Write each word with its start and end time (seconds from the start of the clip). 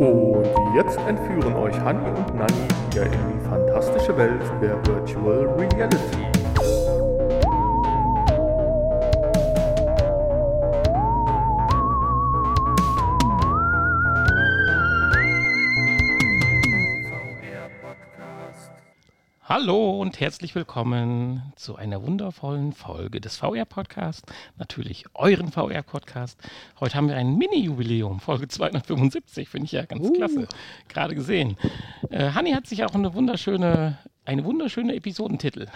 Und 0.00 0.46
jetzt 0.74 0.98
entführen 1.06 1.54
euch 1.56 1.78
Hanni 1.78 2.08
und 2.08 2.34
Nanni 2.34 2.54
wieder 2.90 3.04
in 3.04 3.12
die 3.12 3.46
fantastische 3.46 4.16
Welt 4.16 4.40
der 4.62 4.74
Virtual 4.86 5.46
Reality. 5.58 6.29
Hallo 19.60 20.00
und 20.00 20.20
herzlich 20.20 20.54
willkommen 20.54 21.42
zu 21.54 21.76
einer 21.76 22.02
wundervollen 22.02 22.72
Folge 22.72 23.20
des 23.20 23.36
VR-Podcast. 23.36 24.24
Natürlich 24.56 25.04
euren 25.12 25.52
VR-Podcast. 25.52 26.38
Heute 26.80 26.94
haben 26.94 27.08
wir 27.08 27.16
ein 27.16 27.36
Mini-Jubiläum, 27.36 28.20
Folge 28.20 28.48
275, 28.48 29.50
finde 29.50 29.66
ich 29.66 29.72
ja 29.72 29.84
ganz 29.84 30.08
Uh. 30.08 30.12
klasse. 30.14 30.48
Gerade 30.88 31.14
gesehen. 31.14 31.58
Äh, 32.08 32.30
Hanni 32.30 32.52
hat 32.52 32.68
sich 32.68 32.84
auch 32.84 32.94
eine 32.94 33.12
wunderschöne, 33.12 33.98
eine 34.24 34.44
wunderschöne 34.46 34.94
Episodentitel. 34.94 35.66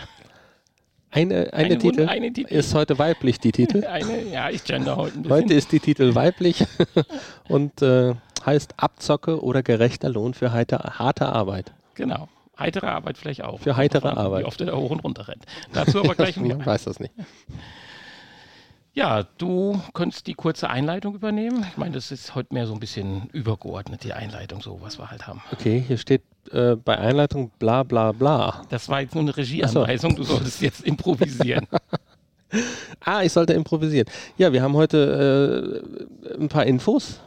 Eine, 1.11 1.53
eine, 1.53 1.67
Eine 1.67 1.79
Titel 1.79 2.09
eine 2.09 2.33
Titel. 2.33 2.55
ist 2.55 2.75
heute 2.75 2.99
weiblich, 2.99 3.39
die 3.39 3.53
Titel. 3.53 3.85
Eine, 3.87 4.23
ja, 4.33 4.49
ich 4.49 4.65
gender 4.65 4.97
heute 4.97 5.19
ein 5.19 5.23
bisschen. 5.25 5.37
Heute 5.37 5.53
ist 5.55 5.73
die 5.73 5.81
Titel 5.81 6.15
weiblich 6.15 6.65
und 7.51 7.83
äh, 7.83 8.15
heißt 8.47 8.75
Abzocke 8.79 9.43
oder 9.43 9.63
gerechter 9.63 10.09
Lohn 10.09 10.33
für 10.33 10.53
heiter, 10.53 10.95
harte 10.99 11.27
Arbeit. 11.29 11.75
Genau. 11.95 12.29
Heitere 12.59 12.89
Arbeit 12.89 13.19
vielleicht 13.19 13.43
auch. 13.43 13.61
Für 13.61 13.77
heitere 13.77 14.09
an, 14.09 14.19
Arbeit. 14.19 14.43
Wie 14.43 14.47
oft 14.47 14.61
er 14.61 14.67
da 14.69 14.77
hoch 14.77 14.91
und 14.91 15.01
runter 15.01 15.29
rennt. 15.29 15.45
Dazu 15.73 16.01
aber 16.01 16.15
gleich 16.15 16.37
mehr. 16.39 16.57
Man 16.57 16.67
weiß 16.67 16.85
das 16.85 17.01
nicht. 17.01 17.13
Ja, 18.97 19.25
du 19.39 19.83
könntest 19.93 20.29
die 20.29 20.35
kurze 20.35 20.71
Einleitung 20.71 21.17
übernehmen. 21.17 21.67
Ich 21.69 21.77
meine, 21.77 21.97
das 21.97 22.13
ist 22.13 22.37
heute 22.37 22.55
mehr 22.55 22.69
so 22.69 22.75
ein 22.75 22.79
bisschen 22.79 23.29
übergeordnet, 23.33 24.05
die 24.05 24.13
Einleitung, 24.13 24.63
so 24.63 24.81
was 24.83 25.01
wir 25.01 25.11
halt 25.11 25.27
haben. 25.27 25.43
Okay, 25.51 25.83
hier 25.85 25.99
steht 25.99 26.23
äh, 26.53 26.77
bei 26.77 26.97
Einleitung 26.97 27.51
bla 27.59 27.83
bla 27.83 28.13
bla. 28.13 28.63
Das 28.71 28.89
war 28.89 29.01
jetzt 29.01 29.17
nur 29.17 29.23
eine 29.25 29.37
Regieanweisung, 29.37 30.15
du 30.15 30.23
solltest 30.23 30.63
jetzt 30.63 30.81
improvisieren. 30.87 31.67
Ah, 33.01 33.25
ich 33.25 33.33
sollte 33.33 33.55
improvisieren. 33.55 34.09
Ja, 34.39 34.53
wir 34.53 34.63
haben 34.63 34.75
heute 34.75 35.83
äh, 36.31 36.41
ein 36.41 36.49
paar 36.49 36.65
Infos 36.65 37.19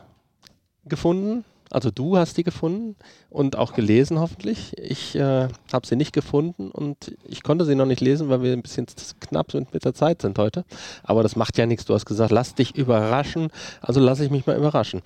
gefunden. 0.86 1.44
Also 1.72 1.92
du 1.92 2.18
hast 2.18 2.38
die 2.38 2.44
gefunden 2.44 2.96
und 3.30 3.56
auch 3.58 3.74
gelesen 3.74 4.20
hoffentlich. 4.20 4.72
Ich 4.78 5.16
äh, 5.16 5.48
habe 5.74 5.86
sie 5.88 5.96
nicht 5.96 6.14
gefunden 6.14 6.72
und 6.72 7.16
ich 7.28 7.44
konnte 7.44 7.66
sie 7.66 7.76
noch 7.76 7.86
nicht 7.86 8.02
lesen, 8.02 8.30
weil 8.30 8.42
wir 8.42 8.54
ein 8.54 8.62
bisschen 8.62 8.88
knapp 9.20 9.52
sind 9.52 9.74
mit 9.74 9.84
der 9.86 9.94
Zeit 9.94 10.22
sind 10.22 10.38
heute. 10.38 10.66
Aber 11.04 11.24
das 11.24 11.36
macht 11.36 11.58
ja 11.58 11.66
nichts. 11.66 11.86
Du 11.86 11.94
hast 11.94 12.06
gesagt, 12.06 12.32
lass 12.32 12.56
dich 12.56 12.76
überraschen. 12.76 13.50
Also 13.82 14.00
lasse 14.00 14.24
ich 14.26 14.32
mich 14.32 14.46
mal 14.46 14.58
überraschen. 14.58 15.02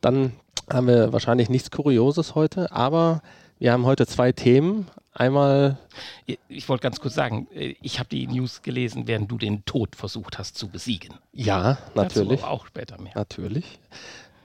Dann 0.00 0.32
haben 0.72 0.86
wir 0.86 1.12
wahrscheinlich 1.12 1.48
nichts 1.48 1.70
Kurioses 1.70 2.34
heute, 2.34 2.70
aber 2.72 3.22
wir 3.58 3.72
haben 3.72 3.84
heute 3.86 4.06
zwei 4.06 4.32
Themen. 4.32 4.86
Einmal, 5.12 5.76
Ich 6.48 6.68
wollte 6.68 6.82
ganz 6.82 7.00
kurz 7.00 7.14
sagen, 7.14 7.48
äh, 7.52 7.74
ich 7.82 7.98
habe 7.98 8.08
die 8.08 8.26
News 8.26 8.62
gelesen, 8.62 9.06
während 9.06 9.30
du 9.30 9.36
den 9.38 9.64
Tod 9.64 9.96
versucht 9.96 10.38
hast 10.38 10.56
zu 10.56 10.68
besiegen. 10.68 11.14
ja, 11.32 11.78
natürlich, 11.94 12.40
Dazu 12.40 12.50
auch 12.50 12.66
später 12.66 13.00
mehr. 13.00 13.12
natürlich. 13.14 13.80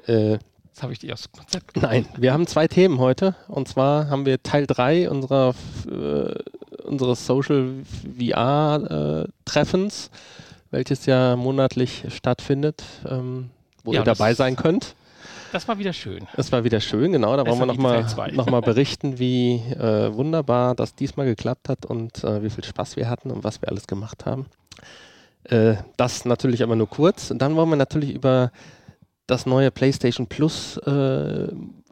Äh, 0.08 0.40
Das 0.76 0.84
habe 0.84 0.92
ich 0.92 1.00
dir 1.00 1.14
aus 1.14 1.24
dem 1.24 1.32
Konzept. 1.32 1.78
Nein, 1.78 2.06
wir 2.18 2.34
haben 2.34 2.48
zwei 2.48 2.68
Themen 2.68 3.00
heute. 3.00 3.34
Und 3.48 3.70
zwar 3.70 4.10
haben 4.10 4.26
wir 4.26 4.44
Teil 4.44 4.68
3 4.68 5.10
unserer, 5.10 5.56
äh, 5.90 6.34
unseres 6.84 7.26
Social 7.26 7.76
VR-Treffens, 8.20 10.10
welches 10.72 11.06
ja 11.06 11.38
monatlich 11.38 12.04
stattfindet, 12.10 12.84
ähm, 13.10 13.52
wo 13.86 13.94
Ja, 13.94 14.02
ihr 14.02 14.04
dabei 14.04 14.30
das- 14.30 14.38
sein 14.38 14.58
könnt. 14.58 14.96
Das 15.54 15.66
war 15.70 15.80
wieder 15.80 15.94
schön. 15.94 16.28
Es 16.36 16.52
war 16.52 16.66
wieder 16.66 16.82
schön, 16.82 17.14
genau. 17.14 17.38
Da 17.38 17.46
wollen 17.48 17.60
wir 17.60 17.66
nochmal 17.66 18.06
noch 18.34 18.48
mal 18.48 18.60
berichten, 18.62 19.18
wie 19.18 19.54
äh, 19.80 20.14
wunderbar 20.14 20.76
das 20.76 20.94
diesmal 20.96 21.26
geklappt 21.26 21.70
hat 21.70 21.86
und 21.86 22.22
äh, 22.26 22.44
wie 22.44 22.50
viel 22.50 22.66
Spaß 22.66 22.98
wir 22.98 23.10
hatten 23.10 23.32
und 23.32 23.46
was 23.46 23.62
wir 23.62 23.70
alles 23.70 23.88
gemacht 23.88 24.26
haben. 24.26 24.48
Äh, 25.46 25.76
das 25.96 26.26
natürlich 26.26 26.64
aber 26.64 26.76
nur 26.76 26.90
kurz. 26.90 27.32
Und 27.32 27.38
dann 27.42 27.56
wollen 27.56 27.70
wir 27.70 27.78
natürlich 27.78 28.14
über 28.14 28.52
das 29.28 29.46
neue 29.46 29.72
PlayStation 29.72 30.28
Plus 30.28 30.78
äh, 30.78 31.48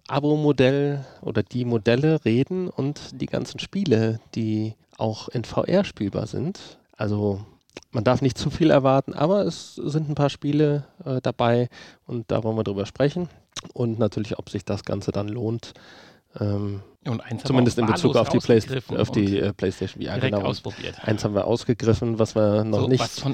Abo-Modell 0.08 1.06
oder 1.22 1.44
die 1.44 1.66
Modelle 1.66 2.24
reden 2.26 2.70
und 2.70 3.22
die 3.22 3.26
ganzen 3.26 3.60
Spiele, 3.60 4.20
die 4.36 4.76
auch 4.98 5.30
in 5.30 5.44
VR 5.44 5.86
spielbar 5.86 6.28
sind. 6.28 6.78
Also 6.98 7.44
man 7.92 8.04
darf 8.04 8.22
nicht 8.22 8.38
zu 8.38 8.50
viel 8.50 8.70
erwarten, 8.70 9.14
aber 9.14 9.46
es 9.46 9.76
sind 9.76 10.10
ein 10.10 10.16
paar 10.16 10.30
Spiele 10.30 10.86
äh, 11.06 11.22
dabei 11.22 11.70
und 12.06 12.30
da 12.30 12.44
wollen 12.44 12.58
wir 12.58 12.64
drüber 12.64 12.86
sprechen. 12.86 13.30
Und 13.74 13.98
natürlich, 13.98 14.38
ob 14.38 14.50
sich 14.50 14.66
das 14.66 14.84
Ganze 14.84 15.12
dann 15.12 15.30
lohnt. 15.30 15.74
Ähm, 16.40 16.82
Und 17.06 17.22
eins 17.22 17.30
haben 17.30 17.38
wir 17.40 17.46
zumindest 17.46 17.78
in 17.80 17.86
Bezug 17.86 18.16
auf 18.16 18.30
die, 18.30 18.38
wahllos 18.38 18.46
Play 18.46 18.58
ausgegriffen 18.58 18.98
auf 18.98 19.12
die 19.12 19.40
äh, 19.40 19.54
PlayStation 19.54 20.02
VR. 20.02 20.16
direkt 20.16 20.36
Genau. 20.36 20.48
ausprobiert. 20.48 20.96
Eins 21.02 21.24
haben 21.24 21.36
wir 21.36 21.46
ausgegriffen, 21.46 22.20
was 22.20 22.36
wir 22.36 22.64
noch 22.64 22.82
so, 22.82 22.88
nicht 22.88 23.26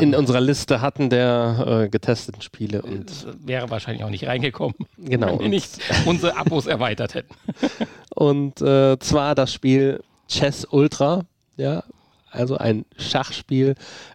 in 0.00 0.14
unserer 0.14 0.40
Liste 0.40 0.80
hatten 0.80 1.10
der 1.10 1.82
äh, 1.84 1.88
getesteten 1.88 2.40
Spiele. 2.42 2.82
Und 2.82 3.10
das 3.10 3.26
wäre 3.40 3.70
wahrscheinlich 3.70 4.04
auch 4.04 4.10
nicht 4.10 4.26
reingekommen, 4.26 4.74
genau. 4.98 5.26
wenn 5.28 5.40
wir 5.40 5.48
nicht 5.48 5.78
unsere 6.06 6.36
Abos 6.36 6.66
erweitert 6.66 7.14
hätten. 7.14 7.34
und 8.14 8.60
äh, 8.62 8.98
zwar 8.98 9.34
das 9.34 9.52
Spiel 9.52 10.02
Chess 10.28 10.66
Ultra. 10.70 11.24
Ja, 11.56 11.84
also 12.30 12.56
ein 12.56 12.86
Schachspiel. 12.96 13.74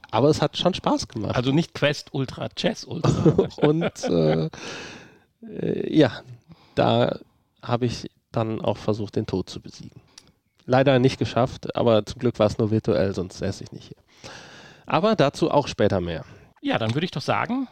Aber 0.10 0.30
es 0.30 0.42
hat 0.42 0.58
schon 0.58 0.74
Spaß 0.74 1.08
gemacht. 1.08 1.36
Also 1.36 1.52
nicht 1.52 1.74
Quest 1.74 2.14
Ultra, 2.14 2.50
Chess 2.50 2.84
Ultra. 2.86 3.48
Und 3.58 4.04
äh, 4.06 4.50
äh, 5.48 5.96
ja, 5.96 6.22
da 6.76 7.20
habe 7.62 7.86
ich 7.86 8.10
dann 8.38 8.62
auch 8.62 8.78
versucht, 8.78 9.16
den 9.16 9.26
Tod 9.26 9.50
zu 9.50 9.62
besiegen. 9.62 10.02
Leider 10.66 11.00
nicht 11.00 11.18
geschafft, 11.18 11.76
aber 11.76 12.06
zum 12.06 12.20
Glück 12.20 12.40
war 12.40 12.48
es 12.48 12.58
nur 12.58 12.72
virtuell, 12.72 13.14
sonst 13.14 13.38
säße 13.38 13.64
ich 13.64 13.72
nicht 13.72 13.88
hier. 13.88 14.32
Aber 14.86 15.16
dazu 15.16 15.52
auch 15.52 15.68
später 15.68 16.02
mehr. 16.02 16.26
Ja, 16.62 16.78
dann 16.78 16.94
würde 16.94 17.06
ich 17.06 17.12
doch 17.12 17.22
sagen, 17.22 17.68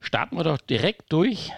starten 0.00 0.36
wir 0.36 0.44
doch 0.44 0.58
direkt 0.58 1.12
durch. 1.12 1.50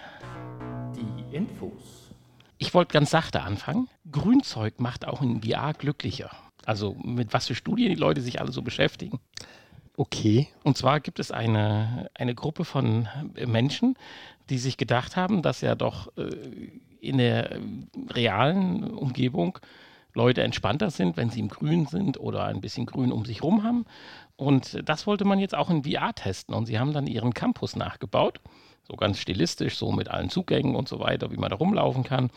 Die 0.95 1.35
Infos. 1.35 2.11
Ich 2.57 2.73
wollte 2.73 2.93
ganz 2.93 3.11
sachte 3.11 3.41
anfangen. 3.41 3.89
Grünzeug 4.11 4.79
macht 4.79 5.05
auch 5.05 5.21
in 5.21 5.43
VR 5.43 5.73
glücklicher. 5.73 6.31
Also 6.65 6.95
mit 7.03 7.33
was 7.33 7.47
für 7.47 7.55
Studien 7.55 7.89
die 7.89 7.99
Leute 7.99 8.21
sich 8.21 8.39
alle 8.39 8.51
so 8.51 8.61
beschäftigen. 8.61 9.19
Okay. 9.95 10.47
Und 10.63 10.77
zwar 10.77 10.99
gibt 10.99 11.19
es 11.19 11.31
eine, 11.31 12.09
eine 12.15 12.33
Gruppe 12.33 12.65
von 12.65 13.07
Menschen, 13.45 13.95
die 14.49 14.57
sich 14.57 14.77
gedacht 14.77 15.15
haben, 15.15 15.41
dass 15.41 15.61
ja 15.61 15.75
doch 15.75 16.15
äh, 16.17 16.29
in 17.03 17.17
der 17.17 17.51
äh, 17.51 17.59
realen 18.09 18.83
Umgebung 18.83 19.59
Leute 20.15 20.43
entspannter 20.43 20.91
sind, 20.91 21.17
wenn 21.17 21.29
sie 21.29 21.39
im 21.39 21.49
Grün 21.49 21.87
sind 21.87 22.19
oder 22.19 22.45
ein 22.45 22.61
bisschen 22.61 22.85
Grün 22.85 23.11
um 23.11 23.25
sich 23.25 23.41
rum 23.43 23.63
haben. 23.63 23.85
Und 24.35 24.87
das 24.87 25.07
wollte 25.07 25.25
man 25.25 25.39
jetzt 25.39 25.55
auch 25.55 25.69
in 25.69 25.83
VR 25.83 26.13
testen. 26.13 26.53
Und 26.53 26.67
sie 26.67 26.79
haben 26.79 26.93
dann 26.93 27.07
ihren 27.07 27.33
Campus 27.33 27.75
nachgebaut. 27.75 28.39
So 28.87 28.95
ganz 28.95 29.17
stilistisch, 29.17 29.77
so 29.77 29.91
mit 29.91 30.09
allen 30.09 30.29
Zugängen 30.29 30.75
und 30.75 30.87
so 30.87 30.99
weiter, 30.99 31.31
wie 31.31 31.37
man 31.37 31.49
da 31.49 31.55
rumlaufen 31.55 32.03
kann. 32.03 32.29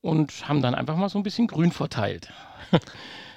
Und 0.00 0.48
haben 0.48 0.62
dann 0.62 0.74
einfach 0.74 0.96
mal 0.96 1.08
so 1.08 1.18
ein 1.18 1.24
bisschen 1.24 1.48
Grün 1.48 1.72
verteilt. 1.72 2.32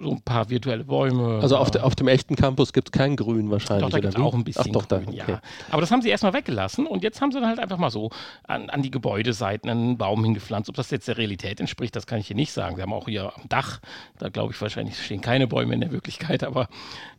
so 0.00 0.10
ein 0.10 0.22
paar 0.22 0.48
virtuelle 0.48 0.84
Bäume. 0.84 1.40
Also 1.42 1.56
auf, 1.56 1.70
de, 1.70 1.82
auf 1.82 1.94
dem 1.94 2.08
echten 2.08 2.34
Campus 2.34 2.72
gibt 2.72 2.88
es 2.88 2.92
kein 2.92 3.16
Grün 3.16 3.50
wahrscheinlich. 3.50 3.84
Doch, 3.84 3.90
da 3.90 4.00
gibt 4.00 4.14
es 4.14 4.20
auch 4.20 4.34
ein 4.34 4.44
bisschen 4.44 4.64
Ach 4.68 4.72
doch, 4.72 4.86
da, 4.86 4.98
Grün, 4.98 5.20
okay. 5.20 5.32
ja. 5.32 5.42
Aber 5.70 5.80
das 5.80 5.90
haben 5.90 6.02
sie 6.02 6.08
erstmal 6.08 6.32
weggelassen 6.32 6.86
und 6.86 7.02
jetzt 7.02 7.20
haben 7.20 7.30
sie 7.30 7.40
dann 7.40 7.48
halt 7.48 7.58
einfach 7.58 7.78
mal 7.78 7.90
so 7.90 8.10
an, 8.44 8.70
an 8.70 8.82
die 8.82 8.90
Gebäudeseiten 8.90 9.70
einen 9.70 9.98
Baum 9.98 10.24
hingepflanzt. 10.24 10.68
Ob 10.70 10.76
das 10.76 10.90
jetzt 10.90 11.08
der 11.08 11.18
Realität 11.18 11.60
entspricht, 11.60 11.94
das 11.94 12.06
kann 12.06 12.18
ich 12.18 12.26
hier 12.26 12.36
nicht 12.36 12.52
sagen. 12.52 12.76
Sie 12.76 12.82
haben 12.82 12.92
auch 12.92 13.06
hier 13.06 13.32
am 13.36 13.48
Dach, 13.48 13.80
da 14.18 14.28
glaube 14.28 14.52
ich 14.52 14.60
wahrscheinlich 14.60 15.02
stehen 15.02 15.20
keine 15.20 15.46
Bäume 15.46 15.74
in 15.74 15.80
der 15.80 15.92
Wirklichkeit, 15.92 16.42
aber 16.42 16.68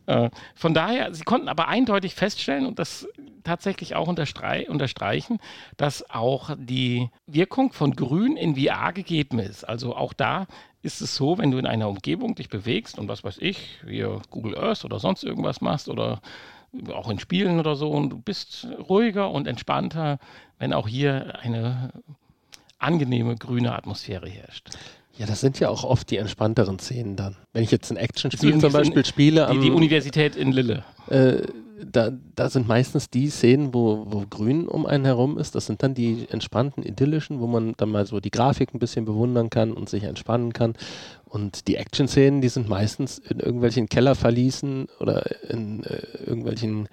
äh, 0.06 0.30
von 0.54 0.74
daher, 0.74 1.14
sie 1.14 1.24
konnten 1.24 1.48
aber 1.48 1.68
eindeutig 1.68 2.14
feststellen 2.14 2.66
und 2.66 2.78
das 2.78 3.08
tatsächlich 3.42 3.94
auch 3.94 4.08
unterstrei 4.08 4.68
unterstreichen, 4.68 5.38
dass 5.76 6.08
auch 6.10 6.50
die 6.58 7.10
Wirkung 7.26 7.72
von 7.72 7.94
Grün 7.94 8.36
in 8.36 8.56
VR 8.56 8.92
gegeben 8.92 9.38
ist. 9.38 9.64
Also 9.64 9.94
auch 9.94 10.12
da 10.12 10.46
ist 10.82 11.00
es 11.00 11.14
so, 11.14 11.38
wenn 11.38 11.50
du 11.50 11.58
in 11.58 11.66
einer 11.66 11.88
Umgebung 11.88 12.34
dich 12.34 12.48
bewegst 12.48 12.98
und 12.98 13.08
was 13.08 13.24
weiß 13.24 13.38
ich, 13.40 13.80
hier 13.86 14.20
Google 14.30 14.58
Earth 14.58 14.84
oder 14.84 14.98
sonst 14.98 15.24
irgendwas 15.24 15.60
machst 15.60 15.88
oder 15.88 16.20
auch 16.92 17.08
in 17.08 17.18
Spielen 17.18 17.58
oder 17.58 17.76
so 17.76 17.90
und 17.90 18.10
du 18.10 18.18
bist 18.18 18.66
ruhiger 18.88 19.30
und 19.30 19.46
entspannter, 19.46 20.18
wenn 20.58 20.72
auch 20.72 20.88
hier 20.88 21.38
eine 21.40 21.92
angenehme 22.78 23.36
grüne 23.36 23.74
Atmosphäre 23.74 24.28
herrscht. 24.28 24.70
Ja, 25.16 25.26
das 25.26 25.40
sind 25.40 25.60
ja 25.60 25.68
auch 25.68 25.84
oft 25.84 26.10
die 26.10 26.16
entspannteren 26.16 26.78
Szenen 26.78 27.16
dann. 27.16 27.36
Wenn 27.52 27.62
ich 27.62 27.70
jetzt 27.70 27.90
ein 27.90 27.96
Actionspiel 27.96 28.58
zum 28.58 28.72
Beispiel 28.72 29.04
spiele, 29.04 29.48
Die, 29.52 29.60
die 29.60 29.70
Universität 29.70 30.34
in 30.34 30.50
Lille. 30.52 30.84
äh, 31.08 31.42
da, 31.90 32.10
da 32.34 32.48
sind 32.48 32.66
meistens 32.66 33.10
die 33.10 33.28
Szenen, 33.28 33.74
wo, 33.74 34.06
wo 34.08 34.24
grün 34.28 34.66
um 34.68 34.86
einen 34.86 35.04
herum 35.04 35.38
ist. 35.38 35.54
Das 35.54 35.66
sind 35.66 35.82
dann 35.82 35.94
die 35.94 36.26
entspannten, 36.30 36.82
idyllischen, 36.82 37.40
wo 37.40 37.46
man 37.46 37.74
dann 37.76 37.90
mal 37.90 38.06
so 38.06 38.20
die 38.20 38.30
Grafik 38.30 38.74
ein 38.74 38.78
bisschen 38.78 39.04
bewundern 39.04 39.50
kann 39.50 39.72
und 39.72 39.88
sich 39.88 40.04
entspannen 40.04 40.52
kann. 40.52 40.74
Und 41.24 41.68
die 41.68 41.76
Action-Szenen, 41.76 42.40
die 42.40 42.48
sind 42.48 42.68
meistens 42.68 43.18
in 43.18 43.40
irgendwelchen 43.40 43.88
Kellerverließen 43.88 44.88
oder 45.00 45.24
in 45.50 45.82
äh, 45.84 46.00
irgendwelchen 46.24 46.88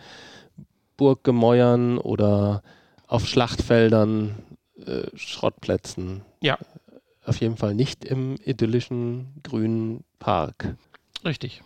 Burggemäuern 0.98 1.98
oder 1.98 2.62
auf 3.08 3.28
Schlachtfeldern 3.28 4.36
äh, 4.86 5.04
Schrottplätzen. 5.16 6.22
Ja. 6.42 6.58
Auf 7.26 7.40
jeden 7.40 7.58
Fall 7.58 7.76
nicht 7.76 8.04
im 8.04 8.38
idyllischen 8.44 9.28
grünen 9.44 10.04
Park. 10.20 10.76
Richtig. 11.24 11.62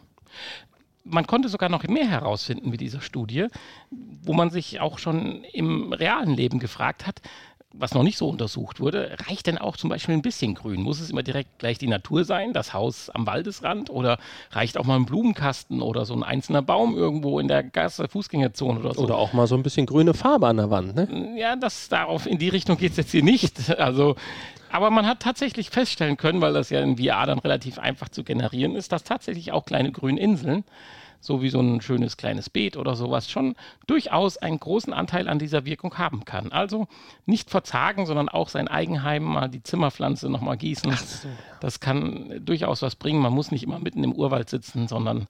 Man 1.03 1.27
konnte 1.27 1.49
sogar 1.49 1.69
noch 1.69 1.83
mehr 1.83 2.07
herausfinden 2.09 2.69
mit 2.69 2.81
dieser 2.81 2.99
Studie, 2.99 3.47
wo 3.91 4.33
man 4.33 4.49
sich 4.49 4.79
auch 4.79 4.97
schon 4.97 5.43
im 5.53 5.93
realen 5.93 6.33
Leben 6.33 6.59
gefragt 6.59 7.05
hat, 7.05 7.21
was 7.77 7.93
noch 7.93 8.03
nicht 8.03 8.17
so 8.17 8.29
untersucht 8.29 8.79
wurde, 8.79 9.17
reicht 9.27 9.47
denn 9.47 9.57
auch 9.57 9.77
zum 9.77 9.89
Beispiel 9.89 10.15
ein 10.15 10.21
bisschen 10.21 10.55
Grün? 10.55 10.81
Muss 10.81 10.99
es 10.99 11.09
immer 11.09 11.23
direkt 11.23 11.59
gleich 11.59 11.77
die 11.77 11.87
Natur 11.87 12.23
sein, 12.25 12.53
das 12.53 12.73
Haus 12.73 13.09
am 13.09 13.27
Waldesrand? 13.27 13.89
Oder 13.89 14.17
reicht 14.51 14.77
auch 14.77 14.85
mal 14.85 14.95
ein 14.95 15.05
Blumenkasten 15.05 15.81
oder 15.81 16.05
so 16.05 16.13
ein 16.13 16.23
einzelner 16.23 16.61
Baum 16.61 16.95
irgendwo 16.95 17.39
in 17.39 17.47
der 17.47 17.63
Gasse, 17.63 18.07
Fußgängerzone 18.07 18.79
oder 18.79 18.93
so? 18.93 19.03
Oder 19.03 19.17
auch 19.17 19.33
mal 19.33 19.47
so 19.47 19.55
ein 19.55 19.63
bisschen 19.63 19.85
grüne 19.85 20.13
Farbe 20.13 20.47
an 20.47 20.57
der 20.57 20.69
Wand, 20.69 20.95
ne? 20.95 21.35
Ja, 21.37 21.55
das 21.55 21.89
darauf 21.89 22.25
in 22.25 22.37
die 22.37 22.49
Richtung 22.49 22.77
geht 22.77 22.91
es 22.91 22.97
jetzt 22.97 23.11
hier 23.11 23.23
nicht. 23.23 23.55
Also, 23.85 24.15
aber 24.71 24.89
man 24.89 25.05
hat 25.05 25.19
tatsächlich 25.19 25.69
feststellen 25.69 26.17
können, 26.17 26.41
weil 26.41 26.53
das 26.53 26.69
ja 26.69 26.81
in 26.81 26.97
VR 26.97 27.27
dann 27.27 27.39
relativ 27.39 27.77
einfach 27.77 28.09
zu 28.09 28.23
generieren 28.23 28.75
ist, 28.75 28.91
dass 28.91 29.03
tatsächlich 29.03 29.51
auch 29.51 29.65
kleine 29.65 29.91
grüne 29.91 30.19
Inseln 30.19 30.63
so 31.19 31.41
wie 31.41 31.49
so 31.49 31.59
ein 31.59 31.81
schönes 31.81 32.17
kleines 32.17 32.49
Beet 32.49 32.77
oder 32.77 32.95
sowas, 32.95 33.29
schon 33.29 33.55
durchaus 33.87 34.37
einen 34.37 34.59
großen 34.59 34.93
Anteil 34.93 35.27
an 35.27 35.39
dieser 35.39 35.65
Wirkung 35.65 35.97
haben 35.97 36.25
kann. 36.25 36.51
Also 36.51 36.87
nicht 37.25 37.49
verzagen, 37.49 38.05
sondern 38.05 38.29
auch 38.29 38.49
sein 38.49 38.67
Eigenheim 38.67 39.23
mal 39.23 39.47
die 39.47 39.63
Zimmerpflanze 39.63 40.29
nochmal 40.29 40.57
gießen. 40.57 40.91
So. 40.91 41.27
Das 41.59 41.79
kann 41.79 42.41
durchaus 42.45 42.81
was 42.81 42.95
bringen. 42.95 43.19
Man 43.19 43.33
muss 43.33 43.51
nicht 43.51 43.63
immer 43.63 43.79
mitten 43.79 44.03
im 44.03 44.13
Urwald 44.13 44.49
sitzen, 44.49 44.87
sondern 44.87 45.27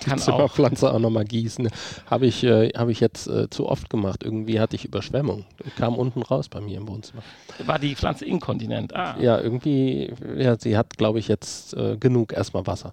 kann 0.00 0.16
die 0.16 0.22
Zimmerpflanze 0.22 0.90
auch, 0.90 0.94
auch 0.94 0.98
nochmal 0.98 1.24
gießen. 1.24 1.68
Habe 2.06 2.26
ich, 2.26 2.42
äh, 2.44 2.70
hab 2.70 2.88
ich 2.88 3.00
jetzt 3.00 3.26
äh, 3.26 3.50
zu 3.50 3.68
oft 3.68 3.90
gemacht. 3.90 4.22
Irgendwie 4.22 4.60
hatte 4.60 4.76
ich 4.76 4.84
Überschwemmung. 4.84 5.44
Kam 5.76 5.96
unten 5.96 6.22
raus 6.22 6.48
bei 6.48 6.60
mir 6.60 6.78
im 6.78 6.88
Wohnzimmer. 6.88 7.22
War 7.66 7.78
die 7.78 7.94
Pflanze 7.94 8.24
inkontinent? 8.24 8.94
Ah. 8.94 9.16
Ja, 9.20 9.38
irgendwie, 9.38 10.12
ja, 10.36 10.58
sie 10.58 10.76
hat, 10.76 10.96
glaube 10.96 11.18
ich, 11.18 11.28
jetzt 11.28 11.74
äh, 11.74 11.96
genug 11.96 12.32
erstmal 12.32 12.66
Wasser. 12.66 12.92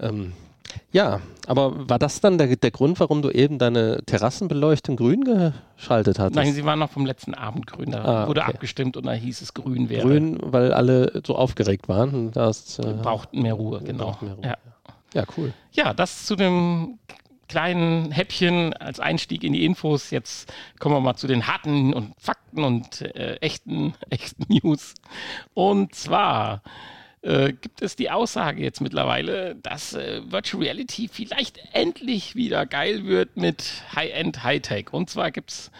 Ähm, 0.00 0.32
ja, 0.92 1.20
aber 1.46 1.88
war 1.88 1.98
das 1.98 2.20
dann 2.20 2.38
der, 2.38 2.56
der 2.56 2.70
Grund, 2.70 3.00
warum 3.00 3.22
du 3.22 3.30
eben 3.30 3.58
deine 3.58 4.02
Terrassenbeleuchtung 4.06 4.96
grün 4.96 5.24
geschaltet 5.24 6.18
hast? 6.18 6.34
Nein, 6.34 6.52
sie 6.52 6.64
war 6.64 6.76
noch 6.76 6.90
vom 6.90 7.06
letzten 7.06 7.34
Abend 7.34 7.66
grün. 7.66 7.90
Da 7.90 8.04
ah, 8.04 8.28
wurde 8.28 8.44
abgestimmt 8.44 8.96
und 8.96 9.06
da 9.06 9.12
hieß 9.12 9.42
es 9.42 9.54
grün 9.54 9.88
wäre. 9.88 10.06
Grün, 10.06 10.38
weil 10.40 10.72
alle 10.72 11.22
so 11.26 11.36
aufgeregt 11.36 11.88
waren. 11.88 12.30
Das, 12.32 12.78
äh, 12.78 12.94
brauchten 13.02 13.42
mehr 13.42 13.54
Ruhe, 13.54 13.80
genau. 13.82 14.16
Mehr 14.20 14.34
Ruhe. 14.34 14.44
Ja. 14.44 14.56
ja, 15.14 15.24
cool. 15.36 15.52
Ja, 15.72 15.92
das 15.92 16.26
zu 16.26 16.36
dem 16.36 16.98
kleinen 17.48 18.10
Häppchen 18.10 18.72
als 18.74 19.00
Einstieg 19.00 19.44
in 19.44 19.52
die 19.52 19.64
Infos. 19.64 20.10
Jetzt 20.10 20.52
kommen 20.78 20.94
wir 20.94 21.00
mal 21.00 21.16
zu 21.16 21.26
den 21.26 21.46
harten 21.46 21.92
und 21.92 22.14
Fakten 22.18 22.64
und 22.64 23.02
äh, 23.02 23.36
echten, 23.36 23.94
echten 24.10 24.44
News. 24.48 24.94
Und 25.54 25.94
zwar 25.94 26.62
äh, 27.24 27.52
gibt 27.52 27.82
es 27.82 27.96
die 27.96 28.10
Aussage 28.10 28.62
jetzt 28.62 28.80
mittlerweile, 28.80 29.56
dass 29.56 29.94
äh, 29.94 30.20
Virtual 30.30 30.62
Reality 30.62 31.08
vielleicht 31.10 31.58
endlich 31.72 32.34
wieder 32.36 32.66
geil 32.66 33.06
wird 33.06 33.36
mit 33.36 33.82
High-End, 33.94 34.44
High-Tech. 34.44 34.92
Und 34.92 35.08
zwar 35.08 35.30
gibt 35.30 35.50
es 35.50 35.70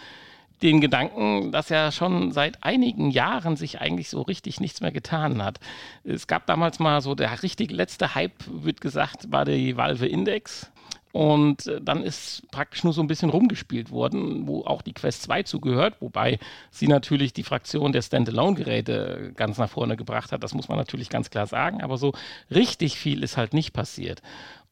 den 0.61 0.81
Gedanken, 0.81 1.51
dass 1.51 1.69
ja 1.69 1.91
schon 1.91 2.31
seit 2.31 2.63
einigen 2.63 3.11
Jahren 3.11 3.55
sich 3.57 3.79
eigentlich 3.79 4.09
so 4.09 4.21
richtig 4.21 4.59
nichts 4.59 4.81
mehr 4.81 4.91
getan 4.91 5.43
hat. 5.43 5.59
Es 6.03 6.27
gab 6.27 6.47
damals 6.47 6.79
mal 6.79 7.01
so 7.01 7.13
der 7.13 7.43
richtig 7.43 7.71
letzte 7.71 8.15
Hype, 8.15 8.43
wird 8.47 8.81
gesagt, 8.81 9.31
war 9.31 9.45
die 9.45 9.77
Valve 9.77 10.07
Index. 10.07 10.71
Und 11.15 11.67
äh, 11.67 11.79
dann 11.81 12.03
ist 12.03 12.43
praktisch 12.51 12.83
nur 12.83 12.91
so 12.91 12.99
ein 12.99 13.07
bisschen 13.07 13.29
rumgespielt 13.29 13.89
worden, 13.89 14.47
wo 14.47 14.65
auch 14.65 14.81
die 14.81 14.91
Quest 14.91 15.21
2 15.21 15.43
zugehört, 15.43 15.95
wobei 16.01 16.39
sie 16.71 16.89
natürlich 16.89 17.31
die 17.31 17.43
Fraktion 17.43 17.93
der 17.93 18.01
Standalone-Geräte 18.01 19.31
ganz 19.33 19.57
nach 19.57 19.69
vorne 19.69 19.95
gebracht 19.95 20.33
hat. 20.33 20.43
Das 20.43 20.53
muss 20.53 20.67
man 20.67 20.77
natürlich 20.77 21.07
ganz 21.07 21.29
klar 21.29 21.47
sagen. 21.47 21.81
Aber 21.81 21.97
so 21.97 22.11
richtig 22.53 22.97
viel 22.97 23.23
ist 23.23 23.37
halt 23.37 23.53
nicht 23.53 23.71
passiert. 23.71 24.21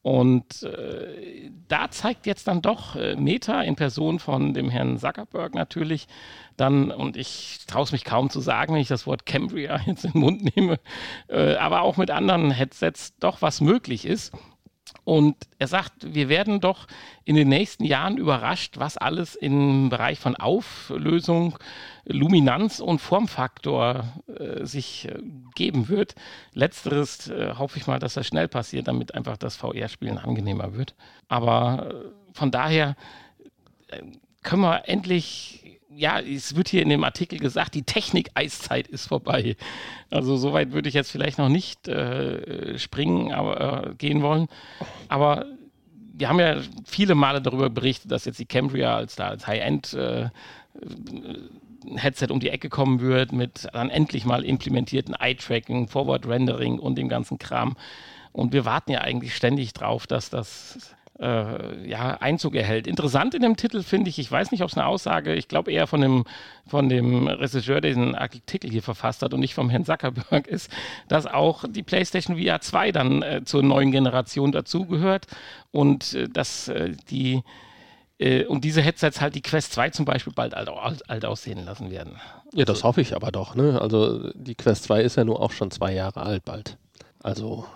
Und 0.02 0.64
äh, 0.64 1.50
da 1.68 1.90
zeigt 1.90 2.26
jetzt 2.26 2.46
dann 2.46 2.60
doch 2.60 2.94
äh, 2.94 3.16
Meta 3.16 3.62
in 3.62 3.74
Person 3.74 4.18
von 4.18 4.52
dem 4.52 4.68
Herrn 4.68 4.98
Zuckerberg 4.98 5.54
natürlich 5.54 6.08
dann, 6.58 6.90
und 6.90 7.16
ich 7.16 7.60
traue 7.66 7.84
es 7.84 7.92
mich 7.92 8.04
kaum 8.04 8.28
zu 8.28 8.40
sagen, 8.40 8.74
wenn 8.74 8.82
ich 8.82 8.88
das 8.88 9.06
Wort 9.06 9.24
Cambria 9.24 9.80
jetzt 9.86 10.04
in 10.04 10.12
den 10.12 10.20
Mund 10.20 10.56
nehme, 10.56 10.78
äh, 11.28 11.54
aber 11.54 11.80
auch 11.80 11.96
mit 11.96 12.10
anderen 12.10 12.50
Headsets 12.50 13.14
doch 13.18 13.40
was 13.40 13.62
möglich 13.62 14.04
ist. 14.04 14.34
Und 15.04 15.36
er 15.58 15.66
sagt, 15.66 16.14
wir 16.14 16.28
werden 16.28 16.60
doch 16.60 16.86
in 17.24 17.36
den 17.36 17.48
nächsten 17.48 17.84
Jahren 17.84 18.16
überrascht, 18.16 18.78
was 18.78 18.96
alles 18.96 19.34
im 19.34 19.90
Bereich 19.90 20.18
von 20.18 20.36
Auflösung, 20.36 21.58
Luminanz 22.06 22.80
und 22.80 23.00
Formfaktor 23.00 24.04
äh, 24.26 24.64
sich 24.64 25.08
äh, 25.08 25.18
geben 25.54 25.88
wird. 25.88 26.14
Letzteres 26.52 27.28
äh, 27.28 27.54
hoffe 27.58 27.78
ich 27.78 27.86
mal, 27.86 27.98
dass 27.98 28.14
das 28.14 28.26
schnell 28.26 28.48
passiert, 28.48 28.88
damit 28.88 29.14
einfach 29.14 29.36
das 29.36 29.56
VR-Spielen 29.56 30.18
angenehmer 30.18 30.74
wird. 30.74 30.94
Aber 31.28 31.90
äh, 31.90 31.94
von 32.32 32.50
daher 32.50 32.96
äh, 33.88 34.00
können 34.42 34.62
wir 34.62 34.88
endlich 34.88 35.63
ja, 35.96 36.20
es 36.20 36.56
wird 36.56 36.68
hier 36.68 36.82
in 36.82 36.88
dem 36.88 37.04
Artikel 37.04 37.38
gesagt, 37.38 37.74
die 37.74 37.82
Technik-Eiszeit 37.82 38.88
ist 38.88 39.06
vorbei. 39.06 39.56
Also 40.10 40.36
soweit 40.36 40.72
würde 40.72 40.88
ich 40.88 40.94
jetzt 40.94 41.10
vielleicht 41.10 41.38
noch 41.38 41.48
nicht 41.48 41.88
äh, 41.88 42.78
springen, 42.78 43.32
aber 43.32 43.88
äh, 43.88 43.94
gehen 43.94 44.22
wollen. 44.22 44.48
Aber 45.08 45.46
wir 46.16 46.28
haben 46.28 46.40
ja 46.40 46.58
viele 46.84 47.14
Male 47.14 47.42
darüber 47.42 47.70
berichtet, 47.70 48.10
dass 48.10 48.24
jetzt 48.24 48.38
die 48.38 48.46
Cambria 48.46 48.96
als 48.96 49.18
als 49.18 49.46
High-End 49.46 49.94
äh, 49.94 50.28
Headset 51.96 52.28
um 52.30 52.40
die 52.40 52.50
Ecke 52.50 52.68
kommen 52.68 53.00
wird 53.00 53.32
mit 53.32 53.68
dann 53.72 53.90
endlich 53.90 54.24
mal 54.24 54.44
implementierten 54.44 55.14
Eye-Tracking, 55.14 55.88
Forward-Rendering 55.88 56.78
und 56.78 56.96
dem 56.96 57.08
ganzen 57.08 57.38
Kram. 57.38 57.76
Und 58.32 58.52
wir 58.52 58.64
warten 58.64 58.90
ja 58.92 59.00
eigentlich 59.02 59.36
ständig 59.36 59.74
drauf, 59.74 60.06
dass 60.06 60.30
das 60.30 60.94
äh, 61.20 61.88
ja, 61.88 62.16
Einzug 62.20 62.54
erhält. 62.54 62.86
Interessant 62.86 63.34
in 63.34 63.42
dem 63.42 63.56
Titel 63.56 63.82
finde 63.82 64.10
ich, 64.10 64.18
ich 64.18 64.30
weiß 64.30 64.50
nicht, 64.50 64.62
ob 64.62 64.70
es 64.70 64.76
eine 64.76 64.86
Aussage, 64.86 65.34
ich 65.34 65.48
glaube 65.48 65.72
eher 65.72 65.86
von 65.86 66.00
dem, 66.00 66.24
von 66.66 66.88
dem 66.88 67.28
Regisseur, 67.28 67.80
der 67.80 67.92
diesen 67.92 68.14
Artikel 68.14 68.70
hier 68.70 68.82
verfasst 68.82 69.22
hat 69.22 69.32
und 69.32 69.40
nicht 69.40 69.54
vom 69.54 69.70
Herrn 69.70 69.84
Zuckerberg 69.84 70.46
ist, 70.46 70.70
dass 71.08 71.26
auch 71.26 71.64
die 71.68 71.82
PlayStation 71.82 72.38
VR 72.38 72.60
2 72.60 72.92
dann 72.92 73.22
äh, 73.22 73.42
zur 73.44 73.62
neuen 73.62 73.92
Generation 73.92 74.52
dazugehört 74.52 75.26
und 75.70 76.14
äh, 76.14 76.28
dass 76.28 76.68
äh, 76.68 76.92
die 77.10 77.42
äh, 78.18 78.44
und 78.44 78.64
diese 78.64 78.82
Headsets 78.82 79.20
halt 79.20 79.34
die 79.34 79.42
Quest 79.42 79.72
2 79.72 79.90
zum 79.90 80.04
Beispiel 80.04 80.32
bald 80.32 80.54
alt, 80.54 80.68
alt, 80.68 81.08
alt 81.08 81.24
aussehen 81.24 81.64
lassen 81.64 81.90
werden. 81.90 82.20
Ja, 82.52 82.64
das 82.64 82.84
hoffe 82.84 83.00
ich 83.00 83.14
aber 83.14 83.30
doch. 83.32 83.54
Ne? 83.54 83.80
Also 83.80 84.32
die 84.34 84.54
Quest 84.54 84.84
2 84.84 85.02
ist 85.02 85.16
ja 85.16 85.24
nur 85.24 85.40
auch 85.40 85.52
schon 85.52 85.70
zwei 85.70 85.92
Jahre 85.92 86.22
alt 86.22 86.44
bald. 86.44 86.76
Also 87.22 87.66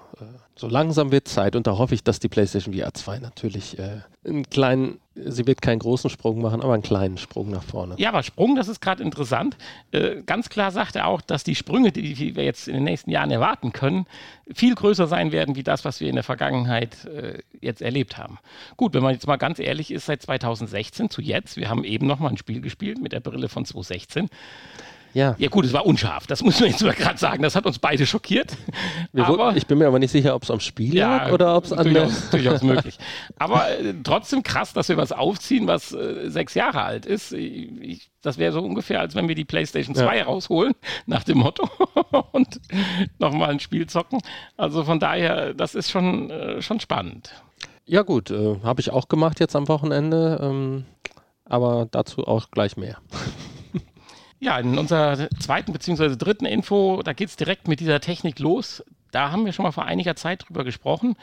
so 0.56 0.68
langsam 0.68 1.12
wird 1.12 1.28
Zeit 1.28 1.54
und 1.54 1.66
da 1.66 1.78
hoffe 1.78 1.94
ich, 1.94 2.02
dass 2.02 2.18
die 2.18 2.28
PlayStation 2.28 2.74
VR 2.74 2.92
2 2.92 3.18
natürlich 3.20 3.78
äh, 3.78 4.00
einen 4.26 4.48
kleinen, 4.48 5.00
sie 5.14 5.46
wird 5.46 5.62
keinen 5.62 5.78
großen 5.78 6.10
Sprung 6.10 6.40
machen, 6.40 6.60
aber 6.60 6.74
einen 6.74 6.82
kleinen 6.82 7.18
Sprung 7.18 7.50
nach 7.50 7.62
vorne. 7.62 7.94
Ja, 7.98 8.08
aber 8.10 8.22
Sprung, 8.22 8.56
das 8.56 8.68
ist 8.68 8.80
gerade 8.80 9.02
interessant. 9.02 9.56
Äh, 9.92 10.22
ganz 10.22 10.48
klar 10.48 10.70
sagt 10.70 10.96
er 10.96 11.06
auch, 11.06 11.20
dass 11.20 11.44
die 11.44 11.54
Sprünge, 11.54 11.92
die, 11.92 12.36
wir 12.36 12.44
jetzt 12.44 12.68
in 12.68 12.74
den 12.74 12.84
nächsten 12.84 13.10
Jahren 13.10 13.30
erwarten 13.30 13.72
können, 13.72 14.06
viel 14.52 14.74
größer 14.74 15.06
sein 15.06 15.32
werden, 15.32 15.56
wie 15.56 15.62
das, 15.62 15.84
was 15.84 16.00
wir 16.00 16.08
in 16.08 16.16
der 16.16 16.24
Vergangenheit 16.24 17.04
äh, 17.06 17.38
jetzt 17.60 17.82
erlebt 17.82 18.18
haben. 18.18 18.38
Gut, 18.76 18.94
wenn 18.94 19.02
man 19.02 19.12
jetzt 19.12 19.26
mal 19.26 19.36
ganz 19.36 19.58
ehrlich 19.58 19.90
ist, 19.90 20.06
seit 20.06 20.22
2016 20.22 21.10
zu 21.10 21.22
jetzt, 21.22 21.56
wir 21.56 21.68
haben 21.68 21.84
eben 21.84 22.06
noch 22.06 22.18
mal 22.18 22.30
ein 22.30 22.36
Spiel 22.36 22.60
gespielt 22.60 23.00
mit 23.00 23.12
der 23.12 23.20
Brille 23.20 23.48
von 23.48 23.64
2016. 23.64 24.28
Ja. 25.18 25.34
ja, 25.36 25.48
gut, 25.48 25.64
es 25.64 25.72
war 25.72 25.84
unscharf, 25.84 26.28
das 26.28 26.44
muss 26.44 26.60
man 26.60 26.70
jetzt 26.70 26.80
mal 26.80 26.94
gerade 26.94 27.18
sagen. 27.18 27.42
Das 27.42 27.56
hat 27.56 27.66
uns 27.66 27.80
beide 27.80 28.06
schockiert. 28.06 28.56
Aber, 29.16 29.56
ich 29.56 29.66
bin 29.66 29.78
mir 29.78 29.88
aber 29.88 29.98
nicht 29.98 30.12
sicher, 30.12 30.32
ob 30.36 30.44
es 30.44 30.50
am 30.52 30.60
Spiel 30.60 30.94
ja, 30.94 31.16
lag 31.16 31.32
oder 31.32 31.56
ob 31.56 31.64
es 31.64 31.72
an 31.72 31.92
der. 31.92 32.08
durchaus 32.30 32.62
möglich. 32.62 32.98
Aber 33.36 33.68
äh, 33.68 33.94
trotzdem 34.04 34.44
krass, 34.44 34.72
dass 34.72 34.88
wir 34.88 34.96
was 34.96 35.10
aufziehen, 35.10 35.66
was 35.66 35.92
äh, 35.92 36.30
sechs 36.30 36.54
Jahre 36.54 36.82
alt 36.82 37.04
ist. 37.04 37.32
Ich, 37.32 38.12
das 38.22 38.38
wäre 38.38 38.52
so 38.52 38.60
ungefähr, 38.62 39.00
als 39.00 39.16
wenn 39.16 39.26
wir 39.26 39.34
die 39.34 39.44
PlayStation 39.44 39.96
2 39.96 40.18
ja. 40.18 40.24
rausholen, 40.24 40.74
nach 41.06 41.24
dem 41.24 41.38
Motto, 41.38 41.68
und 42.30 42.60
nochmal 43.18 43.50
ein 43.50 43.58
Spiel 43.58 43.88
zocken. 43.88 44.20
Also 44.56 44.84
von 44.84 45.00
daher, 45.00 45.52
das 45.52 45.74
ist 45.74 45.90
schon, 45.90 46.30
äh, 46.30 46.62
schon 46.62 46.78
spannend. 46.78 47.32
Ja, 47.86 48.02
gut, 48.02 48.30
äh, 48.30 48.60
habe 48.62 48.80
ich 48.80 48.92
auch 48.92 49.08
gemacht 49.08 49.40
jetzt 49.40 49.56
am 49.56 49.66
Wochenende. 49.66 50.38
Ähm, 50.40 50.84
aber 51.44 51.88
dazu 51.90 52.24
auch 52.24 52.52
gleich 52.52 52.76
mehr. 52.76 52.98
Ja, 54.40 54.58
in 54.58 54.78
unserer 54.78 55.28
zweiten 55.40 55.72
bzw. 55.72 56.16
dritten 56.16 56.46
Info, 56.46 57.02
da 57.02 57.12
geht 57.12 57.28
es 57.28 57.36
direkt 57.36 57.66
mit 57.66 57.80
dieser 57.80 58.00
Technik 58.00 58.38
los. 58.38 58.84
da 59.10 59.32
haben 59.32 59.44
wir 59.44 59.52
schon 59.52 59.64
mal 59.64 59.72
vor 59.72 59.86
einiger 59.86 60.16
Zeit 60.16 60.46
drüber 60.46 60.64
gesprochen, 60.64 61.16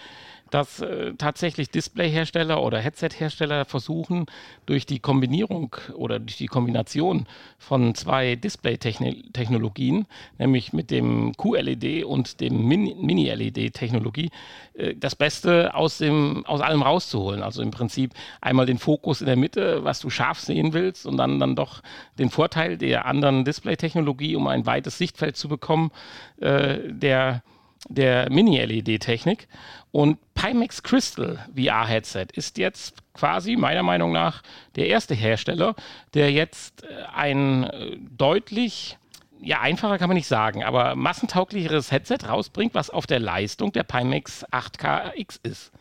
dass 0.55 0.79
äh, 0.79 1.11
tatsächlich 1.17 1.69
Displayhersteller 1.69 2.63
oder 2.63 2.79
Headset-Hersteller 2.79 3.65
versuchen, 3.65 4.25
durch 4.65 4.85
die 4.85 4.99
Kombinierung 4.99 5.75
oder 5.95 6.17
durch 6.17 6.37
die 6.37 6.47
Kombination 6.47 7.27
von 7.59 7.93
zwei 7.93 8.37
Display-Technologien, 8.37 10.05
nämlich 10.37 10.71
mit 10.71 10.91
dem 10.91 11.35
QLED 11.35 12.05
und 12.05 12.39
dem 12.39 12.65
Mini-LED-Technologie, 12.69 14.29
äh, 14.75 14.95
das 14.95 15.17
Beste 15.17 15.75
aus, 15.75 15.97
dem, 15.97 16.45
aus 16.45 16.61
allem 16.61 16.83
rauszuholen. 16.83 17.43
Also 17.43 17.61
im 17.61 17.71
Prinzip 17.71 18.13
einmal 18.39 18.65
den 18.65 18.77
Fokus 18.77 19.19
in 19.19 19.27
der 19.27 19.35
Mitte, 19.35 19.83
was 19.83 19.99
du 19.99 20.09
scharf 20.09 20.39
sehen 20.39 20.71
willst, 20.71 21.05
und 21.05 21.17
dann, 21.17 21.37
dann 21.37 21.57
doch 21.57 21.81
den 22.17 22.29
Vorteil 22.29 22.77
der 22.77 23.07
anderen 23.07 23.43
Display-Technologie, 23.43 24.37
um 24.37 24.47
ein 24.47 24.65
weites 24.65 24.97
Sichtfeld 24.97 25.35
zu 25.35 25.49
bekommen, 25.49 25.91
äh, 26.39 26.77
der 26.87 27.43
der 27.87 28.29
Mini-LED-Technik. 28.31 29.47
Und 29.91 30.17
Pimax 30.33 30.83
Crystal 30.83 31.39
VR-Headset 31.55 32.27
ist 32.33 32.57
jetzt 32.57 32.97
quasi 33.13 33.55
meiner 33.55 33.83
Meinung 33.83 34.11
nach 34.11 34.41
der 34.75 34.87
erste 34.87 35.13
Hersteller, 35.15 35.75
der 36.13 36.31
jetzt 36.31 36.83
äh, 36.83 36.87
ein 37.13 37.63
äh, 37.63 37.97
deutlich 38.17 38.97
ja, 39.41 39.61
einfacher 39.61 39.97
kann 39.97 40.09
man 40.09 40.15
nicht 40.15 40.27
sagen, 40.27 40.63
aber 40.63 40.95
massentauglicheres 40.95 41.91
Headset 41.91 42.19
rausbringt, 42.27 42.73
was 42.73 42.89
auf 42.89 43.05
der 43.05 43.19
Leistung 43.19 43.71
der 43.73 43.83
Pimax 43.83 44.45
8KX 44.45 45.39
ist. 45.43 45.71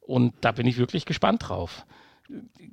Und 0.00 0.34
da 0.42 0.52
bin 0.52 0.66
ich 0.66 0.76
wirklich 0.76 1.06
gespannt 1.06 1.48
drauf 1.48 1.84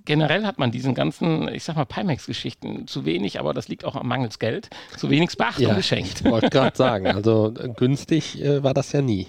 generell 0.06 0.46
hat 0.46 0.58
man 0.58 0.72
diesen 0.72 0.96
ganzen, 0.96 1.48
ich 1.54 1.64
sag 1.64 1.76
mal, 1.76 1.86
Pimax-Geschichten 1.86 2.88
zu 2.88 3.06
wenig, 3.06 3.40
aber 3.40 3.54
das 3.54 3.68
liegt 3.68 3.86
auch 3.86 3.96
am 3.96 4.08
mangels 4.08 4.40
Geld, 4.40 4.70
zu 4.96 5.10
wenig 5.10 5.36
Beachtung 5.38 5.68
ja, 5.68 5.74
geschenkt. 5.76 6.22
Ich 6.22 6.32
wollte 6.32 6.50
gerade 6.50 6.76
sagen, 6.76 7.08
also 7.08 7.54
äh, 7.60 7.70
günstig 7.70 8.42
äh, 8.42 8.64
war 8.64 8.74
das 8.74 8.92
ja 8.92 9.02
nie. 9.02 9.28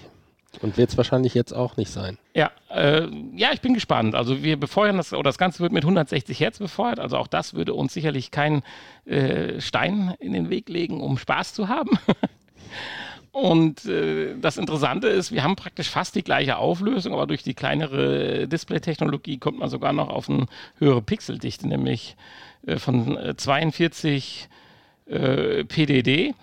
Und 0.61 0.77
wird 0.77 0.89
es 0.89 0.97
wahrscheinlich 0.97 1.35
jetzt 1.35 1.53
auch 1.53 1.77
nicht 1.77 1.91
sein. 1.91 2.17
Ja, 2.33 2.49
äh, 2.71 3.07
ja, 3.35 3.49
ich 3.53 3.61
bin 3.61 3.75
gespannt. 3.75 4.15
Also 4.15 4.41
wir 4.41 4.59
befeuern 4.59 4.97
das, 4.97 5.13
oder 5.13 5.23
das 5.23 5.37
Ganze 5.37 5.59
wird 5.59 5.71
mit 5.71 5.83
160 5.83 6.39
Hertz 6.39 6.57
befeuert. 6.57 6.99
Also 6.99 7.17
auch 7.17 7.27
das 7.27 7.53
würde 7.53 7.75
uns 7.75 7.93
sicherlich 7.93 8.31
keinen 8.31 8.63
äh, 9.05 9.61
Stein 9.61 10.15
in 10.19 10.33
den 10.33 10.49
Weg 10.49 10.67
legen, 10.67 11.01
um 11.01 11.19
Spaß 11.19 11.53
zu 11.53 11.67
haben. 11.67 11.91
Und 13.39 13.85
äh, 13.85 14.35
das 14.39 14.57
Interessante 14.57 15.07
ist, 15.07 15.31
wir 15.31 15.43
haben 15.43 15.55
praktisch 15.55 15.89
fast 15.89 16.15
die 16.15 16.23
gleiche 16.23 16.57
Auflösung, 16.57 17.13
aber 17.13 17.25
durch 17.25 17.41
die 17.41 17.53
kleinere 17.53 18.47
Display-Technologie 18.47 19.37
kommt 19.37 19.59
man 19.59 19.69
sogar 19.69 19.93
noch 19.93 20.09
auf 20.09 20.29
eine 20.29 20.47
höhere 20.77 21.01
Pixeldichte, 21.01 21.67
nämlich 21.67 22.17
äh, 22.67 22.77
von 22.77 23.33
42 23.37 24.49
äh, 25.05 25.63
PDD. 25.63 26.35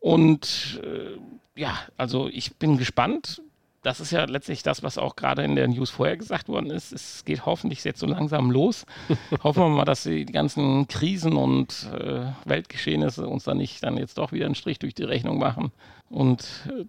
Und 0.00 0.80
äh, 0.82 1.60
ja, 1.60 1.78
also 1.96 2.28
ich 2.28 2.56
bin 2.56 2.76
gespannt. 2.76 3.40
Das 3.82 3.98
ist 4.00 4.10
ja 4.10 4.24
letztlich 4.24 4.62
das, 4.62 4.82
was 4.82 4.98
auch 4.98 5.16
gerade 5.16 5.42
in 5.42 5.56
der 5.56 5.66
News 5.66 5.90
vorher 5.90 6.16
gesagt 6.16 6.48
worden 6.48 6.70
ist. 6.70 6.92
Es 6.92 7.24
geht 7.24 7.46
hoffentlich 7.46 7.82
jetzt 7.84 8.00
so 8.00 8.06
langsam 8.06 8.50
los. 8.50 8.84
Hoffen 9.42 9.62
wir 9.62 9.68
mal, 9.70 9.84
dass 9.84 10.02
die 10.02 10.26
ganzen 10.26 10.86
Krisen 10.88 11.32
und 11.32 11.88
äh, 11.94 12.26
Weltgeschehnisse 12.44 13.26
uns 13.26 13.44
dann 13.44 13.56
nicht 13.56 13.82
dann 13.82 13.96
jetzt 13.96 14.18
doch 14.18 14.32
wieder 14.32 14.46
einen 14.46 14.54
Strich 14.54 14.78
durch 14.78 14.94
die 14.94 15.04
Rechnung 15.04 15.38
machen 15.38 15.72
und 16.10 16.46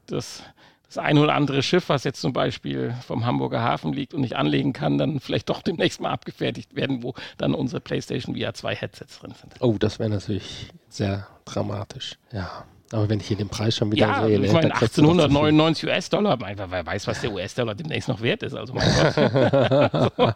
das, 0.08 0.44
das 0.88 0.98
eine 0.98 1.22
oder 1.22 1.36
andere 1.36 1.64
Schiff, 1.64 1.90
was 1.90 2.04
jetzt 2.04 2.20
zum 2.20 2.34
Beispiel 2.34 2.94
vom 3.06 3.26
Hamburger 3.26 3.62
Hafen 3.62 3.94
liegt 3.94 4.14
und 4.14 4.22
nicht 4.22 4.36
anlegen 4.36 4.74
kann, 4.74 4.98
dann 4.98 5.20
vielleicht 5.20 5.50
doch 5.50 5.62
demnächst 5.62 6.02
mal 6.02 6.10
abgefertigt 6.10 6.76
werden, 6.76 7.04
wo 7.04 7.14
dann 7.38 7.54
unsere 7.54 7.80
PlayStation 7.80 8.36
VR 8.36 8.54
2 8.54 8.76
Headsets 8.76 9.20
drin 9.20 9.34
sind. 9.40 9.54
Oh, 9.62 9.78
das 9.80 10.00
wäre 10.00 10.10
natürlich 10.10 10.70
sehr 10.90 11.28
dramatisch. 11.46 12.18
Ja. 12.34 12.66
Aber 12.94 13.08
wenn 13.10 13.20
ich 13.20 13.28
hier 13.28 13.38
den 13.38 13.50
Preis 13.50 13.76
schon 13.76 13.92
wieder 13.92 14.08
ja, 14.08 14.26
sehe, 14.26 14.40
ich 14.40 14.52
meine 14.52 14.74
1899 14.74 15.88
US-Dollar, 15.88 16.40
wer 16.40 16.86
weiß, 16.86 17.08
was 17.08 17.22
der 17.22 17.32
US-Dollar 17.32 17.76
demnächst 17.76 18.10
noch 18.10 18.22
wert 18.22 18.44
ist. 18.44 18.54
Also 18.54 18.74
mein 18.74 18.90
Gott. 18.96 20.36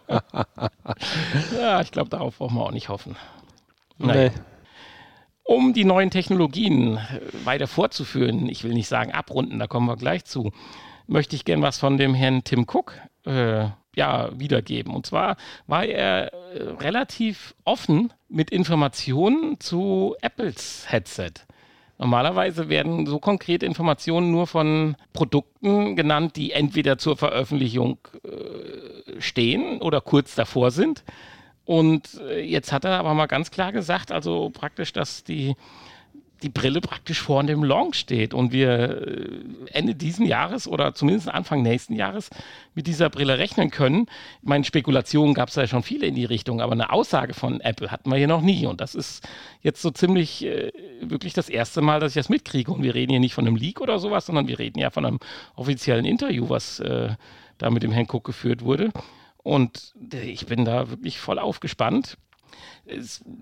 ja, 1.58 1.80
ich 1.82 1.90
glaube, 1.90 2.08
darauf 2.08 2.38
brauchen 2.38 2.56
wir 2.56 2.64
auch 2.64 2.72
nicht 2.72 2.88
hoffen. 2.88 3.16
Naja. 3.98 4.30
Nee. 4.30 4.34
Um 5.42 5.74
die 5.74 5.84
neuen 5.84 6.10
Technologien 6.10 6.96
äh, 6.96 7.20
weiter 7.44 7.68
fortzuführen, 7.68 8.48
ich 8.48 8.64
will 8.64 8.74
nicht 8.74 8.88
sagen 8.88 9.12
abrunden, 9.12 9.60
da 9.60 9.68
kommen 9.68 9.86
wir 9.86 9.96
gleich 9.96 10.24
zu, 10.24 10.50
möchte 11.06 11.36
ich 11.36 11.44
gern 11.44 11.62
was 11.62 11.78
von 11.78 11.98
dem 11.98 12.14
Herrn 12.14 12.42
Tim 12.42 12.66
Cook 12.68 12.94
äh, 13.26 13.68
ja, 13.94 14.30
wiedergeben. 14.38 14.94
Und 14.94 15.06
zwar 15.06 15.36
war 15.66 15.84
er 15.84 16.32
äh, 16.32 16.62
relativ 16.80 17.54
offen 17.64 18.12
mit 18.28 18.50
Informationen 18.50 19.60
zu 19.60 20.16
Apples 20.20 20.86
Headset. 20.88 21.32
Normalerweise 21.98 22.68
werden 22.68 23.06
so 23.06 23.18
konkrete 23.18 23.64
Informationen 23.64 24.30
nur 24.30 24.46
von 24.46 24.96
Produkten 25.12 25.96
genannt, 25.96 26.36
die 26.36 26.52
entweder 26.52 26.98
zur 26.98 27.16
Veröffentlichung 27.16 27.98
äh, 28.22 29.20
stehen 29.20 29.80
oder 29.80 30.00
kurz 30.00 30.34
davor 30.34 30.70
sind. 30.70 31.04
Und 31.64 32.20
äh, 32.20 32.40
jetzt 32.42 32.70
hat 32.70 32.84
er 32.84 32.98
aber 32.98 33.14
mal 33.14 33.26
ganz 33.26 33.50
klar 33.50 33.72
gesagt, 33.72 34.12
also 34.12 34.50
praktisch, 34.50 34.92
dass 34.92 35.24
die, 35.24 35.56
die 36.42 36.48
Brille 36.48 36.80
praktisch 36.80 37.20
vor 37.20 37.42
dem 37.44 37.64
Launch 37.64 37.96
steht 37.96 38.34
und 38.34 38.52
wir 38.52 39.06
äh, 39.06 39.28
Ende 39.72 39.94
diesen 39.94 40.26
Jahres 40.26 40.68
oder 40.68 40.94
zumindest 40.94 41.28
Anfang 41.28 41.62
nächsten 41.62 41.94
Jahres 41.94 42.30
mit 42.74 42.86
dieser 42.86 43.08
Brille 43.08 43.38
rechnen 43.38 43.70
können. 43.70 44.06
Ich 44.42 44.48
meine, 44.48 44.64
Spekulationen 44.64 45.34
gab 45.34 45.48
es 45.48 45.54
ja 45.54 45.66
schon 45.66 45.82
viele 45.82 46.06
in 46.06 46.14
die 46.14 46.24
Richtung, 46.24 46.60
aber 46.60 46.72
eine 46.72 46.90
Aussage 46.90 47.34
von 47.34 47.60
Apple 47.60 47.90
hatten 47.90 48.10
wir 48.10 48.16
hier 48.16 48.28
noch 48.28 48.42
nie 48.42 48.66
und 48.66 48.80
das 48.80 48.94
ist 48.94 49.26
jetzt 49.62 49.80
so 49.80 49.90
ziemlich 49.90 50.44
äh, 50.44 50.72
wirklich 51.00 51.32
das 51.32 51.48
erste 51.48 51.80
Mal, 51.80 52.00
dass 52.00 52.12
ich 52.12 52.20
das 52.20 52.28
mitkriege 52.28 52.70
und 52.70 52.82
wir 52.82 52.94
reden 52.94 53.10
hier 53.10 53.20
nicht 53.20 53.34
von 53.34 53.46
einem 53.46 53.56
Leak 53.56 53.80
oder 53.80 53.98
sowas, 53.98 54.26
sondern 54.26 54.48
wir 54.48 54.58
reden 54.58 54.78
ja 54.78 54.90
von 54.90 55.06
einem 55.06 55.20
offiziellen 55.54 56.04
Interview, 56.04 56.48
was 56.48 56.80
äh, 56.80 57.14
da 57.58 57.70
mit 57.70 57.82
dem 57.82 57.92
Herrn 57.92 58.06
Cook 58.10 58.24
geführt 58.24 58.62
wurde. 58.62 58.90
Und 59.42 59.94
ich 60.10 60.46
bin 60.46 60.64
da 60.64 60.90
wirklich 60.90 61.18
voll 61.18 61.38
aufgespannt. 61.38 62.18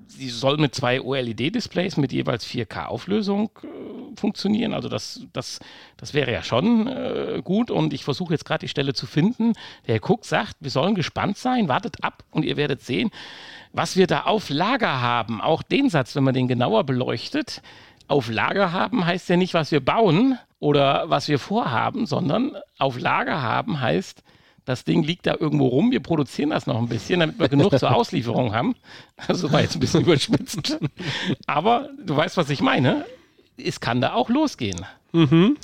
Sie 0.07 0.29
soll 0.29 0.57
mit 0.57 0.75
zwei 0.75 1.01
OLED-Displays 1.01 1.97
mit 1.97 2.13
jeweils 2.13 2.47
4K-Auflösung 2.47 3.51
äh, 3.63 4.17
funktionieren. 4.17 4.73
Also 4.73 4.89
das, 4.89 5.27
das, 5.33 5.61
das 5.97 6.15
wäre 6.15 6.33
ja 6.33 6.43
schon 6.43 6.87
äh, 6.87 7.43
gut. 7.45 7.71
Und 7.71 7.93
ich 7.93 8.05
versuche 8.05 8.33
jetzt 8.33 8.45
gerade 8.45 8.61
die 8.61 8.69
Stelle 8.69 8.95
zu 8.95 9.07
finden. 9.07 9.53
Der 9.87 9.97
Herr 9.97 10.11
Cook 10.11 10.25
sagt, 10.25 10.57
wir 10.61 10.71
sollen 10.71 10.95
gespannt 10.95 11.37
sein, 11.37 11.69
wartet 11.69 12.03
ab 12.03 12.25
und 12.31 12.45
ihr 12.45 12.57
werdet 12.57 12.83
sehen, 12.83 13.11
was 13.73 13.97
wir 13.97 14.07
da 14.07 14.23
auf 14.23 14.49
Lager 14.51 15.01
haben. 15.01 15.41
Auch 15.41 15.63
den 15.63 15.91
Satz, 15.91 16.17
wenn 16.17 16.25
man 16.25 16.35
den 16.35 16.49
genauer 16.49 16.85
beleuchtet, 16.85 17.61
auf 18.07 18.31
Lager 18.31 18.73
haben 18.73 19.07
heißt 19.07 19.29
ja 19.31 19.37
nicht, 19.37 19.55
was 19.55 19.73
wir 19.73 19.81
bauen 19.83 20.39
oder 20.59 21.09
was 21.09 21.29
wir 21.29 21.39
vorhaben, 21.39 22.07
sondern 22.07 22.57
auf 22.79 22.99
Lager 22.99 23.41
haben 23.41 23.81
heißt, 23.81 24.23
das 24.65 24.85
Ding 24.85 25.03
liegt 25.03 25.27
da 25.27 25.37
irgendwo 25.39 25.67
rum, 25.69 25.91
wir 25.91 26.01
produzieren 26.01 26.51
das 26.51 26.67
noch 26.67 26.79
ein 26.79 26.89
bisschen, 26.89 27.21
damit 27.21 27.39
wir 27.39 27.49
genug 27.49 27.79
zur 27.79 27.95
Auslieferung 27.95 28.55
haben. 28.55 28.75
Also 29.27 29.53
war 29.53 29.61
jetzt 29.61 29.77
ein 29.77 29.81
bisschen 29.81 30.03
überspitzt. 30.03 30.79
Aber 31.47 31.91
du 32.05 32.17
weißt, 32.17 32.37
was 32.37 32.51
ich 32.51 32.61
meine. 32.61 33.05
Es 33.57 33.81
kann 33.81 34.01
da 34.01 34.15
auch 34.15 34.31
losgehen. 34.31 34.85
Mhm. 35.13 35.57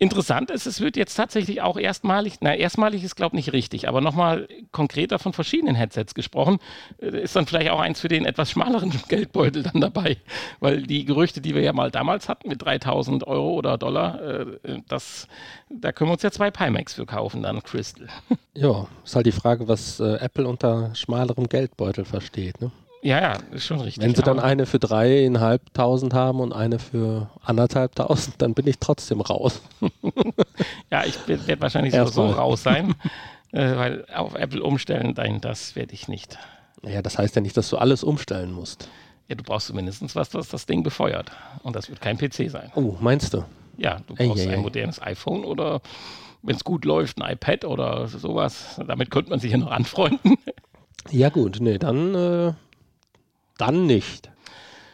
Interessant 0.00 0.50
ist, 0.50 0.64
es 0.64 0.80
wird 0.80 0.96
jetzt 0.96 1.14
tatsächlich 1.14 1.60
auch 1.60 1.76
erstmalig, 1.76 2.38
na, 2.40 2.54
erstmalig 2.54 3.04
ist, 3.04 3.16
glaube 3.16 3.36
ich, 3.36 3.44
nicht 3.44 3.52
richtig, 3.52 3.86
aber 3.86 4.00
nochmal 4.00 4.48
konkreter 4.72 5.18
von 5.18 5.34
verschiedenen 5.34 5.74
Headsets 5.74 6.14
gesprochen. 6.14 6.58
Äh, 7.02 7.20
ist 7.20 7.36
dann 7.36 7.44
vielleicht 7.44 7.70
auch 7.70 7.80
eins 7.80 8.00
für 8.00 8.08
den 8.08 8.24
etwas 8.24 8.50
schmaleren 8.50 8.92
Geldbeutel 9.08 9.62
dann 9.62 9.82
dabei, 9.82 10.16
weil 10.58 10.84
die 10.84 11.04
Gerüchte, 11.04 11.42
die 11.42 11.54
wir 11.54 11.60
ja 11.60 11.74
mal 11.74 11.90
damals 11.90 12.30
hatten 12.30 12.48
mit 12.48 12.62
3000 12.62 13.26
Euro 13.26 13.52
oder 13.52 13.76
Dollar, 13.76 14.22
äh, 14.22 14.46
das, 14.88 15.28
da 15.68 15.92
können 15.92 16.08
wir 16.08 16.14
uns 16.14 16.22
ja 16.22 16.30
zwei 16.30 16.50
Pimax 16.50 16.94
für 16.94 17.04
kaufen, 17.04 17.42
dann 17.42 17.62
Crystal. 17.62 18.08
Ja, 18.54 18.86
ist 19.04 19.14
halt 19.14 19.26
die 19.26 19.32
Frage, 19.32 19.68
was 19.68 20.00
äh, 20.00 20.14
Apple 20.14 20.48
unter 20.48 20.94
schmalerem 20.94 21.46
Geldbeutel 21.46 22.06
versteht, 22.06 22.58
ne? 22.62 22.72
Ja, 23.02 23.20
ja, 23.20 23.38
ist 23.52 23.64
schon 23.64 23.80
richtig. 23.80 24.02
Wenn 24.02 24.14
sie 24.14 24.22
dann 24.22 24.38
eine 24.38 24.66
für 24.66 24.78
dreieinhalbtausend 24.78 26.12
haben 26.12 26.40
und 26.40 26.52
eine 26.52 26.78
für 26.78 27.30
anderthalbtausend, 27.42 28.42
dann 28.42 28.52
bin 28.54 28.66
ich 28.66 28.78
trotzdem 28.78 29.20
raus. 29.22 29.62
ja, 30.90 31.04
ich 31.04 31.16
werde 31.26 31.60
wahrscheinlich 31.60 31.94
so 31.94 32.26
raus 32.26 32.62
sein, 32.62 32.94
äh, 33.52 33.76
weil 33.76 34.06
auf 34.14 34.34
Apple 34.34 34.62
umstellen, 34.62 35.14
nein, 35.16 35.40
das 35.40 35.76
werde 35.76 35.94
ich 35.94 36.08
nicht. 36.08 36.38
Ja, 36.82 37.00
das 37.00 37.18
heißt 37.18 37.36
ja 37.36 37.42
nicht, 37.42 37.56
dass 37.56 37.70
du 37.70 37.78
alles 37.78 38.04
umstellen 38.04 38.52
musst. 38.52 38.88
Ja, 39.28 39.34
du 39.34 39.44
brauchst 39.44 39.68
zumindest 39.68 40.14
was, 40.14 40.34
was 40.34 40.48
das 40.48 40.66
Ding 40.66 40.82
befeuert. 40.82 41.30
Und 41.62 41.76
das 41.76 41.88
wird 41.88 42.00
kein 42.00 42.18
PC 42.18 42.50
sein. 42.50 42.70
Oh, 42.74 42.96
meinst 43.00 43.32
du? 43.32 43.44
Ja, 43.76 44.00
du 44.06 44.14
brauchst 44.14 44.42
ey, 44.42 44.48
ey, 44.48 44.54
ein 44.56 44.62
modernes 44.62 45.00
iPhone 45.00 45.44
oder 45.44 45.80
wenn 46.42 46.56
es 46.56 46.64
gut 46.64 46.84
läuft, 46.84 47.20
ein 47.20 47.32
iPad 47.32 47.64
oder 47.64 48.08
sowas. 48.08 48.80
Damit 48.86 49.10
könnte 49.10 49.30
man 49.30 49.40
sich 49.40 49.52
ja 49.52 49.58
noch 49.58 49.70
anfreunden. 49.70 50.36
Ja, 51.10 51.30
gut, 51.30 51.58
nee, 51.60 51.78
dann 51.78 52.14
äh, 52.14 52.52
dann 53.60 53.86
nicht. 53.86 54.30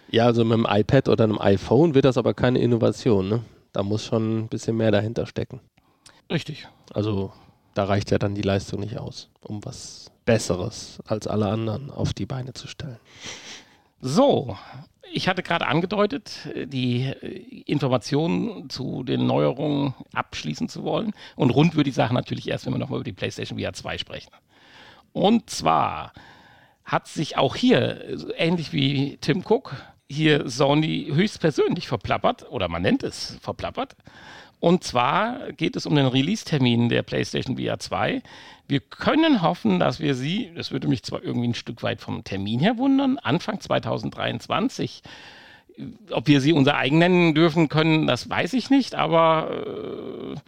Ja, 0.09 0.27
also 0.27 0.45
mit 0.45 0.59
dem 0.59 0.67
iPad 0.69 1.09
oder 1.09 1.25
einem 1.25 1.41
iPhone 1.41 1.95
wird 1.95 2.05
das 2.05 2.19
aber 2.19 2.35
keine 2.35 2.59
Innovation. 2.59 3.29
Ne? 3.29 3.45
Da 3.73 3.83
muss 3.83 4.05
schon 4.05 4.39
ein 4.39 4.49
bisschen 4.49 4.77
mehr 4.77 4.91
dahinter 4.91 5.27
stecken. 5.27 5.61
Richtig. 6.31 6.69
Also 6.93 7.33
da 7.75 7.85
reicht 7.85 8.11
ja 8.11 8.19
dann 8.19 8.35
die 8.35 8.43
Leistung 8.43 8.81
nicht 8.81 8.99
aus, 8.99 9.29
um 9.41 9.65
was 9.65 10.11
Besseres 10.25 11.01
als 11.07 11.27
alle 11.27 11.49
anderen 11.49 11.91
auf 11.91 12.15
die 12.15 12.27
Beine 12.27 12.53
zu 12.53 12.67
stellen. 12.69 12.99
So, 14.01 14.57
ich 15.13 15.29
hatte 15.29 15.43
gerade 15.43 15.67
angedeutet, 15.67 16.49
die 16.67 17.13
Informationen 17.67 18.69
zu 18.71 19.03
den 19.03 19.27
Neuerungen 19.27 19.95
abschließen 20.13 20.69
zu 20.69 20.85
wollen. 20.85 21.13
Und 21.37 21.51
rund 21.51 21.75
würde 21.75 21.91
die 21.91 21.95
Sache 21.95 22.15
natürlich 22.15 22.49
erst, 22.49 22.67
wenn 22.67 22.75
wir 22.75 22.79
nochmal 22.79 22.99
über 23.01 23.05
die 23.05 23.13
PlayStation 23.13 23.59
VR 23.59 23.73
2 23.73 23.99
sprechen. 23.99 24.31
Und 25.13 25.49
zwar 25.49 26.13
hat 26.87 27.09
sich 27.09 27.37
auch 27.37 27.57
hier, 27.57 28.17
ähnlich 28.39 28.73
wie 28.73 29.19
Tim 29.21 29.45
Cook, 29.47 29.75
hier 30.09 30.49
Sony 30.49 31.11
höchstpersönlich 31.13 31.89
verplappert, 31.89 32.49
oder 32.51 32.69
man 32.69 32.83
nennt 32.83 33.03
es 33.03 33.37
verplappert. 33.43 33.97
Und 34.61 34.85
zwar 34.85 35.53
geht 35.53 35.77
es 35.77 35.85
um 35.85 35.95
den 35.97 36.07
Release-Termin 36.07 36.89
der 36.89 37.03
PlayStation 37.03 37.59
VR 37.59 37.79
2. 37.79 38.23
Wir 38.69 38.81
können 38.81 39.43
hoffen, 39.43 39.79
dass 39.79 40.01
wir 40.01 40.15
sie, 40.15 40.51
das 40.55 40.71
würde 40.71 40.89
mich 40.89 41.03
zwar 41.03 41.23
irgendwie 41.23 41.49
ein 41.49 41.55
Stück 41.55 41.83
weit 41.83 42.01
vom 42.01 42.25
Termin 42.25 42.61
her 42.61 42.79
wundern, 42.79 43.19
Anfang 43.19 43.61
2023. 43.61 45.03
Ob 46.11 46.27
wir 46.27 46.41
sie 46.41 46.53
unser 46.53 46.77
eigen 46.77 46.99
nennen 46.99 47.35
dürfen 47.35 47.69
können, 47.69 48.07
das 48.07 48.31
weiß 48.31 48.55
ich 48.55 48.71
nicht, 48.71 48.95
aber 48.95 49.51
äh, 49.51 50.41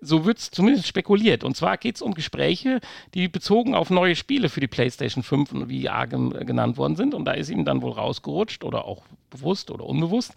so 0.00 0.24
wird 0.24 0.38
es 0.38 0.50
zumindest 0.50 0.86
spekuliert. 0.86 1.44
Und 1.44 1.56
zwar 1.56 1.76
geht 1.76 1.96
es 1.96 2.02
um 2.02 2.14
Gespräche, 2.14 2.80
die 3.14 3.28
bezogen 3.28 3.74
auf 3.74 3.90
neue 3.90 4.16
Spiele 4.16 4.48
für 4.48 4.60
die 4.60 4.66
PlayStation 4.66 5.22
5 5.22 5.52
und 5.52 5.72
VR 5.72 6.06
genannt 6.06 6.76
worden 6.76 6.96
sind. 6.96 7.14
Und 7.14 7.24
da 7.24 7.32
ist 7.32 7.50
ihm 7.50 7.64
dann 7.64 7.82
wohl 7.82 7.92
rausgerutscht 7.92 8.64
oder 8.64 8.84
auch 8.84 9.02
bewusst 9.30 9.70
oder 9.70 9.84
unbewusst, 9.84 10.34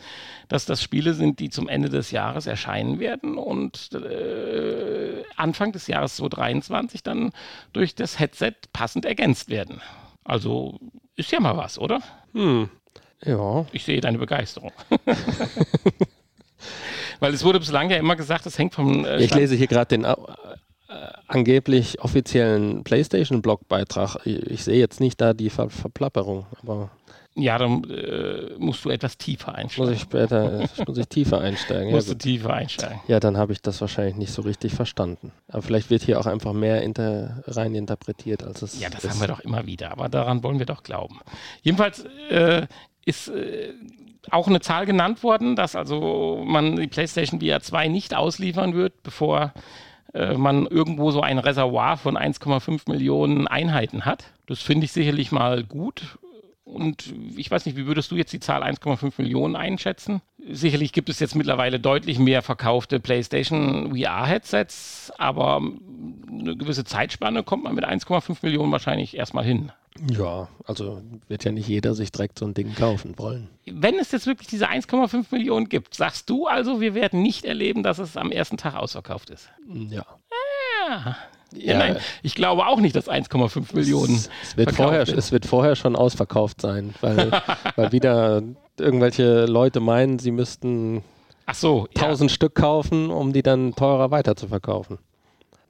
dass 0.49 0.65
das 0.65 0.81
Spiele 0.81 1.13
sind, 1.13 1.39
die 1.39 1.49
zum 1.49 1.69
Ende 1.69 1.89
des 1.89 2.11
Jahres 2.11 2.47
erscheinen 2.47 2.99
werden 2.99 3.37
und 3.37 3.91
äh, 3.93 5.23
Anfang 5.37 5.71
des 5.71 5.87
Jahres 5.87 6.17
2023 6.17 7.03
dann 7.03 7.31
durch 7.73 7.95
das 7.95 8.19
Headset 8.19 8.53
passend 8.73 9.05
ergänzt 9.05 9.49
werden. 9.49 9.81
Also 10.23 10.79
ist 11.15 11.31
ja 11.31 11.39
mal 11.39 11.57
was, 11.57 11.79
oder? 11.79 12.01
Hm. 12.33 12.69
Ja. 13.23 13.65
Ich 13.71 13.85
sehe 13.85 14.01
deine 14.01 14.17
Begeisterung. 14.17 14.71
Weil 17.21 17.35
es 17.35 17.43
wurde 17.45 17.59
bislang 17.59 17.89
ja 17.91 17.97
immer 17.97 18.15
gesagt, 18.15 18.47
es 18.47 18.57
hängt 18.57 18.73
vom. 18.73 19.05
Äh, 19.05 19.23
ich 19.23 19.33
lese 19.33 19.55
hier 19.55 19.67
gerade 19.67 19.95
den 19.95 20.05
äh, 20.05 20.15
angeblich 21.27 22.01
offiziellen 22.01 22.83
PlayStation-Blogbeitrag. 22.83 24.17
Ich, 24.25 24.41
ich, 24.47 24.63
sehe 24.63 24.79
jetzt 24.79 24.99
nicht 24.99 25.21
da 25.21 25.33
die 25.33 25.51
Ver 25.51 25.69
Verplapperung, 25.69 26.47
aber. 26.61 26.89
Ja, 27.35 27.59
dann 27.59 27.83
äh, 27.85 28.55
musst 28.57 28.83
du 28.83 28.89
etwas 28.89 29.17
tiefer 29.17 29.55
einsteigen. 29.55 29.89
Muss 29.89 29.95
ich 29.95 30.01
später 30.01 30.67
muss 30.85 30.97
ich 30.97 31.07
tiefer 31.07 31.39
einsteigen. 31.39 31.91
musst 31.91 32.07
ja, 32.07 32.15
du 32.15 32.17
tiefer 32.17 32.53
einsteigen. 32.53 32.99
Ja, 33.07 33.21
dann 33.21 33.37
habe 33.37 33.53
ich 33.53 33.61
das 33.61 33.79
wahrscheinlich 33.79 34.15
nicht 34.15 34.33
so 34.33 34.41
richtig 34.41 34.73
verstanden. 34.73 35.31
Aber 35.47 35.61
vielleicht 35.61 35.91
wird 35.91 36.01
hier 36.01 36.19
auch 36.19 36.25
einfach 36.25 36.51
mehr 36.51 36.81
inter, 36.81 37.41
rein 37.45 37.73
interpretiert, 37.75 38.43
als 38.43 38.63
es 38.63 38.81
Ja, 38.81 38.89
das 38.89 39.05
ist. 39.05 39.11
haben 39.11 39.21
wir 39.21 39.27
doch 39.27 39.39
immer 39.41 39.65
wieder, 39.65 39.91
aber 39.91 40.09
daran 40.09 40.43
wollen 40.43 40.59
wir 40.59 40.65
doch 40.65 40.83
glauben. 40.83 41.21
Jedenfalls 41.61 42.03
äh, 42.31 42.67
ist 43.05 43.29
äh, 43.29 43.75
auch 44.29 44.47
eine 44.47 44.59
Zahl 44.59 44.85
genannt 44.85 45.23
worden, 45.23 45.55
dass 45.55 45.75
also 45.75 46.43
man 46.45 46.75
die 46.75 46.87
PlayStation 46.87 47.41
VR 47.41 47.61
2 47.61 47.87
nicht 47.87 48.15
ausliefern 48.15 48.75
wird, 48.75 49.01
bevor 49.03 49.53
äh, 50.13 50.35
man 50.35 50.67
irgendwo 50.67 51.11
so 51.11 51.21
ein 51.21 51.39
Reservoir 51.39 51.97
von 51.97 52.17
1,5 52.17 52.89
Millionen 52.89 53.47
Einheiten 53.47 54.05
hat. 54.05 54.25
Das 54.45 54.61
finde 54.61 54.85
ich 54.85 54.91
sicherlich 54.91 55.31
mal 55.31 55.63
gut. 55.63 56.17
Und 56.71 57.13
ich 57.35 57.51
weiß 57.51 57.65
nicht, 57.65 57.75
wie 57.75 57.85
würdest 57.85 58.11
du 58.11 58.15
jetzt 58.15 58.31
die 58.31 58.39
Zahl 58.39 58.63
1,5 58.63 59.13
Millionen 59.17 59.57
einschätzen? 59.57 60.21
Sicherlich 60.49 60.93
gibt 60.93 61.09
es 61.09 61.19
jetzt 61.19 61.35
mittlerweile 61.35 61.79
deutlich 61.79 62.17
mehr 62.17 62.41
verkaufte 62.41 63.01
PlayStation 63.01 63.93
VR-Headsets, 63.95 65.11
aber 65.17 65.57
eine 65.57 66.55
gewisse 66.55 66.85
Zeitspanne 66.85 67.43
kommt 67.43 67.65
man 67.65 67.75
mit 67.75 67.85
1,5 67.85 68.37
Millionen 68.41 68.71
wahrscheinlich 68.71 69.17
erstmal 69.17 69.43
hin. 69.43 69.71
Ja, 70.09 70.47
also 70.63 71.01
wird 71.27 71.43
ja 71.43 71.51
nicht 71.51 71.67
jeder 71.67 71.93
sich 71.93 72.13
direkt 72.13 72.39
so 72.39 72.45
ein 72.45 72.53
Ding 72.53 72.73
kaufen 72.73 73.17
wollen. 73.19 73.49
Wenn 73.65 73.99
es 73.99 74.11
jetzt 74.13 74.25
wirklich 74.25 74.47
diese 74.47 74.69
1,5 74.69 75.25
Millionen 75.31 75.67
gibt, 75.67 75.93
sagst 75.93 76.29
du 76.29 76.47
also, 76.47 76.79
wir 76.79 76.95
werden 76.95 77.21
nicht 77.21 77.43
erleben, 77.43 77.83
dass 77.83 77.99
es 77.99 78.15
am 78.15 78.31
ersten 78.31 78.55
Tag 78.55 78.75
ausverkauft 78.75 79.29
ist? 79.29 79.49
Ja. 79.67 80.05
Ah. 80.89 81.15
Ja, 81.53 81.77
nein, 81.77 81.97
ich 82.23 82.35
glaube 82.35 82.65
auch 82.65 82.79
nicht, 82.79 82.95
dass 82.95 83.09
1,5 83.09 83.75
Millionen. 83.75 84.15
Es, 84.15 84.55
wird 84.55 84.71
vorher, 84.71 85.01
es 85.01 85.31
wird 85.31 85.45
vorher 85.45 85.75
schon 85.75 85.95
ausverkauft 85.95 86.61
sein, 86.61 86.93
weil, 87.01 87.31
weil 87.75 87.91
wieder 87.91 88.41
irgendwelche 88.79 89.45
Leute 89.45 89.79
meinen, 89.79 90.19
sie 90.19 90.31
müssten 90.31 91.03
Ach 91.45 91.55
so, 91.55 91.87
1000 91.95 92.31
ja. 92.31 92.35
Stück 92.35 92.55
kaufen, 92.55 93.09
um 93.09 93.33
die 93.33 93.43
dann 93.43 93.75
teurer 93.75 94.11
weiter 94.11 94.35
zu 94.35 94.47
verkaufen. 94.47 94.99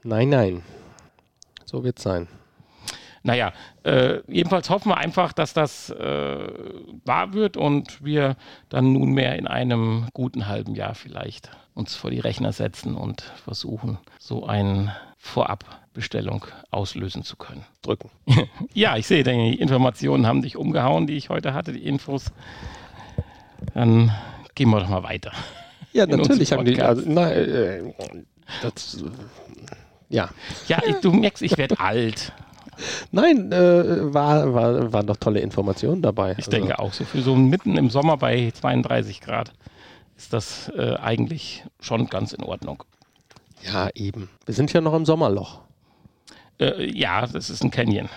Nein, 0.03 0.29
nein. 0.29 0.63
So 1.65 1.83
wird 1.83 1.97
es 1.97 2.03
sein. 2.03 2.27
Naja, 3.23 3.53
äh, 3.83 4.19
jedenfalls 4.27 4.69
hoffen 4.69 4.89
wir 4.89 4.97
einfach, 4.97 5.31
dass 5.31 5.53
das 5.53 5.91
äh, 5.91 6.47
wahr 7.05 7.33
wird 7.33 7.55
und 7.55 8.03
wir 8.03 8.35
dann 8.69 8.93
nunmehr 8.93 9.37
in 9.37 9.47
einem 9.47 10.07
guten 10.13 10.47
halben 10.47 10.75
Jahr 10.75 10.95
vielleicht 10.95 11.51
uns 11.75 11.95
vor 11.95 12.09
die 12.09 12.19
Rechner 12.19 12.51
setzen 12.51 12.95
und 12.95 13.21
versuchen, 13.21 13.99
so 14.19 14.45
eine 14.45 14.95
Vorabbestellung 15.91 16.45
auslösen 16.69 17.23
zu 17.23 17.35
können. 17.35 17.65
Drücken. 17.81 18.09
ja, 18.73 18.95
ich 18.95 19.07
sehe, 19.07 19.23
die 19.23 19.55
Informationen 19.55 20.25
haben 20.25 20.41
dich 20.41 20.55
umgehauen, 20.55 21.05
die 21.05 21.17
ich 21.17 21.29
heute 21.29 21.53
hatte, 21.53 21.73
die 21.73 21.85
Infos. 21.85 22.31
Dann 23.73 24.11
gehen 24.55 24.69
wir 24.69 24.79
doch 24.79 24.89
mal 24.89 25.03
weiter. 25.03 25.31
Ja, 25.91 26.05
natürlich 26.05 26.53
haben 26.53 26.63
die. 26.63 26.81
Also, 26.81 27.03
na, 27.05 27.31
äh, 27.31 27.93
das, 28.61 29.03
ja. 30.09 30.29
Ja, 30.67 30.79
ich, 30.85 30.95
du 30.95 31.11
merkst, 31.11 31.43
ich 31.43 31.57
werde 31.57 31.79
alt. 31.79 32.31
Nein, 33.11 33.51
äh, 33.51 34.13
war, 34.13 34.53
war, 34.53 34.93
waren 34.93 35.07
doch 35.07 35.17
tolle 35.17 35.41
Informationen 35.41 36.01
dabei. 36.01 36.31
Ich 36.31 36.37
also. 36.47 36.51
denke 36.51 36.79
auch 36.79 36.93
so. 36.93 37.03
Für 37.03 37.21
so 37.21 37.35
mitten 37.35 37.77
im 37.77 37.89
Sommer 37.89 38.15
bei 38.17 38.51
32 38.51 39.19
Grad 39.19 39.51
ist 40.15 40.31
das 40.31 40.69
äh, 40.69 40.95
eigentlich 40.95 41.65
schon 41.81 42.07
ganz 42.07 42.31
in 42.31 42.43
Ordnung. 42.43 42.83
Ja, 43.61 43.89
eben. 43.93 44.29
Wir 44.45 44.55
sind 44.55 44.71
ja 44.71 44.79
noch 44.79 44.93
im 44.93 45.05
Sommerloch. 45.05 45.59
Äh, 46.61 46.91
ja, 46.95 47.25
das 47.25 47.49
ist 47.49 47.63
ein 47.63 47.71
Canyon. 47.71 48.07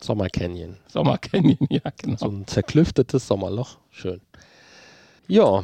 Sommer 0.00 0.28
Canyon. 0.28 0.76
Sommer 0.88 1.16
Canyon, 1.18 1.58
ja, 1.70 1.80
genau. 1.96 2.16
So 2.16 2.26
ein 2.26 2.46
zerklüftetes 2.46 3.26
Sommerloch. 3.26 3.78
Schön. 3.90 4.20
Ja. 5.28 5.62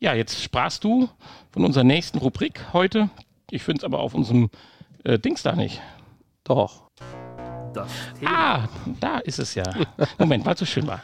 Ja, 0.00 0.14
jetzt 0.14 0.42
sprachst 0.42 0.84
du 0.84 1.08
von 1.50 1.64
unserer 1.64 1.84
nächsten 1.84 2.18
Rubrik 2.18 2.72
heute. 2.72 3.10
Ich 3.50 3.62
finde 3.62 3.80
es 3.80 3.84
aber 3.84 4.00
auf 4.00 4.14
unserem 4.14 4.48
äh, 5.04 5.18
Dings 5.18 5.42
da 5.42 5.54
nicht. 5.54 5.80
Doch. 6.44 6.84
Das 7.74 7.90
Thema. 8.18 8.30
Ah, 8.32 8.68
da 9.00 9.18
ist 9.18 9.38
es 9.38 9.54
ja. 9.54 9.64
Moment, 10.18 10.46
weil 10.46 10.54
es 10.54 10.60
so 10.60 10.66
schön 10.66 10.86
war. 10.86 11.02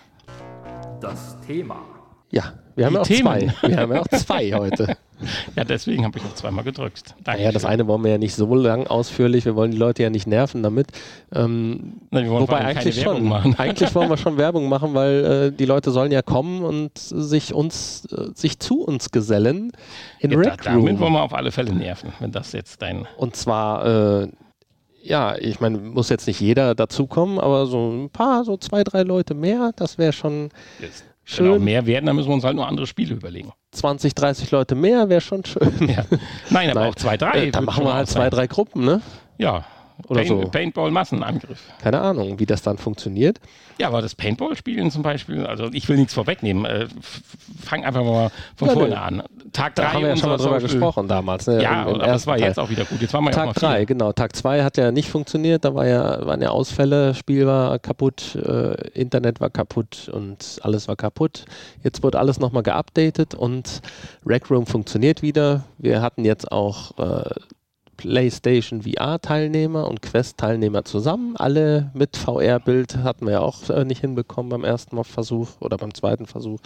Das 1.01 1.39
Thema. 1.41 1.83
Ja, 2.31 2.55
wir 2.77 2.87
haben 2.87 2.95
ja 2.95 3.01
auch 3.01 3.07
Themen. 3.07 3.23
zwei. 3.23 3.55
Wir 3.63 3.77
haben 3.77 3.93
ja 3.93 4.01
auch 4.01 4.09
zwei 4.09 4.53
heute. 4.53 4.97
Ja, 5.57 5.65
deswegen 5.65 6.05
habe 6.05 6.19
ich 6.19 6.25
auch 6.25 6.35
zweimal 6.35 6.65
gedrückt. 6.65 7.15
Dankeschön. 7.23 7.47
Ja, 7.47 7.53
das 7.53 7.65
eine 7.65 7.87
wollen 7.87 8.03
wir 8.03 8.11
ja 8.11 8.19
nicht 8.19 8.35
so 8.35 8.53
lang 8.55 8.87
ausführlich. 8.87 9.45
Wir 9.45 9.57
wollen 9.57 9.71
die 9.71 9.77
Leute 9.77 10.03
ja 10.03 10.11
nicht 10.11 10.27
nerven 10.27 10.63
damit. 10.63 10.89
Ähm, 11.33 12.01
Nein, 12.11 12.29
wobei 12.29 12.59
eigentlich 12.59 13.01
schon. 13.01 13.33
Eigentlich 13.33 13.95
wollen 13.95 14.11
wir 14.11 14.17
schon 14.17 14.37
Werbung 14.37 14.69
machen, 14.69 14.93
weil 14.93 15.25
äh, 15.25 15.53
die 15.57 15.65
Leute 15.65 15.93
sollen 15.93 16.13
ja 16.13 16.21
kommen 16.21 16.63
und 16.63 16.99
sich 16.99 17.55
uns, 17.55 18.07
äh, 18.13 18.33
sich 18.35 18.59
zu 18.59 18.83
uns 18.83 19.13
gesellen 19.13 19.73
in 20.19 20.33
ja, 20.33 20.39
Rec 20.39 20.63
da, 20.63 20.73
Damit 20.73 20.99
wollen 20.99 21.13
wir 21.13 21.23
auf 21.23 21.33
alle 21.33 21.53
Fälle 21.53 21.73
nerven, 21.73 22.13
wenn 22.19 22.33
das 22.33 22.53
jetzt 22.53 22.83
dein. 22.83 23.07
Und 23.17 23.37
zwar 23.37 24.23
äh, 24.23 24.29
ja, 25.05 25.37
ich 25.37 25.61
meine, 25.61 25.79
muss 25.79 26.09
jetzt 26.09 26.27
nicht 26.27 26.41
jeder 26.41 26.75
dazukommen, 26.75 27.39
aber 27.39 27.67
so 27.67 27.91
ein 27.91 28.11
paar, 28.11 28.45
so 28.45 28.57
zwei, 28.57 28.83
drei 28.85 29.03
Leute 29.03 29.35
mehr, 29.35 29.73
das 29.77 29.99
wäre 29.99 30.15
schon 30.15 30.49
jetzt, 30.81 31.05
schön. 31.25 31.47
Wenn 31.47 31.61
auch 31.61 31.65
mehr 31.65 31.87
werden, 31.87 32.07
dann 32.07 32.17
müssen 32.17 32.29
wir 32.29 32.35
uns 32.35 32.45
halt 32.45 32.57
nur 32.57 32.67
andere 32.67 32.87
Spiele 32.87 33.15
überlegen. 33.15 33.53
20, 33.73 34.15
30 34.15 34.51
Leute 34.51 34.75
mehr 34.75 35.09
wäre 35.09 35.21
schon 35.21 35.45
schön. 35.45 35.73
Ja. 35.89 36.05
Nein, 36.51 36.71
aber 36.71 36.81
Nein. 36.81 36.91
auch 36.91 36.95
zwei, 36.95 37.17
drei. 37.17 37.47
Äh, 37.47 37.51
dann 37.51 37.65
machen 37.65 37.85
wir 37.85 37.95
halt 37.95 38.09
zwei, 38.09 38.31
drei 38.31 38.47
Gruppen, 38.47 38.85
ne? 38.85 39.01
Ja, 39.39 39.65
oder 40.09 40.21
Paint, 40.21 40.29
so. 40.29 40.49
Paintball-Massenangriff. 40.51 41.61
Keine 41.81 42.01
Ahnung, 42.01 42.39
wie 42.39 42.47
das 42.47 42.63
dann 42.63 42.79
funktioniert. 42.79 43.41
Ja, 43.79 43.89
aber 43.89 44.03
das 44.03 44.15
Paintball-Spielen 44.15 44.91
zum 44.91 45.03
Beispiel, 45.03 45.47
also 45.47 45.69
ich 45.73 45.89
will 45.89 45.97
nichts 45.97 46.15
vorwegnehmen, 46.15 46.65
äh, 46.65 46.87
fang 47.63 47.85
einfach 47.85 48.05
mal 48.05 48.31
von 48.57 48.69
ja, 48.69 48.75
vorne 48.75 49.01
an. 49.01 49.23
Tag 49.53 49.77
3 49.77 49.83
Da 49.83 49.93
haben 49.93 50.03
wir 50.03 50.09
ja 50.11 50.17
schon 50.17 50.29
mal 50.29 50.37
drüber 50.37 50.59
gesprochen 50.59 51.09
damals. 51.09 51.47
Ne? 51.47 51.63
Ja, 51.63 51.83
Im, 51.83 51.89
im 51.89 52.01
aber 52.01 52.13
das 52.13 52.27
war 52.27 52.37
Teil. 52.37 52.49
jetzt 52.49 52.59
auch 52.59 52.71
wieder 52.71 52.85
gut. 52.85 53.01
Jetzt 53.01 53.15
waren 53.15 53.25
wir 53.25 53.31
Tag 53.31 53.55
3, 53.55 53.85
genau. 53.85 54.13
Tag 54.13 54.37
2 54.37 54.63
hat 54.63 54.77
ja 54.77 54.91
nicht 54.91 55.09
funktioniert, 55.09 55.65
da 55.65 55.75
war 55.75 55.87
ja, 55.87 56.27
waren 56.27 56.43
ja 56.43 56.51
Ausfälle, 56.51 57.15
Spiel 57.15 57.47
war 57.47 57.79
kaputt, 57.79 58.37
äh, 58.37 58.75
Internet 58.91 59.41
war 59.41 59.51
kaputt 59.51 60.11
und 60.13 60.59
alles 60.63 60.89
war 60.89 60.97
kaputt. 60.97 61.45
Jetzt 61.83 62.03
wurde 62.03 62.19
alles 62.19 62.41
nochmal 62.41 62.63
geupdatet 62.63 63.35
und 63.35 63.81
Rec 64.27 64.51
Room 64.51 64.67
funktioniert 64.67 65.23
wieder. 65.23 65.65
Wir 65.79 66.03
hatten 66.03 66.25
jetzt 66.25 66.51
auch 66.53 66.99
äh, 66.99 67.31
PlayStation 67.97 68.83
VR-Teilnehmer 68.83 69.89
und 69.89 70.03
Quest-Teilnehmer 70.03 70.85
zusammen. 70.85 71.37
Alle 71.37 71.91
mit 71.95 72.17
VR-Bild 72.17 72.99
hatten 72.99 73.27
wir 73.27 73.33
ja 73.35 73.41
auch 73.41 73.69
äh, 73.71 73.85
nicht 73.85 74.01
hinbekommen 74.01 74.51
beim 74.51 74.65
ersten 74.65 74.97
Mal 74.97 75.05
Versuch 75.05 75.49
oder 75.61 75.77
beim 75.77 75.95
zweiten 75.95 76.27
Versuch. 76.27 76.61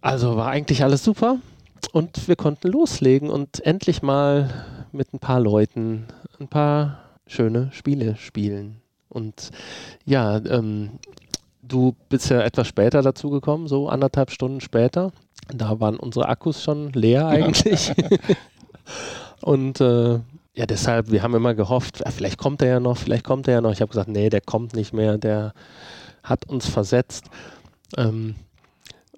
Also 0.00 0.36
war 0.36 0.48
eigentlich 0.48 0.82
alles 0.82 1.02
super 1.02 1.38
und 1.92 2.28
wir 2.28 2.36
konnten 2.36 2.68
loslegen 2.68 3.30
und 3.30 3.64
endlich 3.64 4.02
mal 4.02 4.66
mit 4.92 5.14
ein 5.14 5.18
paar 5.18 5.40
Leuten 5.40 6.06
ein 6.38 6.48
paar 6.48 6.98
schöne 7.26 7.70
Spiele 7.72 8.16
spielen. 8.16 8.82
Und 9.08 9.50
ja, 10.04 10.36
ähm, 10.36 10.98
du 11.62 11.94
bist 12.08 12.30
ja 12.30 12.42
etwas 12.42 12.66
später 12.68 13.02
dazugekommen, 13.02 13.68
so 13.68 13.88
anderthalb 13.88 14.30
Stunden 14.30 14.60
später. 14.60 15.12
Da 15.54 15.80
waren 15.80 15.96
unsere 15.96 16.28
Akkus 16.28 16.62
schon 16.62 16.92
leer 16.92 17.26
eigentlich. 17.26 17.92
Und 19.44 19.78
äh, 19.82 20.20
ja, 20.54 20.64
deshalb, 20.66 21.10
wir 21.10 21.22
haben 21.22 21.34
immer 21.34 21.54
gehofft, 21.54 22.00
ja, 22.00 22.10
vielleicht 22.10 22.38
kommt 22.38 22.62
er 22.62 22.68
ja 22.68 22.80
noch, 22.80 22.96
vielleicht 22.96 23.24
kommt 23.24 23.46
er 23.46 23.54
ja 23.54 23.60
noch. 23.60 23.72
Ich 23.72 23.82
habe 23.82 23.90
gesagt, 23.90 24.08
nee, 24.08 24.30
der 24.30 24.40
kommt 24.40 24.74
nicht 24.74 24.94
mehr, 24.94 25.18
der 25.18 25.52
hat 26.22 26.48
uns 26.48 26.66
versetzt. 26.66 27.26
Ähm, 27.98 28.36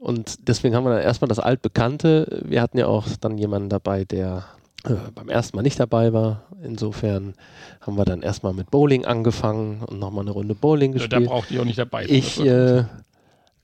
und 0.00 0.48
deswegen 0.48 0.74
haben 0.74 0.82
wir 0.82 0.94
dann 0.94 1.02
erstmal 1.02 1.28
das 1.28 1.38
Altbekannte. 1.38 2.42
Wir 2.44 2.60
hatten 2.60 2.76
ja 2.76 2.88
auch 2.88 3.06
dann 3.20 3.38
jemanden 3.38 3.68
dabei, 3.68 4.04
der 4.04 4.46
äh, 4.84 4.94
beim 5.14 5.28
ersten 5.28 5.56
Mal 5.56 5.62
nicht 5.62 5.78
dabei 5.78 6.12
war. 6.12 6.42
Insofern 6.60 7.34
haben 7.80 7.96
wir 7.96 8.04
dann 8.04 8.22
erstmal 8.22 8.52
mit 8.52 8.72
Bowling 8.72 9.04
angefangen 9.04 9.84
und 9.86 10.00
nochmal 10.00 10.22
eine 10.22 10.32
Runde 10.32 10.56
Bowling 10.56 10.90
gespielt. 10.90 11.12
Ja, 11.12 11.20
da 11.20 11.26
braucht 11.26 11.52
ihr 11.52 11.60
auch 11.60 11.64
nicht 11.64 11.78
dabei. 11.78 12.04
Ich, 12.08 12.40
äh, 12.40 12.82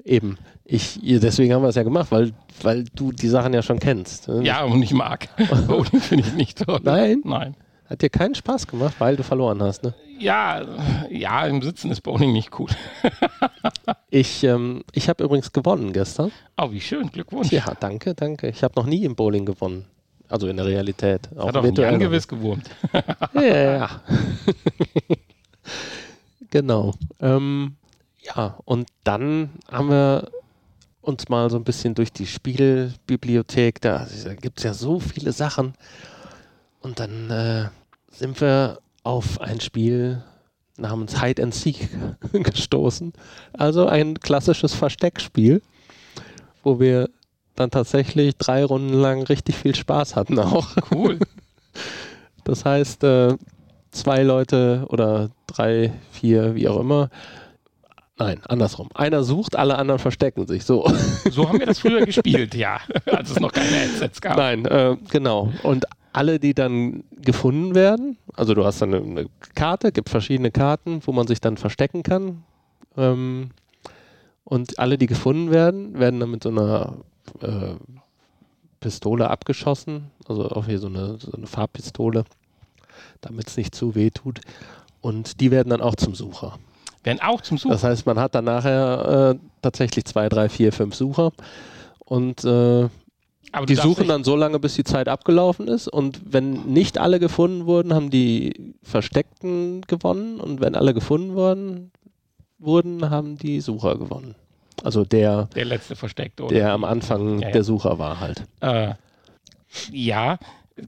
eben. 0.05 0.39
Ich, 0.75 0.99
deswegen 1.03 1.53
haben 1.53 1.61
wir 1.61 1.69
es 1.69 1.75
ja 1.75 1.83
gemacht, 1.83 2.11
weil, 2.11 2.33
weil 2.63 2.85
du 2.95 3.13
die 3.13 3.29
Sachen 3.29 3.53
ja 3.53 3.61
schon 3.61 3.79
kennst. 3.79 4.29
Ne? 4.29 4.43
Ja, 4.43 4.65
und 4.65 4.83
ich 4.83 4.95
mag. 4.95 5.29
Bowling 5.67 6.01
finde 6.01 6.25
ich 6.27 6.33
nicht 6.33 6.65
toll. 6.65 6.81
Nein? 6.83 7.21
Nein. 7.25 7.55
Hat 7.85 8.01
dir 8.01 8.09
keinen 8.09 8.35
Spaß 8.35 8.69
gemacht, 8.69 8.95
weil 8.99 9.17
du 9.17 9.23
verloren 9.23 9.63
hast, 9.63 9.83
ne? 9.83 9.93
Ja, 10.19 10.63
ja, 11.11 11.45
im 11.45 11.61
Sitzen 11.61 11.91
ist 11.91 12.01
Bowling 12.01 12.33
nicht 12.33 12.59
cool. 12.59 12.71
ich 14.11 14.45
ähm, 14.45 14.83
ich 14.93 15.11
habe 15.11 15.23
übrigens 15.25 15.53
gewonnen 15.53 15.93
gestern. 15.93 16.33
Oh, 16.57 16.73
wie 16.73 16.81
schön, 16.81 17.11
Glückwunsch. 17.11 17.53
Ja, 17.53 17.75
danke, 17.79 18.15
danke. 18.15 18.49
Ich 18.49 18.65
habe 18.65 18.73
noch 18.77 18.87
nie 18.87 19.05
im 19.05 19.15
Bowling 19.15 19.45
gewonnen. 19.45 19.85
Also 20.31 20.47
in 20.47 20.57
der 20.57 20.65
Realität. 20.65 21.29
Auch 21.37 21.49
Hat 21.49 21.57
auch 21.59 21.65
virtuell. 21.65 21.99
gewiss 21.99 22.27
gewurmt. 22.27 22.71
ja, 23.35 23.43
ja. 23.43 23.91
genau. 26.49 26.95
Ähm, 27.21 27.77
ja, 28.23 28.57
und 28.65 28.89
dann 29.05 29.51
haben 29.71 29.91
wir 29.91 30.31
uns 31.03 31.29
mal 31.29 31.51
so 31.51 31.57
ein 31.57 31.65
bisschen 31.65 31.95
durch 31.95 32.13
die 32.13 32.27
Spielbibliothek, 32.27 33.81
da, 33.81 34.07
da 34.25 34.35
gibt 34.35 34.59
es 34.59 34.65
ja 34.65 34.73
so 34.73 35.01
viele 35.01 35.33
Sachen. 35.33 35.75
Und 36.81 37.01
dann 37.01 37.31
äh, 37.31 37.69
sind 38.11 38.41
wir 38.41 38.79
auf 39.03 39.41
ein 39.41 39.61
Spiel 39.61 40.23
namens 40.79 41.21
Hide 41.21 41.43
and 41.43 41.55
Seek 41.55 41.89
gestoßen. 42.33 43.13
Also 43.53 43.87
ein 43.87 44.19
klassisches 44.21 44.75
Versteckspiel, 44.75 45.61
wo 46.63 46.81
wir 46.81 47.11
dann 47.57 47.71
tatsächlich 47.71 48.37
drei 48.37 48.65
Runden 48.65 48.95
lang 48.95 49.23
richtig 49.25 49.57
viel 49.57 49.75
Spaß 49.75 50.17
hatten 50.17 50.39
auch. 50.39 50.69
Cool. 50.91 51.19
Das 52.45 52.65
heißt, 52.65 53.05
äh, 53.05 53.37
zwei 53.93 54.25
Leute 54.25 54.85
oder 54.89 55.31
drei, 55.47 55.93
vier, 56.11 56.57
wie 56.57 56.69
auch 56.69 56.81
immer. 56.81 57.09
Nein, 58.25 58.41
andersrum. 58.47 58.89
Einer 58.95 59.25
sucht, 59.25 59.57
alle 59.57 59.77
anderen 59.77 59.99
verstecken 59.99 60.47
sich. 60.47 60.65
So. 60.65 60.89
So 61.31 61.49
haben 61.49 61.59
wir 61.59 61.67
das 61.67 61.81
früher 61.81 62.07
gespielt, 62.07 62.55
ja, 62.55 62.79
als 63.07 63.31
es 63.31 63.41
noch 63.41 63.53
keine 63.53 63.69
Headsets 63.69 64.21
gab. 64.21 64.37
Nein, 64.37 64.65
äh, 64.65 64.97
genau. 65.11 65.53
Und 65.65 65.87
alle, 66.13 66.39
die 66.39 66.55
dann 66.55 67.03
gefunden 67.21 67.75
werden, 67.75 68.19
also 68.35 68.55
du 68.55 68.65
hast 68.65 68.81
dann 68.81 68.95
eine 68.95 69.27
Karte, 69.55 69.91
gibt 69.91 70.09
verschiedene 70.09 70.51
Karten, 70.53 71.01
wo 71.05 71.13
man 71.13 71.27
sich 71.27 71.41
dann 71.41 71.57
verstecken 71.57 72.03
kann. 72.05 72.45
Ähm, 72.97 73.51
und 74.45 74.79
alle, 74.79 74.99
die 74.99 75.07
gefunden 75.07 75.51
werden, 75.51 75.99
werden 75.99 76.21
dann 76.21 76.31
mit 76.31 76.45
so 76.45 76.51
einer 76.51 76.99
äh, 77.41 77.75
Pistole 78.79 79.31
abgeschossen, 79.31 80.11
also 80.29 80.49
auch 80.51 80.67
hier 80.67 80.79
so 80.79 80.89
eine, 80.89 81.19
so 81.19 81.33
eine 81.33 81.47
Farbpistole, 81.47 82.25
damit 83.21 83.49
es 83.49 83.57
nicht 83.57 83.75
zu 83.75 83.95
weh 83.95 84.11
tut. 84.11 84.41
Und 85.01 85.41
die 85.41 85.51
werden 85.51 85.71
dann 85.71 85.81
auch 85.81 85.97
zum 85.97 86.15
Sucher. 86.15 86.59
Werden 87.05 87.21
auch 87.21 87.41
zum 87.41 87.59
Sucher? 87.59 87.75
Das 87.75 87.85
heißt, 87.85 88.07
man 88.07 88.19
hat 88.19 88.35
dann 88.35 88.45
nachher 88.45 89.35
äh, 89.35 89.47
tatsächlich 89.61 90.05
zwei, 90.05 90.29
drei, 90.29 90.49
vier, 90.49 90.73
fünf 90.73 90.95
Sucher. 90.95 91.33
Und 91.99 92.45
äh, 92.45 92.89
die 93.69 93.75
suchen 93.75 94.09
dann 94.09 94.25
so 94.25 94.37
lange, 94.37 94.59
bis 94.59 94.75
die 94.75 94.85
Zeit 94.85 95.09
abgelaufen 95.09 95.69
ist. 95.69 95.89
Und 95.89 96.21
wenn 96.25 96.65
nicht 96.65 96.99
alle 96.99 97.19
gefunden 97.19 97.67
wurden, 97.67 97.93
haben 97.93 98.11
die 98.11 98.75
Versteckten 98.83 99.83
gewonnen. 99.83 100.41
Und 100.41 100.61
wenn 100.61 100.75
alle 100.75 100.95
gefunden 100.95 101.35
worden, 101.35 101.91
wurden, 102.59 103.11
haben 103.11 103.37
die 103.37 103.61
Sucher 103.61 103.99
gewonnen. 103.99 104.35
Also 104.83 105.05
der. 105.05 105.49
Der 105.55 105.65
letzte 105.65 105.97
Versteckte, 105.97 106.45
oder? 106.45 106.55
Der 106.55 106.73
am 106.73 106.85
Anfang 106.85 107.41
ja, 107.41 107.49
ja. 107.49 107.53
der 107.53 107.65
Sucher 107.65 107.99
war 107.99 108.21
halt. 108.21 108.45
Äh, 108.61 108.95
ja. 109.91 110.39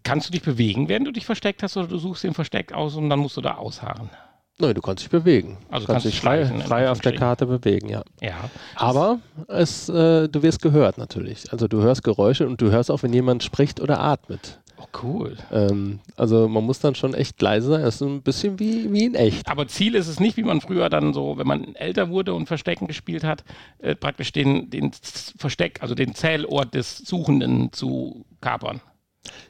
Kannst 0.03 0.29
du 0.29 0.33
dich 0.33 0.43
bewegen, 0.43 0.89
während 0.89 1.07
du 1.07 1.13
dich 1.13 1.27
versteckt 1.27 1.63
hast, 1.63 1.77
oder 1.77 1.89
du 1.89 1.99
suchst 1.99 2.25
den 2.25 2.33
Versteck 2.33 2.73
aus 2.73 2.97
und 2.97 3.11
dann 3.11 3.19
musst 3.19 3.37
du 3.37 3.43
da 3.43 3.57
ausharren? 3.57 4.09
Nein, 4.59 4.75
du 4.75 4.81
kannst 4.81 5.03
dich 5.03 5.11
bewegen. 5.11 5.59
Also 5.69 5.87
du 5.87 5.93
kannst, 5.93 6.07
dich 6.07 6.21
frei, 6.21 6.47
frei 6.47 6.89
auf 6.89 7.01
der 7.01 7.15
Karte 7.15 7.47
bewegen, 7.47 7.89
ja. 7.89 8.05
Ja. 8.21 8.51
Aber 8.77 9.19
es, 9.49 9.89
äh, 9.89 10.29
du 10.29 10.43
wirst 10.43 10.63
gehört 10.63 10.97
natürlich. 10.97 11.53
Also 11.53 11.67
du 11.67 11.83
hörst 11.83 12.05
Geräusche 12.05 12.47
und 12.47 12.61
du 12.61 12.71
hörst 12.71 12.91
auch, 12.91 13.03
wenn 13.03 13.13
jemand 13.13 13.43
spricht 13.43 13.81
oder 13.81 14.01
atmet. 14.01 14.61
Oh, 14.77 14.87
cool. 15.03 15.37
Ähm, 15.53 15.99
also 16.17 16.49
man 16.49 16.63
muss 16.65 16.79
dann 16.79 16.95
schon 16.95 17.15
echt 17.15 17.41
leise 17.43 17.69
sein. 17.69 17.83
Das 17.83 17.97
ist 17.97 18.03
ein 18.03 18.23
bisschen 18.23 18.61
wie, 18.61 18.93
wie 18.93 19.05
in 19.05 19.15
echt. 19.17 19.49
Aber 19.49 19.67
Ziel 19.67 19.97
ist 19.97 20.07
es 20.07 20.21
nicht, 20.21 20.37
wie 20.37 20.45
man 20.45 20.61
früher 20.61 20.89
dann 20.89 21.13
so, 21.15 21.37
wenn 21.37 21.47
man 21.49 21.75
älter 21.75 22.09
wurde 22.11 22.33
und 22.33 22.47
Verstecken 22.47 22.87
gespielt 22.87 23.25
hat, 23.25 23.43
äh, 23.79 23.97
praktisch 23.97 24.31
den, 24.31 24.71
den 24.71 24.93
Versteck, 25.37 25.83
also 25.83 25.97
den 25.97 26.15
Zählort 26.15 26.75
des 26.75 26.99
Suchenden 26.99 27.73
zu 27.73 28.25
kapern. 28.41 28.81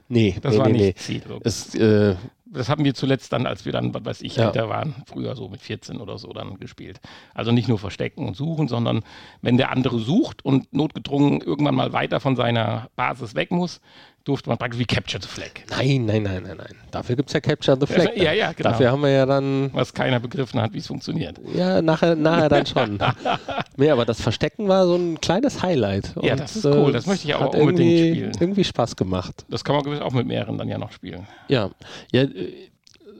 Nee, 0.08 0.36
das 0.40 0.54
nee, 0.54 0.58
war 0.58 0.68
nee, 0.68 0.72
nicht 0.72 0.84
nee. 0.84 0.94
Ziel. 0.94 1.22
Es, 1.42 1.74
äh, 1.74 2.16
das 2.54 2.68
haben 2.68 2.84
wir 2.84 2.94
zuletzt 2.94 3.32
dann, 3.32 3.46
als 3.46 3.64
wir 3.64 3.72
dann, 3.72 3.92
was 3.92 4.04
weiß 4.04 4.22
ich, 4.22 4.36
ja. 4.36 4.46
älter 4.46 4.68
waren, 4.68 4.94
früher 5.06 5.34
so 5.36 5.48
mit 5.48 5.60
14 5.60 5.98
oder 5.98 6.18
so 6.18 6.32
dann 6.32 6.58
gespielt. 6.58 7.00
Also 7.34 7.52
nicht 7.52 7.68
nur 7.68 7.78
verstecken 7.78 8.26
und 8.26 8.36
suchen, 8.36 8.68
sondern 8.68 9.02
wenn 9.42 9.56
der 9.56 9.70
andere 9.70 9.98
sucht 9.98 10.44
und 10.44 10.72
notgedrungen 10.72 11.40
irgendwann 11.40 11.74
mal 11.74 11.92
weiter 11.92 12.20
von 12.20 12.36
seiner 12.36 12.88
Basis 12.96 13.34
weg 13.34 13.50
muss, 13.50 13.80
durfte 14.24 14.48
man 14.48 14.58
praktisch 14.58 14.80
wie 14.80 14.86
Capture 14.86 15.22
the 15.22 15.28
Flag. 15.28 15.50
Nein, 15.70 16.06
nein, 16.06 16.22
nein, 16.22 16.42
nein, 16.42 16.56
nein. 16.56 16.74
Dafür 16.90 17.14
gibt 17.16 17.28
es 17.28 17.34
ja 17.34 17.40
Capture 17.40 17.76
the 17.78 17.86
Flag. 17.86 18.16
Ja, 18.16 18.32
ja, 18.32 18.52
genau. 18.52 18.70
Dafür 18.70 18.90
haben 18.90 19.02
wir 19.02 19.10
ja 19.10 19.26
dann. 19.26 19.70
Was 19.72 19.92
keiner 19.92 20.18
begriffen 20.18 20.60
hat, 20.60 20.72
wie 20.72 20.78
es 20.78 20.86
funktioniert. 20.86 21.38
Ja, 21.54 21.82
nachher, 21.82 22.16
nachher 22.16 22.48
dann 22.48 22.66
schon. 22.66 22.98
nee, 23.76 23.90
aber 23.90 24.04
das 24.06 24.20
Verstecken 24.20 24.66
war 24.66 24.86
so 24.86 24.96
ein 24.96 25.20
kleines 25.20 25.62
Highlight. 25.62 26.14
Ja, 26.22 26.36
das 26.36 26.56
ist 26.56 26.64
cool. 26.64 26.92
Das 26.92 27.06
möchte 27.06 27.28
ich 27.28 27.34
auch 27.34 27.54
unbedingt 27.54 27.98
spielen. 27.98 28.32
Irgendwie 28.40 28.64
Spaß 28.64 28.96
gemacht. 28.96 29.44
Das 29.48 29.62
kann 29.62 29.76
man 29.76 29.84
gewiss 29.84 30.00
auch 30.00 30.12
mit 30.12 30.26
mehreren 30.26 30.56
dann 30.56 30.68
ja 30.68 30.78
noch 30.78 30.92
spielen. 30.92 31.26
Ja. 31.48 31.70
Ja, 32.10 32.22
äh, 32.22 32.52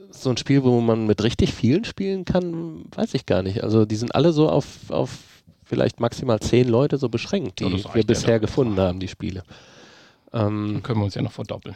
so 0.09 0.29
ein 0.29 0.37
Spiel, 0.37 0.63
wo 0.63 0.79
man 0.81 1.05
mit 1.05 1.23
richtig 1.23 1.53
vielen 1.53 1.83
spielen 1.85 2.25
kann, 2.25 2.85
weiß 2.95 3.13
ich 3.13 3.25
gar 3.25 3.43
nicht. 3.43 3.63
Also 3.63 3.85
die 3.85 3.95
sind 3.95 4.15
alle 4.15 4.31
so 4.31 4.49
auf, 4.49 4.65
auf 4.89 5.11
vielleicht 5.63 5.99
maximal 5.99 6.39
zehn 6.39 6.67
Leute 6.67 6.97
so 6.97 7.09
beschränkt, 7.09 7.59
die 7.59 7.65
ja, 7.65 7.93
wir 7.93 8.03
bisher 8.05 8.31
ja 8.31 8.37
gefunden 8.37 8.79
haben, 8.79 8.99
die 8.99 9.07
Spiele. 9.07 9.43
Ähm, 10.35 10.83
können 10.83 10.99
wir 10.99 11.05
uns 11.05 11.15
ja 11.15 11.21
noch 11.21 11.31
verdoppeln. 11.31 11.75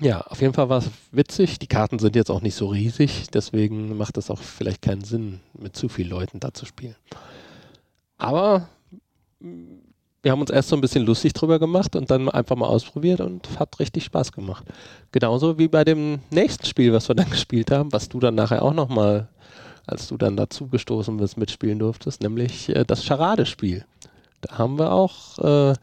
Ja, 0.00 0.20
auf 0.20 0.40
jeden 0.40 0.54
Fall 0.54 0.68
war 0.68 0.78
es 0.78 0.90
witzig. 1.10 1.58
Die 1.58 1.66
Karten 1.66 1.98
sind 1.98 2.14
jetzt 2.14 2.30
auch 2.30 2.40
nicht 2.40 2.54
so 2.54 2.68
riesig, 2.68 3.28
deswegen 3.32 3.96
macht 3.96 4.16
es 4.16 4.30
auch 4.30 4.38
vielleicht 4.38 4.82
keinen 4.82 5.02
Sinn, 5.02 5.40
mit 5.58 5.74
zu 5.74 5.88
vielen 5.88 6.10
Leuten 6.10 6.38
da 6.38 6.54
zu 6.54 6.66
spielen. 6.66 6.94
Aber 8.16 8.68
wir 9.40 10.32
haben 10.32 10.40
uns 10.40 10.50
erst 10.50 10.68
so 10.68 10.76
ein 10.76 10.80
bisschen 10.80 11.04
lustig 11.04 11.32
drüber 11.32 11.58
gemacht 11.58 11.96
und 11.96 12.10
dann 12.10 12.28
einfach 12.28 12.56
mal 12.56 12.66
ausprobiert 12.66 13.20
und 13.20 13.58
hat 13.58 13.78
richtig 13.80 14.04
Spaß 14.04 14.32
gemacht. 14.32 14.64
Genauso 15.12 15.58
wie 15.58 15.68
bei 15.68 15.84
dem 15.84 16.20
nächsten 16.30 16.66
Spiel, 16.66 16.92
was 16.92 17.08
wir 17.08 17.14
dann 17.14 17.30
gespielt 17.30 17.70
haben, 17.70 17.92
was 17.92 18.08
du 18.08 18.20
dann 18.20 18.34
nachher 18.34 18.62
auch 18.62 18.74
nochmal, 18.74 19.28
als 19.86 20.08
du 20.08 20.16
dann 20.16 20.36
dazu 20.36 20.68
gestoßen 20.68 21.16
bist, 21.16 21.36
mitspielen 21.38 21.78
durftest, 21.78 22.22
nämlich 22.22 22.68
äh, 22.68 22.84
das 22.84 23.04
Charadespiel. 23.04 23.84
Da 24.42 24.58
haben 24.58 24.78
wir 24.78 24.92
auch 24.92 25.38
äh, 25.38 25.74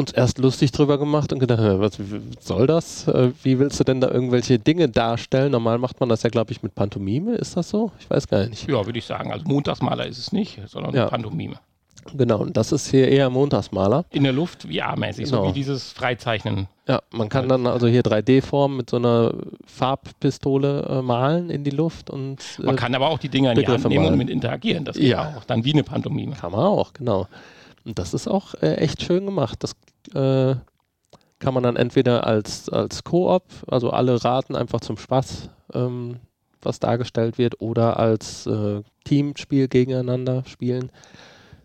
uns 0.00 0.12
erst 0.12 0.38
lustig 0.38 0.72
drüber 0.72 0.98
gemacht 0.98 1.32
und 1.32 1.38
gedacht, 1.38 1.60
was 1.62 1.98
soll 2.40 2.66
das? 2.66 3.06
Äh, 3.06 3.30
wie 3.42 3.58
willst 3.58 3.78
du 3.78 3.84
denn 3.84 4.00
da 4.00 4.10
irgendwelche 4.10 4.58
Dinge 4.58 4.88
darstellen? 4.88 5.52
Normal 5.52 5.78
macht 5.78 6.00
man 6.00 6.08
das 6.08 6.22
ja, 6.22 6.30
glaube 6.30 6.52
ich, 6.52 6.62
mit 6.62 6.74
Pantomime. 6.74 7.36
Ist 7.36 7.56
das 7.56 7.70
so? 7.70 7.92
Ich 8.00 8.10
weiß 8.10 8.26
gar 8.26 8.46
nicht. 8.46 8.68
Ja, 8.68 8.84
würde 8.84 8.98
ich 8.98 9.04
sagen. 9.04 9.32
Also 9.32 9.44
Montagsmaler 9.46 10.06
ist 10.06 10.18
es 10.18 10.32
nicht, 10.32 10.60
sondern 10.66 10.94
ja. 10.94 11.06
Pantomime. 11.06 11.56
Genau, 12.16 12.38
und 12.38 12.56
das 12.56 12.72
ist 12.72 12.90
hier 12.90 13.08
eher 13.08 13.28
Montagsmaler. 13.30 14.04
In 14.10 14.24
der 14.24 14.32
Luft, 14.32 14.68
wie 14.68 14.80
A-mäßig, 14.80 15.26
genau. 15.26 15.42
so 15.42 15.48
wie 15.50 15.52
dieses 15.52 15.92
Freizeichnen. 15.92 16.66
Ja, 16.88 17.00
man 17.12 17.28
kann 17.28 17.48
dann 17.48 17.66
also 17.66 17.86
hier 17.86 18.02
3D-Form 18.02 18.78
mit 18.78 18.90
so 18.90 18.96
einer 18.96 19.34
Farbpistole 19.66 20.86
äh, 20.88 21.02
malen 21.02 21.50
in 21.50 21.62
die 21.62 21.70
Luft 21.70 22.10
und. 22.10 22.38
Äh, 22.58 22.66
man 22.66 22.76
kann 22.76 22.94
aber 22.94 23.08
auch 23.10 23.18
die 23.18 23.28
Dinger 23.28 23.52
in 23.52 23.58
die 23.58 23.66
Hand 23.66 23.84
nehmen 23.84 24.02
malen. 24.02 24.14
und 24.14 24.18
mit 24.18 24.30
interagieren. 24.30 24.84
Das 24.84 24.96
geht 24.96 25.08
ja. 25.08 25.34
auch. 25.36 25.44
Dann 25.44 25.64
wie 25.64 25.72
eine 25.72 25.84
Pantomime. 25.84 26.34
Kann 26.34 26.52
man 26.52 26.60
auch, 26.60 26.92
genau. 26.94 27.28
Und 27.84 27.98
das 27.98 28.14
ist 28.14 28.28
auch 28.28 28.54
äh, 28.54 28.74
echt 28.74 29.02
schön 29.02 29.26
gemacht. 29.26 29.62
Das 29.62 29.72
äh, 30.14 30.56
kann 31.38 31.54
man 31.54 31.62
dann 31.62 31.76
entweder 31.76 32.26
als, 32.26 32.68
als 32.68 33.02
Koop, 33.04 33.44
also 33.66 33.90
alle 33.90 34.22
raten 34.22 34.54
einfach 34.54 34.80
zum 34.80 34.96
Spaß, 34.96 35.48
ähm, 35.74 36.16
was 36.62 36.78
dargestellt 36.78 37.38
wird, 37.38 37.60
oder 37.60 37.98
als 37.98 38.46
äh, 38.46 38.82
Teamspiel 39.04 39.68
gegeneinander 39.68 40.44
spielen. 40.46 40.90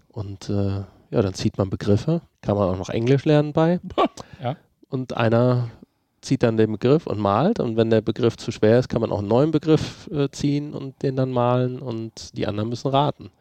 Und 0.09 0.49
äh, 0.49 0.83
ja, 1.11 1.21
dann 1.21 1.33
zieht 1.33 1.57
man 1.57 1.69
Begriffe, 1.69 2.21
kann 2.41 2.57
man 2.57 2.69
auch 2.69 2.77
noch 2.77 2.89
Englisch 2.89 3.25
lernen 3.25 3.53
bei. 3.53 3.79
Ja. 4.43 4.57
Und 4.89 5.15
einer 5.15 5.69
zieht 6.21 6.43
dann 6.43 6.57
den 6.57 6.73
Begriff 6.73 7.07
und 7.07 7.19
malt. 7.19 7.59
Und 7.59 7.77
wenn 7.77 7.89
der 7.89 8.01
Begriff 8.01 8.35
zu 8.35 8.51
schwer 8.51 8.79
ist, 8.79 8.89
kann 8.89 9.01
man 9.01 9.11
auch 9.11 9.19
einen 9.19 9.29
neuen 9.29 9.51
Begriff 9.51 10.09
äh, 10.11 10.29
ziehen 10.29 10.73
und 10.73 11.01
den 11.03 11.15
dann 11.15 11.31
malen 11.31 11.79
und 11.79 12.37
die 12.37 12.45
anderen 12.47 12.69
müssen 12.69 12.89
raten. 12.89 13.31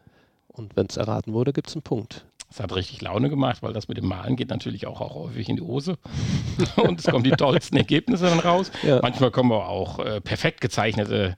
Und 0.47 0.77
wenn 0.77 0.87
es 0.87 0.95
erraten 0.95 1.33
wurde, 1.33 1.51
gibt 1.51 1.67
es 1.67 1.75
einen 1.75 1.83
Punkt. 1.83 2.25
Es 2.55 2.61
hat 2.61 2.73
richtig 2.73 3.01
Laune 3.01 3.29
gemacht, 3.29 3.61
weil 3.63 3.73
das 3.73 3.89
mit 3.89 3.97
dem 3.97 4.07
Malen 4.07 4.37
geht 4.37 4.49
natürlich 4.49 4.87
auch, 4.87 5.01
auch 5.01 5.15
häufig 5.15 5.49
in 5.49 5.57
die 5.57 5.61
Hose. 5.61 5.97
Und 6.77 7.01
es 7.01 7.05
kommen 7.05 7.25
die 7.25 7.31
tollsten 7.31 7.75
Ergebnisse 7.75 8.27
dann 8.27 8.39
raus. 8.39 8.71
Ja. 8.81 9.01
Manchmal 9.01 9.29
kommen 9.29 9.51
aber 9.51 9.67
auch 9.67 9.99
äh, 9.99 10.21
perfekt 10.21 10.61
gezeichnete 10.61 11.35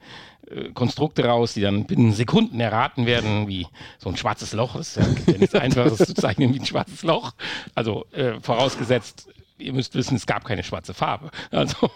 äh, 0.48 0.70
Konstrukte 0.74 1.26
raus, 1.26 1.56
die 1.56 1.62
dann 1.62 1.86
binnen 1.86 2.14
Sekunden 2.14 2.60
erraten 2.60 3.08
werden, 3.08 3.48
wie 3.48 3.66
so 3.98 4.10
ein 4.10 4.16
schwarzes 4.16 4.54
Loch. 4.54 4.76
Das 4.76 4.96
ist 4.96 5.26
ja 5.26 5.38
nichts 5.40 5.56
Einfaches 5.56 6.06
zu 6.06 6.14
zeichnen 6.14 6.54
wie 6.54 6.60
ein 6.60 6.66
schwarzes 6.68 7.02
Loch. 7.02 7.32
Also 7.74 8.06
äh, 8.12 8.40
vorausgesetzt, 8.40 9.28
ihr 9.60 9.74
müsst 9.74 9.96
wissen, 9.96 10.16
es 10.16 10.26
gab 10.26 10.46
keine 10.46 10.64
schwarze 10.64 10.94
Farbe. 10.94 11.30
Also 11.52 11.76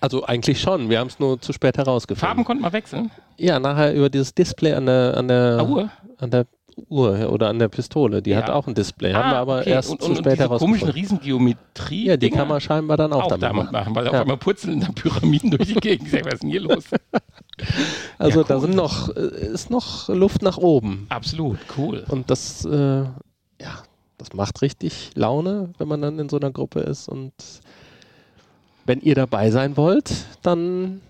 Also 0.00 0.24
eigentlich 0.24 0.60
schon. 0.60 0.90
Wir 0.90 1.00
haben 1.00 1.08
es 1.08 1.18
nur 1.18 1.40
zu 1.40 1.52
spät 1.52 1.76
herausgefunden. 1.76 2.26
Farben 2.28 2.44
konnte 2.44 2.62
man 2.62 2.72
wechseln. 2.72 3.10
Ja, 3.36 3.58
nachher 3.58 3.92
über 3.94 4.08
dieses 4.08 4.32
Display 4.34 4.72
an 4.74 4.86
der, 4.86 5.16
an 5.16 5.26
der, 5.28 5.58
Ah, 5.60 5.64
Uhr? 5.64 5.90
an 6.18 6.30
der 6.30 6.46
Uhr 6.88 7.30
oder 7.32 7.48
an 7.48 7.58
der 7.58 7.68
Pistole. 7.68 8.22
Die 8.22 8.30
Ja. 8.30 8.36
hat 8.38 8.50
auch 8.50 8.68
ein 8.68 8.74
Display. 8.74 9.12
Haben 9.12 9.30
wir 9.30 9.38
aber 9.38 9.58
okay. 9.60 9.70
erst 9.70 9.90
und, 9.90 10.02
zu 10.02 10.10
und, 10.10 10.18
spät 10.18 10.26
und 10.26 10.38
diese 10.38 10.48
komischen 10.48 10.86
herausgefunden. 10.88 10.92
Riesengeometrie. 11.18 12.06
Ja, 12.06 12.16
die 12.16 12.30
kann 12.30 12.46
man 12.46 12.60
scheinbar 12.60 12.96
dann 12.96 13.12
auch, 13.12 13.24
auch 13.24 13.28
damit 13.28 13.42
damit 13.42 13.64
machen. 13.64 13.72
machen, 13.72 13.94
weil 13.96 14.06
auf 14.06 14.14
Ja. 14.14 14.20
einmal 14.22 14.36
purzeln 14.36 14.80
da 14.80 14.88
Pyramiden 14.92 15.50
durch 15.50 15.68
die 15.68 15.74
Gegend. 15.74 16.10
Sag, 16.10 16.24
was 16.26 16.34
ist 16.34 16.42
denn 16.44 16.50
hier 16.50 16.60
los? 16.60 16.84
Also 18.18 18.40
Ja, 18.40 18.46
da 18.48 18.54
cool. 18.56 18.60
sind 18.62 18.74
noch, 18.74 19.08
äh, 19.16 19.20
ist 19.20 19.70
noch 19.70 20.08
Luft 20.08 20.42
nach 20.42 20.58
oben. 20.58 21.06
Absolut, 21.08 21.58
cool. 21.76 22.04
Und 22.08 22.28
das, 22.30 22.64
äh, 22.64 23.02
ja, 23.02 23.08
das 24.18 24.32
macht 24.32 24.62
richtig 24.62 25.10
Laune, 25.14 25.72
wenn 25.78 25.88
man 25.88 26.02
dann 26.02 26.18
in 26.18 26.28
so 26.28 26.36
einer 26.36 26.50
Gruppe 26.50 26.80
ist. 26.80 27.08
Und 27.08 27.32
wenn 28.86 29.00
ihr 29.00 29.14
dabei 29.14 29.50
sein 29.50 29.76
wollt, 29.76 30.12
dann 30.42 31.00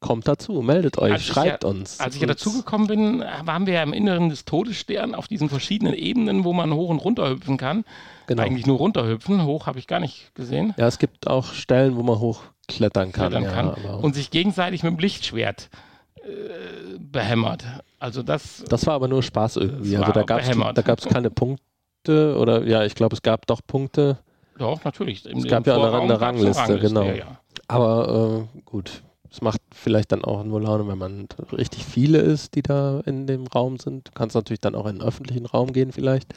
kommt 0.00 0.28
dazu, 0.28 0.60
meldet 0.60 0.98
euch, 0.98 1.12
Als 1.12 1.24
schreibt 1.24 1.64
ja, 1.64 1.70
uns. 1.70 1.98
Als 1.98 2.14
ich 2.14 2.20
ja 2.20 2.26
dazugekommen 2.26 2.86
bin, 2.86 3.24
waren 3.44 3.66
wir 3.66 3.74
ja 3.74 3.82
im 3.82 3.94
Inneren 3.94 4.28
des 4.28 4.44
Todessterns 4.44 5.14
auf 5.14 5.28
diesen 5.28 5.48
verschiedenen 5.48 5.94
Ebenen, 5.94 6.44
wo 6.44 6.52
man 6.52 6.74
hoch 6.74 6.90
und 6.90 6.98
runter 6.98 7.30
hüpfen 7.30 7.56
kann. 7.56 7.84
Genau. 8.26 8.42
Eigentlich 8.42 8.66
nur 8.66 8.76
runterhüpfen, 8.76 9.44
hoch 9.44 9.66
habe 9.66 9.78
ich 9.78 9.86
gar 9.86 10.00
nicht 10.00 10.34
gesehen. 10.34 10.74
Ja, 10.76 10.86
es 10.86 10.98
gibt 10.98 11.26
auch 11.26 11.52
Stellen, 11.54 11.96
wo 11.96 12.02
man 12.02 12.18
hochklettern 12.18 13.12
kann. 13.12 13.30
klettern 13.30 13.44
ja, 13.44 13.50
kann 13.50 13.68
aber 13.70 14.04
und 14.04 14.14
sich 14.14 14.30
gegenseitig 14.30 14.82
mit 14.82 14.92
dem 14.92 14.98
Lichtschwert 14.98 15.70
äh, 16.16 16.98
behämmert. 16.98 17.64
Also 17.98 18.22
das, 18.22 18.62
das 18.68 18.86
war 18.86 18.94
aber 18.94 19.08
nur 19.08 19.22
Spaß 19.22 19.56
irgendwie. 19.56 19.96
Also 19.96 20.12
da 20.12 20.22
gab 20.22 20.98
es 20.98 21.06
keine 21.06 21.30
Punkte 22.04 22.36
oder 22.38 22.64
ja, 22.66 22.84
ich 22.84 22.94
glaube, 22.94 23.14
es 23.14 23.22
gab 23.22 23.46
doch 23.46 23.60
Punkte. 23.66 24.18
doch, 24.58 24.84
natürlich. 24.84 25.24
Im, 25.26 25.38
Es 25.38 25.46
gab 25.48 25.66
ja 25.66 25.76
eine- 25.76 26.00
eine 26.00 26.20
Rangliste, 26.20 26.78
genau. 26.78 27.02
Ja, 27.04 27.14
ja. 27.14 27.40
Aber 27.66 28.46
äh, 28.54 28.60
gut, 28.64 29.02
es 29.30 29.40
macht 29.40 29.60
vielleicht 29.74 30.12
dann 30.12 30.22
auch 30.24 30.44
nur 30.44 30.60
Laune, 30.60 30.86
wenn 30.86 30.98
man 30.98 31.26
richtig 31.52 31.84
viele 31.84 32.18
ist, 32.18 32.54
die 32.54 32.62
da 32.62 33.00
in 33.06 33.26
dem 33.26 33.46
Raum 33.46 33.78
sind. 33.78 34.08
Du 34.08 34.12
kannst 34.12 34.36
natürlich 34.36 34.60
dann 34.60 34.74
auch 34.74 34.86
in 34.86 34.98
den 34.98 35.02
öffentlichen 35.06 35.46
Raum 35.46 35.72
gehen 35.72 35.92
vielleicht. 35.92 36.34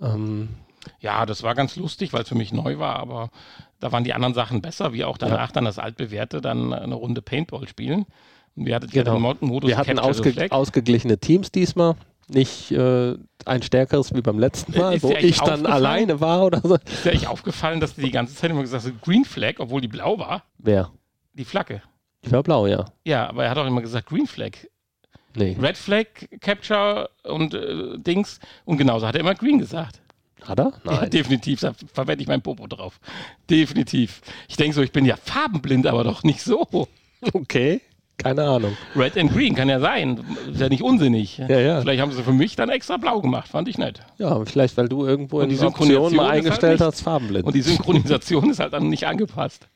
Ähm, 0.00 0.48
Ja, 1.00 1.26
das 1.26 1.42
war 1.42 1.54
ganz 1.54 1.76
lustig, 1.76 2.12
weil 2.12 2.22
es 2.22 2.28
für 2.28 2.34
mich 2.34 2.52
neu 2.52 2.78
war, 2.78 2.96
aber 2.98 3.30
da 3.80 3.92
waren 3.92 4.02
die 4.02 4.14
anderen 4.14 4.34
Sachen 4.34 4.62
besser, 4.62 4.92
wie 4.94 5.04
auch 5.04 5.18
danach 5.18 5.52
dann 5.52 5.64
das 5.66 5.78
altbewährte, 5.78 6.40
dann 6.40 6.72
eine 6.72 6.94
Runde 6.94 7.20
Paintball 7.22 7.68
spielen. 7.68 8.06
Und 8.56 8.66
wir 8.66 8.74
hatten 8.74 8.88
ja 8.92 9.02
Genau. 9.02 9.14
den 9.16 9.22
Mod- 9.22 9.42
Modus 9.42 9.68
wir 9.68 9.76
hatten 9.78 9.98
ausge 9.98 10.48
ausgeglichene 10.50 11.18
Teams 11.18 11.52
diesmal. 11.52 11.94
Nicht 12.32 12.70
äh, 12.70 13.16
ein 13.44 13.62
stärkeres 13.62 14.14
wie 14.14 14.20
beim 14.20 14.38
letzten 14.38 14.78
Mal, 14.78 14.94
Ist 14.94 15.02
wo 15.02 15.08
eigentlich 15.08 15.30
ich 15.30 15.40
dann 15.40 15.66
alleine 15.66 16.20
war 16.20 16.44
oder 16.44 16.60
so. 16.62 16.76
Ist 16.76 17.04
dir 17.04 17.12
echt 17.12 17.26
aufgefallen, 17.26 17.80
dass 17.80 17.94
die 17.94 18.02
die 18.02 18.10
ganze 18.10 18.34
Zeit 18.34 18.50
immer 18.50 18.62
gesagt 18.62 18.84
haben, 18.84 19.00
Green 19.02 19.24
Flag, 19.24 19.54
obwohl 19.58 19.80
die 19.80 19.88
blau 19.88 20.18
war, 20.18 20.44
Wer? 20.58 20.90
die 21.32 21.44
Flagge. 21.44 21.82
Ich 22.22 22.30
war 22.30 22.42
blau, 22.42 22.66
ja. 22.66 22.84
Ja, 23.04 23.28
aber 23.28 23.44
er 23.44 23.50
hat 23.50 23.58
auch 23.58 23.66
immer 23.66 23.80
gesagt 23.80 24.08
Green 24.08 24.26
Flag. 24.26 24.52
Nee. 25.34 25.56
Red 25.60 25.76
Flag, 25.76 26.06
Capture 26.40 27.08
und 27.24 27.54
äh, 27.54 27.98
Dings. 27.98 28.40
Und 28.64 28.78
genauso 28.78 29.06
hat 29.06 29.14
er 29.14 29.20
immer 29.20 29.34
Green 29.34 29.58
gesagt. 29.58 30.00
Hat 30.42 30.58
er? 30.58 30.72
Ja, 30.84 31.06
definitiv, 31.06 31.60
da 31.60 31.72
verwende 31.92 32.22
ich 32.22 32.28
mein 32.28 32.42
Popo 32.42 32.66
drauf. 32.66 32.98
Definitiv. 33.48 34.22
Ich 34.48 34.56
denke 34.56 34.74
so, 34.74 34.82
ich 34.82 34.92
bin 34.92 35.04
ja 35.04 35.16
farbenblind, 35.16 35.86
aber 35.86 36.04
doch 36.04 36.22
nicht 36.22 36.42
so. 36.42 36.66
Okay. 37.32 37.82
Keine 38.22 38.42
Ahnung. 38.44 38.76
Red 38.96 39.16
and 39.18 39.32
Green 39.32 39.54
kann 39.54 39.68
ja 39.68 39.80
sein. 39.80 40.20
Ist 40.52 40.60
ja 40.60 40.68
nicht 40.68 40.82
unsinnig. 40.82 41.38
Ja, 41.38 41.58
ja. 41.58 41.80
Vielleicht 41.80 42.00
haben 42.02 42.12
sie 42.12 42.22
für 42.22 42.32
mich 42.32 42.56
dann 42.56 42.68
extra 42.68 42.96
blau 42.96 43.20
gemacht, 43.20 43.48
fand 43.48 43.68
ich 43.68 43.78
nett. 43.78 44.00
Ja, 44.18 44.44
vielleicht, 44.44 44.76
weil 44.76 44.88
du 44.88 45.06
irgendwo 45.06 45.40
in 45.40 45.48
die 45.48 45.56
Synchronisation 45.56 46.14
mal 46.16 46.24
ist 46.24 46.30
halt 46.30 46.44
eingestellt 46.44 46.80
nicht- 46.80 46.86
hast, 46.86 47.00
farbenblind. 47.00 47.46
Und 47.46 47.54
die 47.54 47.62
Synchronisation 47.62 48.50
ist 48.50 48.60
halt 48.60 48.72
dann 48.72 48.88
nicht 48.88 49.06
angepasst. 49.06 49.68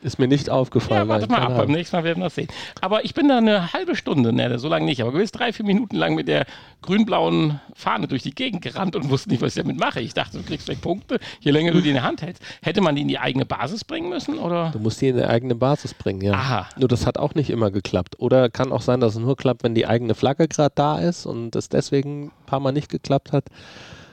Ist 0.00 0.18
mir 0.18 0.28
nicht 0.28 0.46
Ja, 0.46 0.52
aufgefallen. 0.54 1.08
warte 1.08 1.28
weil 1.28 1.40
mal 1.40 1.46
ab, 1.46 1.56
beim 1.56 1.70
nächsten 1.72 1.96
Mal 1.96 2.04
werden 2.04 2.18
wir 2.20 2.24
das 2.26 2.34
sehen. 2.36 2.48
Aber 2.80 3.04
ich 3.04 3.14
bin 3.14 3.28
da 3.28 3.38
eine 3.38 3.72
halbe 3.72 3.96
Stunde, 3.96 4.32
ne, 4.32 4.58
so 4.58 4.68
lange 4.68 4.84
nicht, 4.86 5.00
aber 5.02 5.12
gewiss 5.12 5.32
drei, 5.32 5.52
vier 5.52 5.66
Minuten 5.66 5.96
lang 5.96 6.14
mit 6.14 6.28
der 6.28 6.46
grün-blauen 6.82 7.60
Fahne 7.74 8.06
durch 8.08 8.22
die 8.22 8.34
Gegend 8.34 8.62
gerannt 8.62 8.94
und 8.96 9.10
wusste 9.10 9.28
nicht, 9.30 9.42
was 9.42 9.56
ich 9.56 9.62
damit 9.62 9.78
mache. 9.78 10.00
Ich 10.00 10.14
dachte, 10.14 10.38
du 10.38 10.44
kriegst 10.44 10.66
vielleicht 10.66 10.82
Punkte, 10.82 11.18
je 11.40 11.50
länger 11.50 11.72
du 11.72 11.80
die 11.80 11.88
in 11.88 11.94
der 11.94 12.04
Hand 12.04 12.22
hältst. 12.22 12.42
Hätte 12.62 12.80
man 12.80 12.94
die 12.94 13.02
in 13.02 13.08
die 13.08 13.18
eigene 13.18 13.44
Basis 13.44 13.84
bringen 13.84 14.08
müssen, 14.08 14.38
oder? 14.38 14.70
Du 14.70 14.78
musst 14.78 15.00
die 15.00 15.08
in 15.08 15.16
die 15.16 15.24
eigene 15.24 15.54
Basis 15.54 15.94
bringen, 15.94 16.20
ja. 16.22 16.32
Aha. 16.32 16.68
Nur 16.76 16.88
das 16.88 17.04
hat 17.06 17.18
auch 17.18 17.34
nicht 17.34 17.50
immer 17.50 17.70
geklappt. 17.70 18.16
Oder 18.18 18.48
kann 18.50 18.72
auch 18.72 18.82
sein, 18.82 19.00
dass 19.00 19.14
es 19.14 19.20
nur 19.20 19.36
klappt, 19.36 19.64
wenn 19.64 19.74
die 19.74 19.86
eigene 19.86 20.14
Flagge 20.14 20.46
gerade 20.48 20.72
da 20.74 20.98
ist 20.98 21.26
und 21.26 21.56
es 21.56 21.68
deswegen 21.68 22.26
ein 22.26 22.30
paar 22.46 22.60
Mal 22.60 22.72
nicht 22.72 22.88
geklappt 22.88 23.32
hat. 23.32 23.46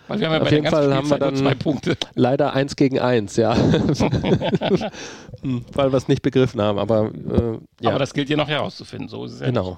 Weil 0.07 0.19
wir 0.19 0.27
haben 0.27 0.33
ja 0.35 0.41
Auf 0.41 0.49
bei 0.49 0.55
jeden 0.55 0.67
Fall 0.67 0.93
haben 0.93 1.09
wir 1.09 1.17
dann- 1.17 1.35
zwei 1.35 1.55
Punkte. 1.55 1.97
Leider 2.13 2.53
eins 2.53 2.75
gegen 2.75 2.99
eins, 2.99 3.35
ja. 3.37 3.55
Hm, 5.41 5.65
Weil 5.73 5.91
wir 5.91 5.97
es 5.97 6.07
nicht 6.07 6.21
begriffen 6.21 6.61
haben, 6.61 6.79
aber 6.79 7.11
äh, 7.13 7.59
ja, 7.81 7.89
Aber 7.91 7.99
das 7.99 8.13
gilt 8.13 8.29
ja 8.29 8.37
noch 8.37 8.47
herauszufinden, 8.47 9.07
so 9.09 9.25
ist 9.25 9.33
es 9.33 9.39
ja 9.41 9.47
genau. 9.47 9.77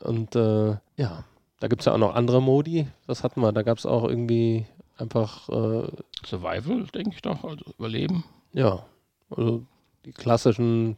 Und 0.00 0.34
äh, 0.36 0.76
ja, 0.96 1.24
da 1.60 1.68
gibt 1.68 1.82
es 1.82 1.86
ja 1.86 1.92
auch 1.94 1.98
noch 1.98 2.14
andere 2.14 2.40
Modi. 2.42 2.86
Das 3.06 3.22
hatten 3.24 3.40
wir. 3.40 3.52
Da 3.52 3.62
gab 3.62 3.78
es 3.78 3.86
auch 3.86 4.04
irgendwie 4.04 4.66
einfach, 4.98 5.48
äh. 5.48 5.88
Survival, 6.24 6.84
denke 6.94 7.10
ich 7.14 7.22
doch, 7.22 7.44
also 7.44 7.64
Überleben. 7.78 8.24
ja, 8.52 8.84
also 9.30 9.62
die 10.04 10.12
klassischen 10.12 10.96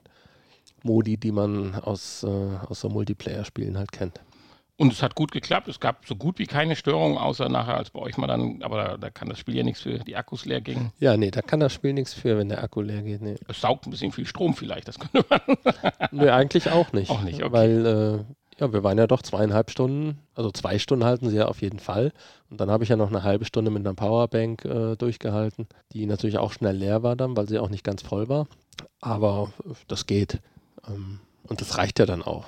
Modi, 0.82 1.16
die 1.16 1.32
man 1.32 1.74
aus, 1.76 2.22
äh, 2.24 2.26
aus 2.68 2.80
so 2.80 2.88
Multiplayer-Spielen 2.88 3.78
halt 3.78 3.92
kennt. 3.92 4.20
Und 4.80 4.92
es 4.92 5.02
hat 5.02 5.16
gut 5.16 5.32
geklappt. 5.32 5.66
Es 5.66 5.80
gab 5.80 6.06
so 6.06 6.14
gut 6.14 6.38
wie 6.38 6.46
keine 6.46 6.76
Störungen, 6.76 7.18
außer 7.18 7.48
nachher, 7.48 7.76
als 7.76 7.90
bei 7.90 7.98
euch 7.98 8.16
mal 8.16 8.28
dann, 8.28 8.62
aber 8.62 8.76
da, 8.76 8.96
da 8.96 9.10
kann 9.10 9.28
das 9.28 9.40
Spiel 9.40 9.56
ja 9.56 9.64
nichts 9.64 9.82
für, 9.82 9.98
die 9.98 10.14
Akkus 10.14 10.44
leer 10.44 10.60
gingen. 10.60 10.92
Ja, 11.00 11.16
nee, 11.16 11.32
da 11.32 11.42
kann 11.42 11.58
das 11.58 11.72
Spiel 11.72 11.92
nichts 11.92 12.14
für, 12.14 12.38
wenn 12.38 12.48
der 12.48 12.62
Akku 12.62 12.80
leer 12.80 13.02
geht. 13.02 13.20
Nee, 13.20 13.34
Es 13.48 13.60
saugt 13.60 13.86
ein 13.86 13.90
bisschen 13.90 14.12
viel 14.12 14.24
Strom 14.24 14.54
vielleicht, 14.54 14.86
das 14.86 15.00
könnte 15.00 15.26
man. 15.28 15.40
nee 16.12 16.28
eigentlich 16.28 16.70
auch 16.70 16.92
nicht. 16.92 17.10
Auch 17.10 17.22
nicht, 17.22 17.42
okay. 17.42 17.52
Weil, 17.52 17.86
äh, 17.86 18.60
ja, 18.60 18.72
wir 18.72 18.84
waren 18.84 18.96
ja 18.98 19.08
doch 19.08 19.22
zweieinhalb 19.22 19.72
Stunden, 19.72 20.20
also 20.36 20.52
zwei 20.52 20.78
Stunden 20.78 21.04
halten 21.04 21.28
sie 21.28 21.38
ja 21.38 21.46
auf 21.46 21.60
jeden 21.60 21.80
Fall. 21.80 22.12
Und 22.48 22.60
dann 22.60 22.70
habe 22.70 22.84
ich 22.84 22.90
ja 22.90 22.96
noch 22.96 23.08
eine 23.08 23.24
halbe 23.24 23.46
Stunde 23.46 23.72
mit 23.72 23.84
einer 23.84 23.96
Powerbank 23.96 24.64
äh, 24.64 24.94
durchgehalten, 24.94 25.66
die 25.92 26.06
natürlich 26.06 26.38
auch 26.38 26.52
schnell 26.52 26.76
leer 26.76 27.02
war 27.02 27.16
dann, 27.16 27.36
weil 27.36 27.48
sie 27.48 27.58
auch 27.58 27.68
nicht 27.68 27.82
ganz 27.82 28.02
voll 28.02 28.28
war. 28.28 28.46
Aber 29.00 29.52
das 29.88 30.06
geht. 30.06 30.38
Ähm, 30.86 31.18
und 31.48 31.60
das 31.60 31.78
reicht 31.78 31.98
ja 31.98 32.06
dann 32.06 32.22
auch. 32.22 32.44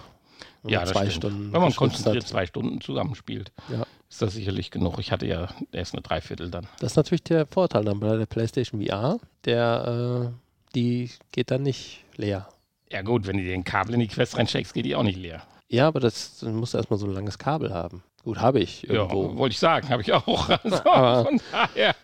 Ja, 0.64 0.85
zwei 0.85 1.01
stimmt. 1.09 1.12
Stunden 1.14 1.53
Wenn 1.53 1.61
man 1.61 1.75
konzentriert 1.75 2.25
hat. 2.25 2.29
zwei 2.29 2.46
Stunden 2.46 2.81
zusammenspielt, 2.81 3.51
Ja. 3.70 3.87
ist 4.11 4.20
das 4.23 4.35
sicherlich 4.35 4.70
genug. 4.70 4.99
Ich 4.99 5.11
hatte 5.12 5.27
ja 5.27 5.49
erst 5.73 5.94
eine 5.94 6.03
Dreiviertel 6.03 6.51
dann. 6.51 6.66
Das 6.81 6.92
ist 6.92 6.96
natürlich 6.96 7.23
der 7.25 7.46
Vorteil 7.46 7.85
dann 7.85 7.99
bei 8.01 8.16
der 8.16 8.27
PlayStation 8.27 8.85
VR. 8.85 9.18
Der, 9.46 10.31
äh, 10.33 10.75
die 10.75 11.11
geht 11.33 11.51
dann 11.51 11.62
nicht 11.62 12.05
leer. 12.16 12.49
Ja 12.90 13.03
gut, 13.03 13.27
wenn 13.27 13.37
du 13.38 13.42
dir 13.42 13.55
ein 13.55 13.64
Kabel 13.64 13.94
in 13.94 14.01
die 14.01 14.09
Quest 14.09 14.37
reinsteckst, 14.37 14.75
geht 14.75 14.85
die 14.85 14.94
auch 14.96 15.03
nicht 15.03 15.18
leer. 15.18 15.42
Ja, 15.68 15.87
aber 15.87 16.01
das 16.01 16.40
du 16.40 16.49
musst 16.51 16.75
erstmal 16.75 16.99
so 16.99 17.07
ein 17.07 17.12
langes 17.14 17.38
Kabel 17.38 17.73
haben. 17.73 18.03
Gut, 18.25 18.38
habe 18.38 18.61
ich 18.61 18.88
irgendwo. 18.88 19.31
Ja, 19.31 19.37
wollte 19.38 19.53
ich 19.55 19.59
sagen, 19.59 19.88
habe 19.88 20.03
ich 20.03 20.12
auch. 20.12 20.49
Also, 20.64 20.85
Aber- 20.90 21.25
von 21.25 21.40
daher, 21.53 21.94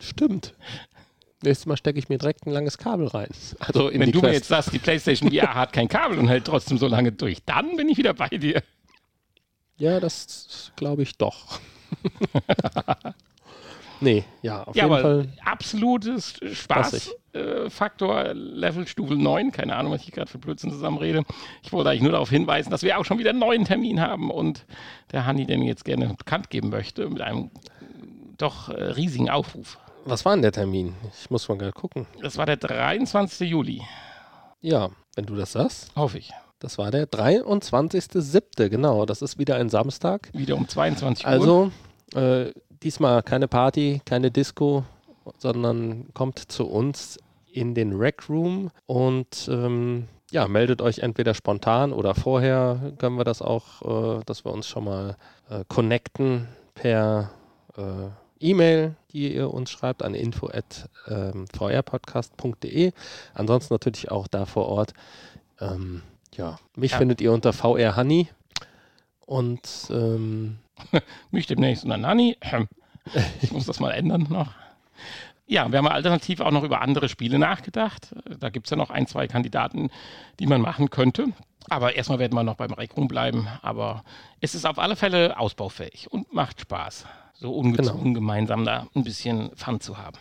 Stimmt. 0.00 0.54
Nächstes 1.42 1.66
Mal 1.66 1.76
stecke 1.76 1.98
ich 1.98 2.08
mir 2.08 2.18
direkt 2.18 2.46
ein 2.46 2.50
langes 2.52 2.78
Kabel 2.78 3.06
rein. 3.08 3.28
Also 3.58 3.90
wenn 3.92 4.10
du 4.12 4.18
mir 4.20 4.28
Quest. 4.28 4.34
jetzt 4.34 4.48
sagst, 4.48 4.72
die 4.72 4.78
PlayStation 4.78 5.30
VR 5.30 5.54
hat 5.54 5.72
kein 5.72 5.88
Kabel 5.88 6.18
und 6.18 6.28
hält 6.28 6.44
trotzdem 6.46 6.78
so 6.78 6.86
lange 6.88 7.12
durch, 7.12 7.38
dann 7.44 7.76
bin 7.76 7.88
ich 7.88 7.98
wieder 7.98 8.14
bei 8.14 8.28
dir. 8.28 8.62
Ja, 9.78 10.00
das 10.00 10.72
glaube 10.76 11.02
ich 11.02 11.18
doch. 11.18 11.60
nee, 14.00 14.24
ja, 14.42 14.64
auf 14.64 14.74
Ja, 14.74 14.84
jeden 14.84 14.94
aber 14.94 15.02
Fall. 15.02 15.28
absolutes. 15.44 16.34
Spaßfaktor, 16.52 18.32
Level 18.34 18.86
Stufe 18.86 19.14
9, 19.14 19.52
keine 19.52 19.76
Ahnung, 19.76 19.92
was 19.92 20.02
ich 20.02 20.12
gerade 20.12 20.30
für 20.30 20.38
Blödsinn 20.38 20.70
zusammenrede. 20.70 21.22
Ich 21.62 21.72
wollte 21.72 21.90
eigentlich 21.90 22.02
nur 22.02 22.12
darauf 22.12 22.30
hinweisen, 22.30 22.70
dass 22.70 22.82
wir 22.82 22.98
auch 22.98 23.04
schon 23.04 23.18
wieder 23.18 23.30
einen 23.30 23.38
neuen 23.38 23.64
Termin 23.66 24.00
haben 24.00 24.30
und 24.30 24.64
der 25.12 25.26
Hanni 25.26 25.44
den 25.46 25.62
jetzt 25.62 25.84
gerne 25.84 26.14
bekannt 26.14 26.48
geben 26.50 26.70
möchte 26.70 27.08
mit 27.08 27.20
einem 27.20 27.50
doch 28.38 28.68
äh, 28.70 28.82
riesigen 28.92 29.28
Aufruf. 29.30 29.78
Was 30.08 30.24
war 30.24 30.34
denn 30.34 30.42
der 30.42 30.52
Termin? 30.52 30.94
Ich 31.20 31.30
muss 31.30 31.48
mal 31.48 31.58
gerade 31.58 31.72
gucken. 31.72 32.06
Das 32.22 32.38
war 32.38 32.46
der 32.46 32.56
23. 32.56 33.50
Juli, 33.50 33.82
Ja, 34.60 34.90
wenn 35.16 35.26
du 35.26 35.34
das 35.34 35.52
sagst. 35.52 35.90
hoffe 35.96 36.18
ich. 36.18 36.30
Das 36.60 36.78
war 36.78 36.92
der 36.92 37.06
23.07. 37.08 38.68
Genau, 38.68 39.04
das 39.04 39.20
ist 39.20 39.36
wieder 39.38 39.56
ein 39.56 39.68
Samstag. 39.68 40.30
Wieder 40.32 40.54
um 40.56 40.68
22 40.68 41.26
Uhr. 41.26 41.30
Also, 41.30 41.72
äh, 42.14 42.52
diesmal 42.82 43.22
keine 43.24 43.48
Party, 43.48 44.00
keine 44.04 44.30
Disco, 44.30 44.84
sondern 45.38 46.06
kommt 46.14 46.38
zu 46.38 46.66
uns 46.68 47.18
in 47.52 47.74
den 47.74 47.92
Rec 47.94 48.28
Room 48.28 48.70
und 48.86 49.48
ähm, 49.50 50.06
ja, 50.30 50.46
meldet 50.46 50.82
euch 50.82 51.00
entweder 51.00 51.34
spontan 51.34 51.92
oder 51.92 52.14
vorher 52.14 52.92
können 52.98 53.16
wir 53.16 53.24
das 53.24 53.42
auch, 53.42 54.18
äh, 54.18 54.22
dass 54.24 54.44
wir 54.44 54.52
uns 54.52 54.68
schon 54.68 54.84
mal 54.84 55.16
äh, 55.50 55.64
connecten 55.68 56.46
per 56.74 57.30
äh, 57.76 57.82
E-Mail, 58.40 58.94
die 59.12 59.34
ihr 59.34 59.52
uns 59.52 59.70
schreibt 59.70 60.02
an 60.02 60.14
info@vrpodcast.de. 60.14 62.92
Ansonsten 63.34 63.74
natürlich 63.74 64.10
auch 64.10 64.26
da 64.28 64.46
vor 64.46 64.66
Ort. 64.66 64.94
Ähm, 65.60 66.02
ja, 66.34 66.58
mich 66.76 66.92
Ja. 66.92 66.98
findet 66.98 67.20
ihr 67.20 67.32
unter 67.32 67.52
VR 67.52 67.96
Honey 67.96 68.28
und 69.26 69.60
ähm, 69.90 70.58
Mich 71.30 71.46
demnächst 71.46 71.84
unter 71.84 71.96
Nani. 71.96 72.36
Ich 73.40 73.52
muss 73.52 73.66
das 73.66 73.78
mal 73.78 73.92
ändern 73.92 74.26
noch. 74.28 74.48
Ja, 75.46 75.70
wir 75.70 75.78
haben 75.78 75.86
alternativ 75.86 76.40
auch 76.40 76.50
noch 76.50 76.64
über 76.64 76.82
andere 76.82 77.08
Spiele 77.08 77.38
nachgedacht. 77.38 78.12
Da 78.40 78.50
gibt 78.50 78.66
es 78.66 78.72
ja 78.72 78.76
noch 78.76 78.90
ein, 78.90 79.06
zwei 79.06 79.28
Kandidaten, 79.28 79.90
die 80.40 80.48
man 80.48 80.60
machen 80.60 80.90
könnte. 80.90 81.28
Aber 81.68 81.94
erstmal 81.96 82.18
werden 82.18 82.34
wir 82.34 82.42
noch 82.42 82.56
beim 82.56 82.72
Rec 82.72 82.96
Room 82.96 83.08
bleiben. 83.08 83.48
Aber 83.62 84.04
es 84.40 84.54
ist 84.54 84.66
auf 84.66 84.78
alle 84.78 84.96
Fälle 84.96 85.38
ausbaufähig 85.38 86.08
und 86.10 86.32
macht 86.32 86.60
Spaß, 86.60 87.06
so 87.34 87.52
ungezwungen 87.52 88.14
gemeinsam 88.14 88.64
da 88.64 88.86
ein 88.94 89.04
bisschen 89.04 89.50
Fun 89.56 89.80
zu 89.80 89.98
haben. 89.98 90.18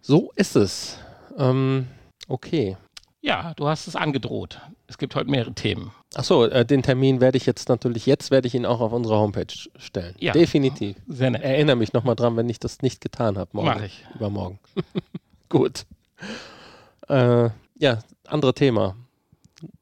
so 0.00 0.32
ist 0.36 0.56
es. 0.56 0.98
Ähm, 1.38 1.86
okay. 2.28 2.76
Ja, 3.20 3.54
du 3.54 3.68
hast 3.68 3.86
es 3.86 3.94
angedroht. 3.94 4.60
Es 4.88 4.98
gibt 4.98 5.14
heute 5.14 5.30
mehrere 5.30 5.54
Themen. 5.54 5.92
Achso, 6.14 6.44
äh, 6.44 6.66
den 6.66 6.82
Termin 6.82 7.20
werde 7.20 7.38
ich 7.38 7.46
jetzt 7.46 7.68
natürlich, 7.68 8.04
jetzt 8.04 8.30
werde 8.30 8.48
ich 8.48 8.54
ihn 8.54 8.66
auch 8.66 8.80
auf 8.80 8.92
unsere 8.92 9.16
Homepage 9.16 9.46
stellen. 9.78 10.14
Ja. 10.18 10.32
Definitiv. 10.32 10.96
Sehr 11.06 11.30
nett. 11.30 11.42
Erinnere 11.42 11.76
mich 11.76 11.92
nochmal 11.92 12.16
dran, 12.16 12.36
wenn 12.36 12.48
ich 12.50 12.58
das 12.58 12.82
nicht 12.82 13.00
getan 13.00 13.38
habe. 13.38 13.50
Morgen. 13.52 13.68
Mach 13.68 13.80
ich. 13.80 14.04
Übermorgen. 14.16 14.58
Gut. 15.48 15.86
Äh, 17.08 17.50
ja, 17.78 17.98
andere 18.26 18.54
Thema. 18.54 18.96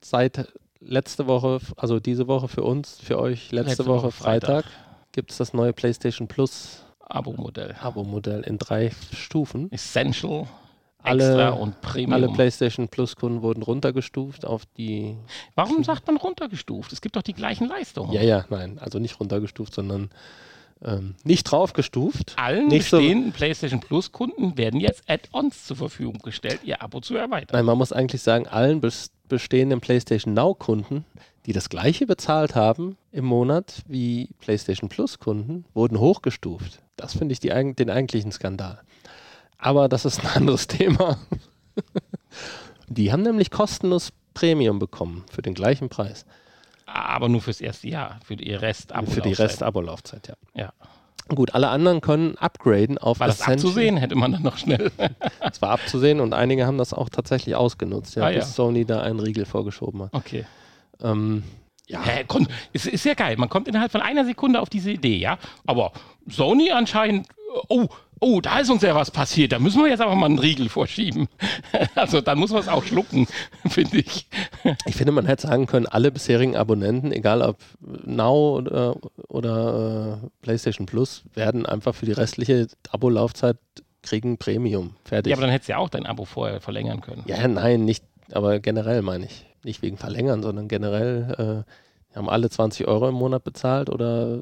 Seit 0.02 0.46
letzte 0.80 1.26
Woche, 1.26 1.60
also 1.76 2.00
diese 2.00 2.26
Woche 2.26 2.48
für 2.48 2.62
uns, 2.62 2.98
für 3.00 3.18
euch, 3.18 3.52
letzte, 3.52 3.70
Letzte 3.70 3.86
Woche, 3.86 4.04
Woche 4.04 4.10
Freitag, 4.12 4.64
gibt 5.12 5.30
es 5.30 5.38
das 5.38 5.52
neue 5.52 5.72
PlayStation 5.72 6.28
Plus 6.28 6.84
Abo-Modell. 7.00 7.74
Abo-Modell 7.80 8.42
in 8.42 8.58
drei 8.58 8.92
Stufen. 9.12 9.70
Essential, 9.72 10.46
Alle- 11.02 11.24
Extra 11.26 11.48
und 11.50 11.80
Premium. 11.80 12.12
Alle 12.12 12.28
PlayStation 12.28 12.88
Plus-Kunden 12.88 13.42
wurden 13.42 13.62
runtergestuft 13.62 14.44
auf 14.44 14.64
die. 14.76 15.16
Warum 15.54 15.82
sagt 15.82 16.06
man 16.06 16.16
runtergestuft? 16.16 16.92
Es 16.92 17.00
gibt 17.00 17.16
doch 17.16 17.22
die 17.22 17.34
gleichen 17.34 17.66
Leistungen. 17.68 18.12
Ja, 18.12 18.22
ja, 18.22 18.44
nein, 18.50 18.78
also 18.78 18.98
nicht 18.98 19.18
runtergestuft, 19.18 19.74
sondern 19.74 20.10
ähm, 20.84 21.14
nicht 21.24 21.44
draufgestuft. 21.44 22.34
Allen 22.36 22.68
Nicht 22.68 22.88
so- 22.88 22.98
bestehenden 22.98 23.32
PlayStation 23.32 23.80
Plus 23.80 24.12
Kunden 24.12 24.56
werden 24.56 24.80
jetzt 24.80 25.02
Add-ons 25.08 25.66
zur 25.66 25.76
Verfügung 25.76 26.18
gestellt, 26.22 26.60
ihr 26.64 26.82
Abo 26.82 27.00
zu 27.00 27.14
erweitern. 27.16 27.56
Nein, 27.56 27.64
man 27.66 27.78
muss 27.78 27.92
eigentlich 27.92 28.22
sagen, 28.22 28.46
allen 28.46 28.80
bes 28.80 29.10
bestehenden 29.28 29.80
PlayStation 29.80 30.34
Now-Kunden, 30.34 31.04
die 31.46 31.52
das 31.52 31.68
gleiche 31.68 32.04
bezahlt 32.06 32.54
haben 32.56 32.96
im 33.12 33.24
Monat 33.24 33.82
wie 33.86 34.30
PlayStation 34.40 34.88
Plus-Kunden, 34.88 35.64
wurden 35.72 36.00
hochgestuft. 36.00 36.80
Das 36.96 37.12
finde 37.16 37.32
ich 37.34 37.40
die, 37.40 37.48
den 37.74 37.90
eigentlichen 37.90 38.32
Skandal. 38.32 38.80
Aber 39.56 39.88
das 39.88 40.04
ist 40.04 40.20
ein 40.20 40.26
anderes 40.34 40.66
Thema. 40.66 41.18
die 42.88 43.12
haben 43.12 43.22
nämlich 43.22 43.50
kostenlos 43.50 44.12
Premium 44.34 44.78
bekommen 44.78 45.24
für 45.30 45.42
den 45.42 45.54
gleichen 45.54 45.88
Preis. 45.88 46.24
Aber 46.92 47.28
nur 47.28 47.40
fürs 47.40 47.60
erste 47.60 47.88
Jahr, 47.88 48.18
für 48.24 48.36
die 48.36 48.52
rest 48.52 48.92
abo 48.92 49.10
für 49.10 49.20
die 49.20 49.32
Rest-Abo-Laufzeit, 49.32 50.28
ja. 50.28 50.34
Ja. 50.54 50.72
Gut, 51.28 51.54
alle 51.54 51.68
anderen 51.68 52.00
können 52.00 52.36
upgraden 52.38 52.98
auf 52.98 53.20
War 53.20 53.28
das 53.28 53.36
Essential. 53.36 53.54
abzusehen? 53.54 53.96
Hätte 53.98 54.16
man 54.16 54.32
dann 54.32 54.42
noch 54.42 54.58
schnell. 54.58 54.90
Das 55.40 55.62
war 55.62 55.70
abzusehen 55.70 56.20
und 56.20 56.34
einige 56.34 56.66
haben 56.66 56.76
das 56.78 56.92
auch 56.92 57.08
tatsächlich 57.08 57.54
ausgenutzt, 57.54 58.16
ja, 58.16 58.24
Ah, 58.24 58.30
ja. 58.30 58.40
bis 58.40 58.54
Sony 58.56 58.84
da 58.84 59.00
einen 59.02 59.20
Riegel 59.20 59.44
vorgeschoben 59.46 60.02
hat. 60.02 60.10
Okay. 60.12 60.44
Ähm, 61.02 61.44
ja, 61.86 62.02
Hä, 62.02 62.24
kon- 62.26 62.48
ist, 62.72 62.86
ist 62.86 63.04
ja 63.04 63.14
geil. 63.14 63.36
Man 63.36 63.48
kommt 63.48 63.68
innerhalb 63.68 63.92
von 63.92 64.00
einer 64.02 64.24
Sekunde 64.24 64.60
auf 64.60 64.68
diese 64.70 64.90
Idee, 64.90 65.16
ja. 65.18 65.38
Aber 65.66 65.92
Sony 66.28 66.70
anscheinend, 66.72 67.28
oh, 67.68 67.86
oh, 68.20 68.40
da 68.40 68.58
ist 68.60 68.70
uns 68.70 68.82
ja 68.82 68.94
was 68.94 69.10
passiert. 69.10 69.52
Da 69.52 69.58
müssen 69.58 69.82
wir 69.82 69.88
jetzt 69.90 70.00
aber 70.00 70.14
mal 70.14 70.26
einen 70.26 70.38
Riegel 70.38 70.68
vorschieben. 70.68 71.28
Also 71.94 72.20
dann 72.20 72.38
muss 72.38 72.50
man 72.50 72.60
es 72.60 72.68
auch 72.68 72.84
schlucken, 72.84 73.26
finde 73.68 73.98
ich. 73.98 74.26
Ich 74.86 74.96
finde, 74.96 75.12
man 75.12 75.26
hätte 75.26 75.46
sagen 75.46 75.66
können, 75.66 75.86
alle 75.86 76.10
bisherigen 76.10 76.56
Abonnenten, 76.56 77.12
egal 77.12 77.42
ob 77.42 77.58
Now 78.04 78.56
oder, 78.56 78.96
oder 79.28 80.20
äh, 80.22 80.28
PlayStation 80.42 80.86
Plus, 80.86 81.24
werden 81.34 81.66
einfach 81.66 81.94
für 81.94 82.06
die 82.06 82.12
restliche 82.12 82.68
Abo-Laufzeit 82.90 83.58
kriegen 84.02 84.38
Premium. 84.38 84.96
Fertig. 85.04 85.30
Ja, 85.30 85.36
aber 85.36 85.42
dann 85.42 85.50
hättest 85.50 85.68
du 85.68 85.72
ja 85.72 85.78
auch 85.78 85.88
dein 85.88 86.06
Abo 86.06 86.24
vorher 86.24 86.60
verlängern 86.60 87.00
können. 87.00 87.22
ja, 87.26 87.46
nein, 87.48 87.84
nicht, 87.84 88.04
aber 88.32 88.60
generell 88.60 89.02
meine 89.02 89.26
ich. 89.26 89.46
Nicht 89.62 89.82
wegen 89.82 89.98
Verlängern, 89.98 90.42
sondern 90.42 90.68
generell, 90.68 91.64
äh, 91.66 92.16
haben 92.16 92.30
alle 92.30 92.48
20 92.48 92.88
Euro 92.88 93.08
im 93.08 93.14
Monat 93.14 93.44
bezahlt 93.44 93.90
oder, 93.90 94.40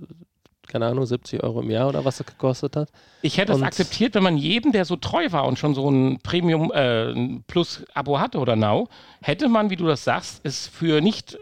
keine 0.68 0.86
Ahnung, 0.86 1.04
70 1.06 1.42
Euro 1.42 1.60
im 1.60 1.70
Jahr 1.70 1.88
oder 1.88 2.04
was 2.04 2.20
es 2.20 2.26
gekostet 2.26 2.76
hat. 2.76 2.90
Ich 3.22 3.38
hätte 3.38 3.52
es 3.52 3.58
Und- 3.58 3.64
akzeptiert, 3.64 4.14
wenn 4.14 4.22
man 4.22 4.36
jedem, 4.36 4.72
der 4.72 4.84
so 4.84 4.96
treu 4.96 5.26
war 5.30 5.46
und 5.46 5.58
schon 5.58 5.74
so 5.74 5.90
ein 5.90 6.18
Premium 6.22 6.70
äh, 6.72 7.10
ein 7.10 7.44
Plus-Abo 7.46 8.20
hatte 8.20 8.38
oder 8.38 8.54
Now, 8.56 8.88
hätte 9.22 9.48
man, 9.48 9.70
wie 9.70 9.76
du 9.76 9.86
das 9.86 10.04
sagst, 10.04 10.40
es 10.44 10.66
für 10.68 11.00
nicht 11.00 11.38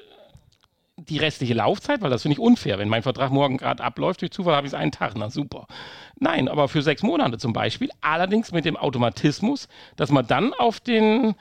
die 0.98 1.18
restliche 1.18 1.52
Laufzeit, 1.52 2.00
weil 2.00 2.08
das 2.10 2.22
finde 2.22 2.34
ich 2.34 2.38
unfair. 2.38 2.78
Wenn 2.78 2.88
mein 2.88 3.02
Vertrag 3.02 3.30
morgen 3.30 3.58
gerade 3.58 3.84
abläuft, 3.84 4.22
durch 4.22 4.30
Zufall 4.32 4.54
habe 4.56 4.66
ich 4.66 4.72
es 4.72 4.78
einen 4.78 4.92
Tag, 4.92 5.12
na 5.14 5.28
super. 5.28 5.66
Nein, 6.18 6.48
aber 6.48 6.68
für 6.68 6.80
sechs 6.80 7.02
Monate 7.02 7.36
zum 7.36 7.52
Beispiel, 7.52 7.90
allerdings 8.00 8.50
mit 8.52 8.64
dem 8.64 8.78
Automatismus, 8.78 9.68
dass 9.96 10.10
man 10.10 10.26
dann 10.26 10.54
auf 10.54 10.80
den 10.80 11.34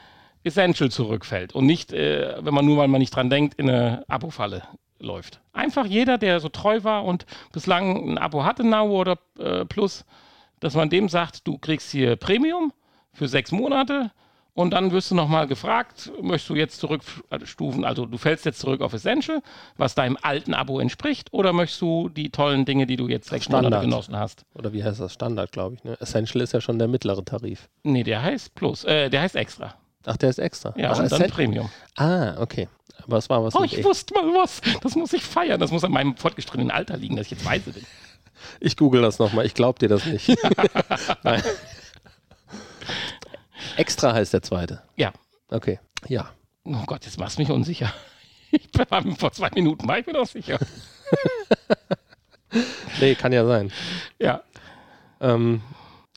Essential 0.43 0.91
zurückfällt 0.91 1.56
und 1.56 1.65
nicht, 1.65 1.93
äh, 1.93 2.36
wenn 2.41 2.54
man 2.54 2.65
nur, 2.65 2.78
weil 2.78 2.89
man 2.89 3.00
nicht 3.00 3.15
dran 3.15 3.30
denkt, 3.30 3.54
in 3.56 3.69
eine 3.69 4.04
Abo-Falle 4.10 4.63
läuft. 4.99 5.41
Einfach 5.53 5.86
jeder, 5.86 6.17
der 6.17 6.39
so 6.39 6.49
treu 6.49 6.84
war 6.84 7.05
und 7.05 7.25
bislang 7.51 8.12
ein 8.12 8.17
Abo 8.17 8.43
hatte, 8.43 8.63
Now 8.63 8.88
oder 8.88 9.17
äh, 9.39 9.65
Plus, 9.65 10.05
dass 10.60 10.73
man 10.75 10.89
dem 10.89 11.10
sagt, 11.10 11.47
du 11.47 11.58
kriegst 11.58 11.91
hier 11.91 12.15
Premium 12.15 12.73
für 13.13 13.27
sechs 13.27 13.51
Monate 13.51 14.12
und 14.53 14.71
dann 14.71 14.91
wirst 14.91 15.12
du 15.12 15.15
nochmal 15.15 15.47
gefragt, 15.47 16.12
möchtest 16.21 16.49
du 16.49 16.55
jetzt 16.55 16.79
zurückstufen, 16.79 17.84
also 17.84 18.05
du 18.05 18.17
fällst 18.17 18.45
jetzt 18.45 18.60
zurück 18.60 18.81
auf 18.81 18.93
Essential, 18.93 19.41
was 19.75 19.95
deinem 19.95 20.17
alten 20.21 20.53
Abo 20.53 20.79
entspricht, 20.79 21.34
oder 21.34 21.51
möchtest 21.51 21.81
du 21.81 22.10
die 22.10 22.29
tollen 22.29 22.63
Dinge, 22.63 22.88
die 22.88 22.95
du 22.95 23.10
jetzt 23.10 23.29
sechs 23.29 23.45
Standard. 23.45 23.71
Monate 23.71 23.86
genossen 23.86 24.17
hast? 24.17 24.45
Oder 24.53 24.71
wie 24.71 24.84
heißt 24.84 25.01
das? 25.01 25.13
Standard, 25.13 25.51
glaube 25.51 25.75
ich. 25.75 25.84
Ne? 25.84 25.97
Essential 25.99 26.41
ist 26.41 26.53
ja 26.53 26.62
schon 26.62 26.79
der 26.79 26.88
mittlere 26.88 27.23
Tarif. 27.23 27.69
Nee, 27.84 28.03
der 28.03 28.23
heißt 28.23 28.55
Plus, 28.55 28.86
äh, 28.86 29.10
der 29.10 29.21
heißt 29.21 29.36
Extra. 29.36 29.75
Ach, 30.05 30.17
der 30.17 30.29
ist 30.29 30.39
extra. 30.39 30.73
Ja, 30.77 30.91
Ach, 30.91 30.99
und 30.99 31.12
dann 31.12 31.29
Premium. 31.29 31.69
Ah, 31.95 32.36
okay. 32.39 32.67
Aber 33.06 33.18
es 33.18 33.30
war 33.30 33.44
was 33.44 33.56
Oh, 33.56 33.63
ich 33.63 33.78
E. 33.80 33.84
wusste 33.84 34.13
mal 34.13 34.24
was. 34.34 34.62
Das 34.82 34.96
muss 34.96 35.13
ich 35.13 35.24
feiern. 35.24 35.60
Das 35.60 35.72
muss 35.72 35.84
an 35.84 35.91
meinem 35.91 36.18
fortgeschrittenen 36.18 36.72
Alter 36.72 36.98
liegen, 36.98 37.15
dass 37.15 37.26
ich 37.28 37.32
jetzt 37.32 37.46
weise 37.46 37.72
bin. 37.72 37.86
Ich 38.60 38.76
google 38.78 39.02
das 39.02 39.20
nochmal, 39.20 39.46
ich 39.46 39.54
glaube 39.54 39.80
dir 39.80 39.89
das 39.89 40.06
nicht. 40.06 40.28
Nein. 41.24 41.41
Extra 43.78 44.13
heißt 44.13 44.34
der 44.34 44.41
zweite. 44.41 44.82
Ja. 44.96 45.12
Okay. 45.50 45.80
Ja. 46.08 46.30
Oh 46.63 46.84
Gott, 46.86 47.06
jetzt 47.06 47.20
machst 47.20 47.38
du 47.38 47.41
mich 47.44 47.52
unsicher. 47.52 47.94
Ich 48.52 48.70
war 48.89 49.04
vor 49.18 49.32
zwei 49.32 49.50
Minuten 49.52 49.88
war 49.88 50.00
ich 50.00 50.06
mir 50.06 50.13
doch 50.13 50.28
sicher. 50.28 50.60
Nee, 53.02 53.15
kann 53.15 53.34
ja 53.34 53.46
sein. 53.46 53.70
Ja, 54.18 54.41
Ähm, 55.20 55.62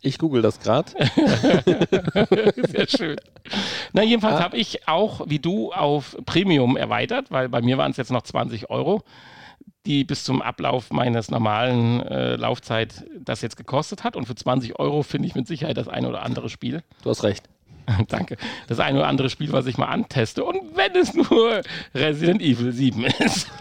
ich 0.03 0.19
google 0.19 0.41
das 0.43 0.61
gerade. 0.61 0.93
sehr 2.69 2.87
schön. 2.89 3.17
Na, 3.93 4.03
jedenfalls 4.03 4.37
Ah. 4.41 4.45
habe 4.45 4.57
ich 4.57 4.87
auch, 4.89 5.23
wie 5.29 5.39
du, 5.39 5.73
auf 5.73 6.17
Premium 6.27 6.77
erweitert, 6.77 7.31
weil 7.31 7.49
bei 7.49 7.61
mir 7.63 7.79
waren 7.79 7.91
es 7.91 7.97
jetzt 7.97 8.11
noch 8.13 8.23
20 8.23 8.71
Euro, 8.71 9.03
die 9.87 10.05
bis 10.05 10.25
zum 10.25 10.43
Ablauf 10.43 10.91
meines 10.91 11.31
normalen 11.31 12.01
äh, 12.03 12.37
Laufzeit 12.37 13.05
das 13.19 13.41
jetzt 13.43 13.57
gekostet 13.57 14.05
hat. 14.05 14.17
Und 14.17 14.27
für 14.27 14.35
20 14.35 14.79
Euro 14.79 15.03
finde 15.03 15.29
ich 15.29 15.35
mit 15.35 15.47
Sicherheit 15.47 15.77
das 15.77 15.89
eine 15.89 16.09
oder 16.09 16.23
andere 16.23 16.49
Spiel. 16.49 16.83
Du 17.03 17.11
hast 17.11 17.23
recht. 17.23 17.49
Danke. 18.09 18.37
Das 18.69 18.81
eine 18.81 18.99
oder 18.99 19.09
andere 19.09 19.31
Spiel, 19.31 19.53
was 19.53 19.67
ich 19.67 19.79
mal 19.79 19.87
anteste. 19.87 20.45
Und 20.45 20.61
wenn 20.75 20.95
es 20.97 21.15
nur 21.15 21.63
Resident 21.95 22.43
Evil 22.43 22.73
7 22.73 23.05
ist. 23.05 23.49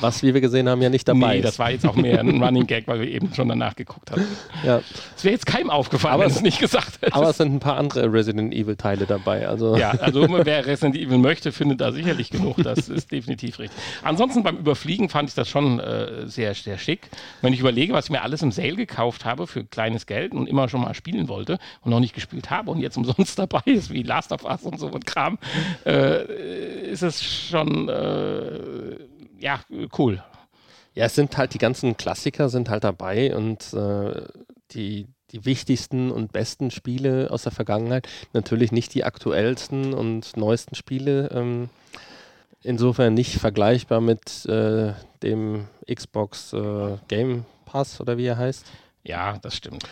Was, 0.00 0.22
wie 0.22 0.32
wir 0.32 0.40
gesehen 0.40 0.68
haben, 0.68 0.80
ja 0.80 0.88
nicht 0.88 1.06
dabei 1.08 1.32
nee, 1.34 1.38
ist. 1.40 1.44
das 1.44 1.58
war 1.58 1.70
jetzt 1.72 1.84
auch 1.86 1.96
mehr 1.96 2.20
ein 2.20 2.42
Running 2.42 2.66
Gag, 2.66 2.86
weil 2.86 3.00
wir 3.00 3.08
eben 3.08 3.34
schon 3.34 3.48
danach 3.48 3.74
geguckt 3.76 4.10
haben. 4.12 4.24
ja. 4.64 4.80
Es 5.16 5.24
wäre 5.24 5.32
jetzt 5.34 5.46
keinem 5.46 5.68
aufgefallen, 5.68 6.14
Aber 6.14 6.24
wenn 6.24 6.30
es- 6.30 6.40
nicht 6.42 6.58
gesagt 6.60 7.02
hätte. 7.02 7.14
Aber 7.14 7.30
es 7.30 7.36
sind 7.36 7.52
ein 7.52 7.60
paar 7.60 7.76
andere 7.76 8.10
Resident 8.10 8.54
Evil 8.54 8.76
Teile 8.76 9.04
dabei. 9.06 9.46
Also 9.48 9.76
Ja, 9.76 9.90
also 9.90 10.26
wer 10.44 10.64
Resident 10.64 10.96
Evil 10.96 11.18
möchte, 11.18 11.52
findet 11.52 11.80
da 11.80 11.92
sicherlich 11.92 12.30
genug. 12.30 12.56
Das 12.62 12.88
ist 12.88 13.10
definitiv 13.10 13.58
richtig. 13.58 13.78
Ansonsten 14.02 14.42
beim 14.42 14.56
Überfliegen 14.56 15.08
fand 15.08 15.28
ich 15.28 15.34
das 15.34 15.48
schon 15.48 15.80
äh, 15.80 16.26
sehr, 16.26 16.54
sehr 16.54 16.78
schick. 16.78 17.10
Wenn 17.42 17.52
ich 17.52 17.60
überlege, 17.60 17.92
was 17.92 18.06
ich 18.06 18.10
mir 18.10 18.22
alles 18.22 18.42
im 18.42 18.52
Sale 18.52 18.76
gekauft 18.76 19.24
habe 19.24 19.46
für 19.46 19.64
kleines 19.64 20.06
Geld 20.06 20.32
und 20.32 20.48
immer 20.48 20.68
schon 20.68 20.80
mal 20.80 20.94
spielen 20.94 21.28
wollte 21.28 21.58
und 21.82 21.90
noch 21.90 22.00
nicht 22.00 22.14
gespielt 22.14 22.48
habe 22.50 22.70
und 22.70 22.78
jetzt 22.80 22.96
umsonst 23.00 23.38
dabei 23.38 23.62
ist, 23.64 23.90
wie 23.90 24.02
Last 24.02 24.32
of 24.32 24.44
Us 24.44 24.62
und 24.62 24.78
so 24.78 24.88
und 24.88 25.06
Kram, 25.06 25.38
äh, 25.84 26.90
ist 26.90 27.02
es 27.02 27.22
schon 27.22 27.88
äh, 27.88 28.96
ja 29.38 29.60
cool. 29.98 30.22
Ja, 30.94 31.06
es 31.06 31.14
sind 31.14 31.36
halt 31.36 31.54
die 31.54 31.58
ganzen 31.58 31.96
Klassiker 31.96 32.48
sind 32.48 32.68
halt 32.68 32.84
dabei 32.84 33.34
und 33.34 33.72
äh, 33.72 34.22
die, 34.72 35.06
die 35.30 35.44
wichtigsten 35.44 36.10
und 36.10 36.32
besten 36.32 36.70
Spiele 36.70 37.28
aus 37.30 37.44
der 37.44 37.52
Vergangenheit. 37.52 38.08
Natürlich 38.32 38.72
nicht 38.72 38.94
die 38.94 39.04
aktuellsten 39.04 39.94
und 39.94 40.36
neuesten 40.36 40.74
Spiele. 40.74 41.30
Ähm, 41.32 41.70
insofern 42.62 43.14
nicht 43.14 43.36
vergleichbar 43.36 44.00
mit 44.00 44.44
äh, 44.46 44.92
dem 45.22 45.68
Xbox 45.92 46.52
äh, 46.52 46.98
Game 47.08 47.44
Pass 47.64 48.00
oder 48.00 48.18
wie 48.18 48.26
er 48.26 48.36
heißt. 48.36 48.66
Ja, 49.04 49.38
das 49.38 49.56
stimmt. 49.56 49.84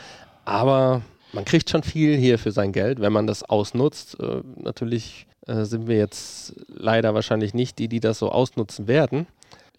Aber 0.44 1.02
man 1.32 1.44
kriegt 1.44 1.70
schon 1.70 1.82
viel 1.82 2.16
hier 2.16 2.38
für 2.38 2.52
sein 2.52 2.72
Geld, 2.72 3.00
wenn 3.00 3.12
man 3.12 3.26
das 3.26 3.42
ausnutzt. 3.42 4.18
Äh, 4.20 4.42
natürlich 4.56 5.26
äh, 5.46 5.64
sind 5.64 5.86
wir 5.86 5.96
jetzt 5.96 6.54
leider 6.68 7.14
wahrscheinlich 7.14 7.54
nicht 7.54 7.78
die, 7.78 7.88
die 7.88 8.00
das 8.00 8.18
so 8.18 8.30
ausnutzen 8.30 8.88
werden. 8.88 9.26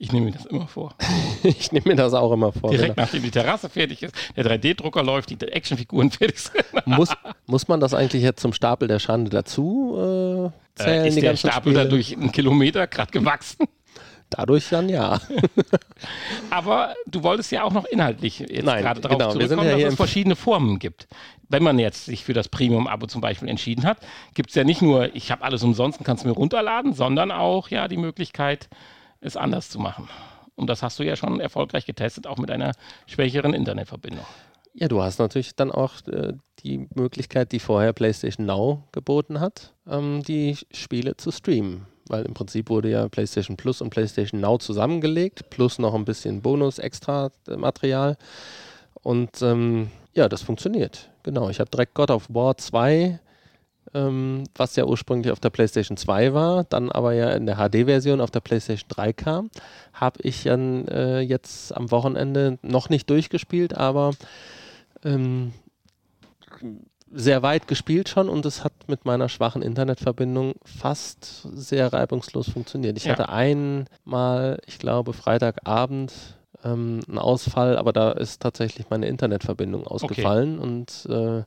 Ich 0.02 0.14
nehme 0.14 0.28
mir 0.28 0.32
das 0.32 0.46
immer 0.46 0.68
vor. 0.68 0.96
ich 1.44 1.74
nehme 1.74 1.90
mir 1.90 1.96
das 1.96 2.14
auch 2.14 2.32
immer 2.32 2.54
vor. 2.54 2.72
Direkt 2.72 2.96
genau. 2.96 3.06
nachdem 3.06 3.22
die 3.22 3.32
Terrasse 3.32 3.68
fertig 3.68 4.02
ist, 4.02 4.16
der 4.36 4.46
3D-Drucker 4.46 5.04
läuft, 5.04 5.30
die 5.30 5.38
Actionfiguren 5.46 6.10
fertig 6.10 6.40
sind. 6.40 6.64
muss, 6.86 7.10
muss 7.46 7.68
man 7.68 7.82
das 7.82 7.94
eigentlich 7.94 8.24
jetzt 8.24 8.40
zum 8.42 8.54
Stapel 8.54 8.88
der 8.88 9.00
Schande 9.00 9.30
dazu 9.30 9.96
äh, 9.96 10.82
zählen? 10.82 11.04
Äh, 11.04 11.08
ist 11.10 11.22
der 11.22 11.36
Stapel 11.36 11.74
Spiele? 11.74 11.84
dadurch 11.84 12.16
einen 12.16 12.32
Kilometer 12.32 12.88
gerade 12.88 13.12
gewachsen? 13.12 13.68
Dadurch 14.30 14.70
dann 14.70 14.90
ja. 14.90 15.20
Aber 16.50 16.94
du 17.08 17.24
wolltest 17.24 17.52
ja 17.52 17.64
auch 17.64 17.74
noch 17.74 17.86
inhaltlich 17.86 18.40
jetzt 18.40 18.64
Nein, 18.64 18.84
gerade 18.84 19.02
darauf 19.02 19.18
genau, 19.18 19.32
zurückkommen, 19.32 19.68
ja 19.68 19.78
dass 19.78 19.94
es 19.94 19.96
verschiedene 19.96 20.36
Formen 20.36 20.78
gibt. 20.80 21.08
Wenn 21.48 21.64
man 21.64 21.80
jetzt 21.80 22.06
sich 22.06 22.24
für 22.24 22.34
das 22.34 22.48
Premium-Abo 22.48 23.08
zum 23.08 23.22
Beispiel 23.22 23.50
entschieden 23.50 23.86
hat, 23.86 23.98
gibt 24.36 24.50
es 24.50 24.56
ja 24.56 24.64
nicht 24.64 24.84
nur, 24.84 25.16
ich 25.16 25.32
habe 25.32 25.44
alles 25.44 25.64
umsonst 25.64 25.98
und 26.00 26.06
kannst 26.06 26.26
mir 26.26 26.32
runterladen, 26.32 26.94
sondern 26.94 27.32
auch 27.32 27.70
ja 27.70 27.88
die 27.88 27.98
Möglichkeit, 27.98 28.70
es 29.20 29.36
anders 29.36 29.70
zu 29.70 29.80
machen. 29.80 30.08
Und 30.56 30.68
das 30.68 30.84
hast 30.84 31.00
du 31.00 31.04
ja 31.04 31.16
schon 31.16 31.40
erfolgreich 31.40 31.86
getestet, 31.86 32.28
auch 32.28 32.38
mit 32.38 32.52
einer 32.52 32.74
schwächeren 33.08 33.54
Internetverbindung. 33.54 34.26
Ja, 34.74 34.88
du 34.88 35.02
hast 35.02 35.20
natürlich 35.20 35.56
dann 35.56 35.72
auch 35.72 35.94
äh, 36.08 36.34
die 36.64 36.88
Möglichkeit, 36.94 37.52
die 37.52 37.60
vorher 37.60 37.94
PlayStation 37.94 38.46
Now 38.46 38.84
geboten 38.92 39.40
hat, 39.40 39.74
ähm, 39.88 40.22
die 40.24 40.58
Spiele 40.72 41.18
zu 41.18 41.32
streamen. 41.32 41.88
Weil 42.10 42.26
im 42.26 42.34
Prinzip 42.34 42.70
wurde 42.70 42.90
ja 42.90 43.08
PlayStation 43.08 43.56
Plus 43.56 43.82
und 43.82 43.90
PlayStation 43.90 44.42
Now 44.42 44.58
zusammengelegt, 44.58 45.50
plus 45.50 45.80
noch 45.80 45.94
ein 45.94 46.06
bisschen 46.06 46.42
Bonus-Extra-Material. 46.42 48.18
Und 49.02 49.42
ähm, 49.42 49.90
ja, 50.14 50.28
das 50.28 50.42
funktioniert. 50.42 51.10
Genau. 51.24 51.50
Ich 51.50 51.60
habe 51.60 51.70
direkt 51.70 51.94
God 51.94 52.12
of 52.12 52.26
War 52.30 52.58
2 52.58 53.20
ähm, 53.94 54.44
was 54.56 54.76
ja 54.76 54.86
ursprünglich 54.86 55.32
auf 55.32 55.40
der 55.40 55.50
PlayStation 55.50 55.98
2 55.98 56.34
war, 56.34 56.64
dann 56.66 56.92
aber 56.92 57.14
ja 57.14 57.32
in 57.32 57.46
der 57.46 57.56
HD-Version 57.56 58.22
auf 58.22 58.32
der 58.32 58.40
PlayStation 58.40 58.88
3 58.90 59.14
kam, 59.14 59.50
habe 59.94 60.22
ich 60.22 60.44
dann 60.44 60.88
äh, 60.88 61.22
jetzt 61.22 61.76
am 61.76 61.90
Wochenende 61.92 62.60
noch 62.62 62.90
nicht 62.90 63.10
durchgespielt, 63.10 63.76
aber 63.76 64.12
ähm, 65.04 65.54
sehr 67.12 67.42
weit 67.42 67.68
gespielt 67.68 68.10
schon 68.10 68.30
und 68.30 68.46
es 68.46 68.64
hat 68.64 68.74
mit 68.88 69.06
meiner 69.06 69.30
schwachen 69.30 69.62
Internetverbindung 69.62 70.54
fast 70.64 71.48
sehr 71.54 71.92
reibungslos 71.92 72.50
funktioniert. 72.50 72.98
Ich 72.98 73.06
ja. 73.06 73.14
hatte 73.14 73.30
einmal, 73.30 74.60
ich 74.68 74.80
glaube, 74.80 75.14
Freitagabend 75.14 76.14
ähm, 76.64 77.00
einen 77.08 77.18
Ausfall, 77.18 77.78
aber 77.78 77.94
da 77.94 78.12
ist 78.12 78.42
tatsächlich 78.42 78.90
meine 78.90 79.08
Internetverbindung 79.08 79.88
ausgefallen 79.88 80.60
okay. 80.60 80.68
und 80.68 81.08
äh, 81.10 81.44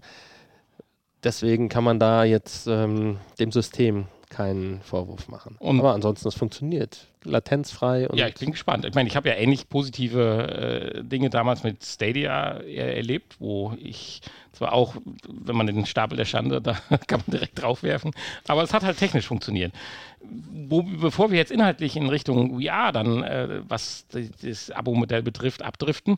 deswegen 1.23 1.69
kann 1.69 1.85
man 1.85 1.99
da 1.99 2.25
jetzt 2.25 2.67
ähm, 2.67 3.19
dem 3.39 3.53
System 3.53 4.07
keinen 4.33 4.81
Vorwurf 4.81 5.29
machen. 5.29 5.57
Und 5.59 5.81
Aber 5.81 5.93
ansonsten, 5.93 6.27
es 6.27 6.35
funktioniert. 6.35 7.07
Latenzfrei. 7.25 8.09
ja, 8.15 8.27
ich 8.27 8.35
bin 8.35 8.51
gespannt. 8.51 8.85
Ich 8.85 8.95
meine, 8.95 9.09
ich 9.09 9.15
habe 9.15 9.29
ja 9.29 9.37
ähnlich 9.37 9.69
positive 9.69 10.95
äh, 10.99 11.05
Dinge 11.05 11.31
damals 11.31 11.63
mit 11.63 11.85
Stadia 11.85 12.55
erlebt, 12.61 13.37
wo 13.39 13.75
ich 13.79 14.23
zwar 14.53 14.73
auch, 14.73 14.97
wenn 15.29 15.55
man 15.55 15.67
den 15.67 15.87
Stapel 15.87 16.17
der 16.17 16.25
Schande, 16.25 16.61
da 16.61 16.73
kann 17.07 17.23
man 17.27 17.31
direkt 17.31 17.61
draufwerfen, 17.63 18.13
aber 18.49 18.63
es 18.63 18.73
hat 18.73 18.83
halt 18.83 18.99
technisch 18.99 19.27
funktioniert. 19.27 19.73
Wo, 20.21 20.83
bevor 20.83 21.31
wir 21.31 21.39
jetzt 21.39 21.53
inhaltlich 21.53 21.97
in 21.97 22.09
Richtung 22.09 22.61
VR 22.61 22.91
dann, 22.93 23.23
äh, 23.23 23.63
was 23.69 24.07
das 24.43 24.71
Abo-Modell 24.71 25.23
betrifft, 25.23 25.63
abdriften, 25.63 26.17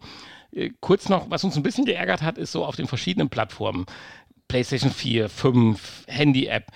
äh, 0.53 0.71
kurz 0.81 1.09
noch, 1.09 1.31
was 1.31 1.45
uns 1.45 1.57
ein 1.57 1.63
bisschen 1.63 1.85
geärgert 1.85 2.23
hat, 2.23 2.39
ist 2.39 2.53
so 2.53 2.65
auf 2.65 2.77
den 2.77 2.87
verschiedenen 2.87 3.29
Plattformen. 3.29 3.87
PlayStation 4.49 4.91
4, 4.91 5.29
5, 5.29 6.05
Handy-App. 6.07 6.71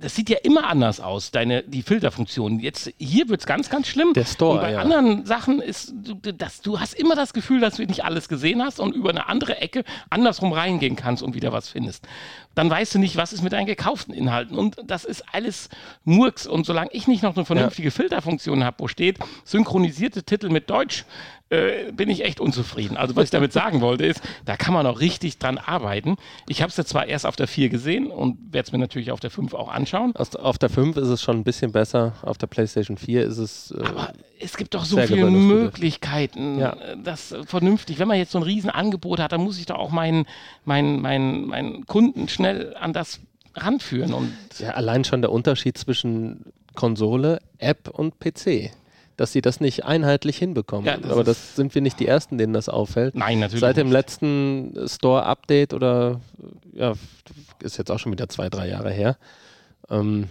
Das 0.00 0.14
sieht 0.14 0.30
ja 0.30 0.38
immer 0.42 0.68
anders 0.68 0.98
aus, 1.00 1.30
deine, 1.30 1.62
die 1.62 1.82
Filterfunktion. 1.82 2.58
Jetzt, 2.58 2.92
hier 2.98 3.28
wird 3.28 3.40
es 3.40 3.46
ganz, 3.46 3.68
ganz 3.68 3.86
schlimm. 3.86 4.14
Der 4.14 4.24
Store, 4.24 4.54
und 4.54 4.60
bei 4.62 4.72
ja. 4.72 4.80
anderen 4.80 5.26
Sachen 5.26 5.60
ist, 5.60 5.92
du, 5.94 6.14
das, 6.32 6.62
du 6.62 6.80
hast 6.80 6.94
immer 6.94 7.14
das 7.14 7.34
Gefühl, 7.34 7.60
dass 7.60 7.76
du 7.76 7.84
nicht 7.84 8.04
alles 8.04 8.28
gesehen 8.28 8.62
hast 8.62 8.80
und 8.80 8.94
über 8.94 9.10
eine 9.10 9.28
andere 9.28 9.58
Ecke 9.58 9.84
andersrum 10.08 10.52
reingehen 10.52 10.96
kannst 10.96 11.22
und 11.22 11.34
wieder 11.34 11.52
was 11.52 11.68
findest. 11.68 12.06
Dann 12.54 12.70
weißt 12.70 12.94
du 12.94 12.98
nicht, 12.98 13.16
was 13.16 13.32
ist 13.32 13.42
mit 13.42 13.52
deinen 13.52 13.66
gekauften 13.66 14.14
Inhalten. 14.14 14.56
Und 14.56 14.76
das 14.84 15.04
ist 15.04 15.22
alles 15.32 15.68
Murks. 16.04 16.46
Und 16.46 16.64
solange 16.64 16.90
ich 16.92 17.06
nicht 17.06 17.22
noch 17.22 17.36
eine 17.36 17.44
vernünftige 17.44 17.88
ja. 17.88 17.92
Filterfunktion 17.92 18.64
habe, 18.64 18.78
wo 18.80 18.88
steht, 18.88 19.18
synchronisierte 19.44 20.22
Titel 20.22 20.48
mit 20.48 20.70
Deutsch, 20.70 21.04
äh, 21.50 21.90
bin 21.90 22.08
ich 22.08 22.24
echt 22.24 22.40
unzufrieden. 22.40 22.96
Also 22.96 23.16
was 23.16 23.24
ich 23.24 23.30
damit 23.30 23.52
sagen 23.52 23.80
wollte 23.80 24.06
ist, 24.06 24.22
da 24.44 24.56
kann 24.56 24.72
man 24.72 24.84
noch 24.84 25.00
richtig 25.00 25.38
dran 25.38 25.58
arbeiten. 25.58 26.16
Ich 26.48 26.62
habe 26.62 26.70
es 26.70 26.76
jetzt 26.76 26.90
zwar 26.90 27.06
erst 27.06 27.26
auf 27.26 27.34
der 27.34 27.48
4 27.48 27.68
gesehen 27.68 28.06
und 28.06 28.38
werde 28.52 28.66
es 28.66 28.72
mir 28.72 28.78
natürlich 28.78 29.10
auf 29.10 29.18
der 29.18 29.30
5 29.30 29.54
auch 29.54 29.68
anschauen. 29.68 30.14
Auf 30.14 30.58
der 30.58 30.70
5 30.70 30.96
ist 30.96 31.08
es 31.08 31.22
schon 31.22 31.38
ein 31.38 31.44
bisschen 31.44 31.72
besser, 31.72 32.14
auf 32.22 32.38
der 32.38 32.46
PlayStation 32.46 32.96
4 32.96 33.24
ist 33.24 33.38
es... 33.38 33.72
Äh, 33.72 33.82
Aber 33.84 34.12
es 34.38 34.56
gibt 34.56 34.74
doch 34.74 34.84
so 34.84 34.96
viele 34.98 35.28
Möglichkeiten, 35.28 36.58
ja. 36.58 36.76
Das 37.02 37.34
vernünftig. 37.46 37.98
Wenn 37.98 38.08
man 38.08 38.16
jetzt 38.16 38.30
so 38.30 38.38
ein 38.38 38.44
Riesenangebot 38.44 39.18
hat, 39.18 39.32
dann 39.32 39.40
muss 39.40 39.58
ich 39.58 39.66
doch 39.66 39.76
auch 39.76 39.90
meinen, 39.90 40.26
meinen, 40.64 41.00
meinen, 41.00 41.46
meinen 41.48 41.84
Kunden 41.86 42.28
schnell 42.28 42.76
an 42.76 42.92
das 42.92 43.20
ranführen. 43.54 44.14
Und 44.14 44.32
ja, 44.60 44.70
allein 44.70 45.02
schon 45.04 45.20
der 45.20 45.32
Unterschied 45.32 45.76
zwischen 45.76 46.44
Konsole, 46.74 47.40
App 47.58 47.88
und 47.88 48.20
PC 48.20 48.70
dass 49.20 49.32
sie 49.32 49.42
das 49.42 49.60
nicht 49.60 49.84
einheitlich 49.84 50.38
hinbekommen. 50.38 50.86
Ja, 50.86 50.96
das 50.96 51.10
Aber 51.10 51.24
das 51.24 51.54
sind 51.54 51.74
wir 51.74 51.82
nicht 51.82 52.00
die 52.00 52.06
Ersten, 52.06 52.38
denen 52.38 52.54
das 52.54 52.70
auffällt. 52.70 53.14
Nein, 53.14 53.40
natürlich. 53.40 53.60
Seit 53.60 53.76
dem 53.76 53.88
nicht. 53.88 53.92
letzten 53.92 54.74
Store-Update 54.86 55.74
oder 55.74 56.22
ja, 56.72 56.94
ist 57.62 57.76
jetzt 57.76 57.90
auch 57.90 57.98
schon 57.98 58.12
wieder 58.12 58.30
zwei, 58.30 58.48
drei 58.48 58.70
Jahre 58.70 58.90
her, 58.90 59.18
ähm, 59.90 60.30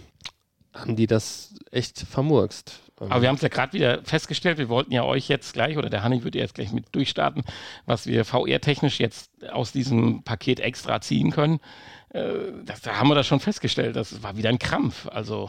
haben 0.74 0.96
die 0.96 1.06
das 1.06 1.54
echt 1.70 2.00
vermurkst. 2.00 2.80
Aber 2.98 3.22
wir 3.22 3.28
haben 3.28 3.36
es 3.36 3.42
ja 3.42 3.48
gerade 3.48 3.72
wieder 3.74 4.02
festgestellt, 4.02 4.58
wir 4.58 4.68
wollten 4.68 4.92
ja 4.92 5.04
euch 5.04 5.28
jetzt 5.28 5.52
gleich, 5.52 5.78
oder 5.78 5.88
der 5.88 6.02
Hanni 6.02 6.24
würde 6.24 6.40
jetzt 6.40 6.56
gleich 6.56 6.72
mit 6.72 6.86
durchstarten, 6.90 7.44
was 7.86 8.08
wir 8.08 8.24
VR-technisch 8.24 8.98
jetzt 8.98 9.30
aus 9.52 9.70
diesem 9.70 10.24
Paket 10.24 10.58
extra 10.58 11.00
ziehen 11.00 11.30
können. 11.30 11.60
Äh, 12.08 12.24
das, 12.64 12.80
da 12.80 12.96
haben 12.96 13.08
wir 13.08 13.14
das 13.14 13.28
schon 13.28 13.38
festgestellt. 13.38 13.94
Das 13.94 14.24
war 14.24 14.36
wieder 14.36 14.48
ein 14.48 14.58
Krampf. 14.58 15.06
Also 15.06 15.48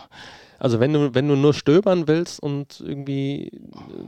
also 0.62 0.80
wenn 0.80 0.94
du, 0.94 1.16
wenn 1.16 1.28
du 1.28 1.36
nur 1.36 1.56
stöbern 1.56 2.08
willst 2.08 2.40
und 2.40 2.84
irgendwie 2.86 3.52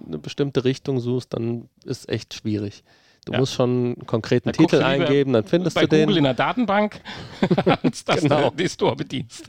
eine 0.05 0.19
bestimmte 0.19 0.63
Richtung 0.63 0.99
suchst, 0.99 1.33
dann 1.33 1.67
ist 1.83 2.07
echt 2.09 2.35
schwierig. 2.35 2.83
Du 3.25 3.31
ja. 3.31 3.39
musst 3.39 3.55
schon 3.55 3.69
einen 3.95 4.05
konkreten 4.05 4.49
da 4.49 4.51
Titel 4.51 4.83
eingeben, 4.83 5.33
dann 5.33 5.45
findest 5.45 5.75
du 5.75 5.87
den. 5.87 6.01
Google 6.01 6.17
in 6.17 6.25
der 6.25 6.35
Datenbank, 6.35 7.01
als 7.81 8.05
dass 8.05 8.21
genau. 8.21 8.51
du 8.51 8.55
die 8.55 8.69
Store 8.69 8.95
bedienst. 8.95 9.47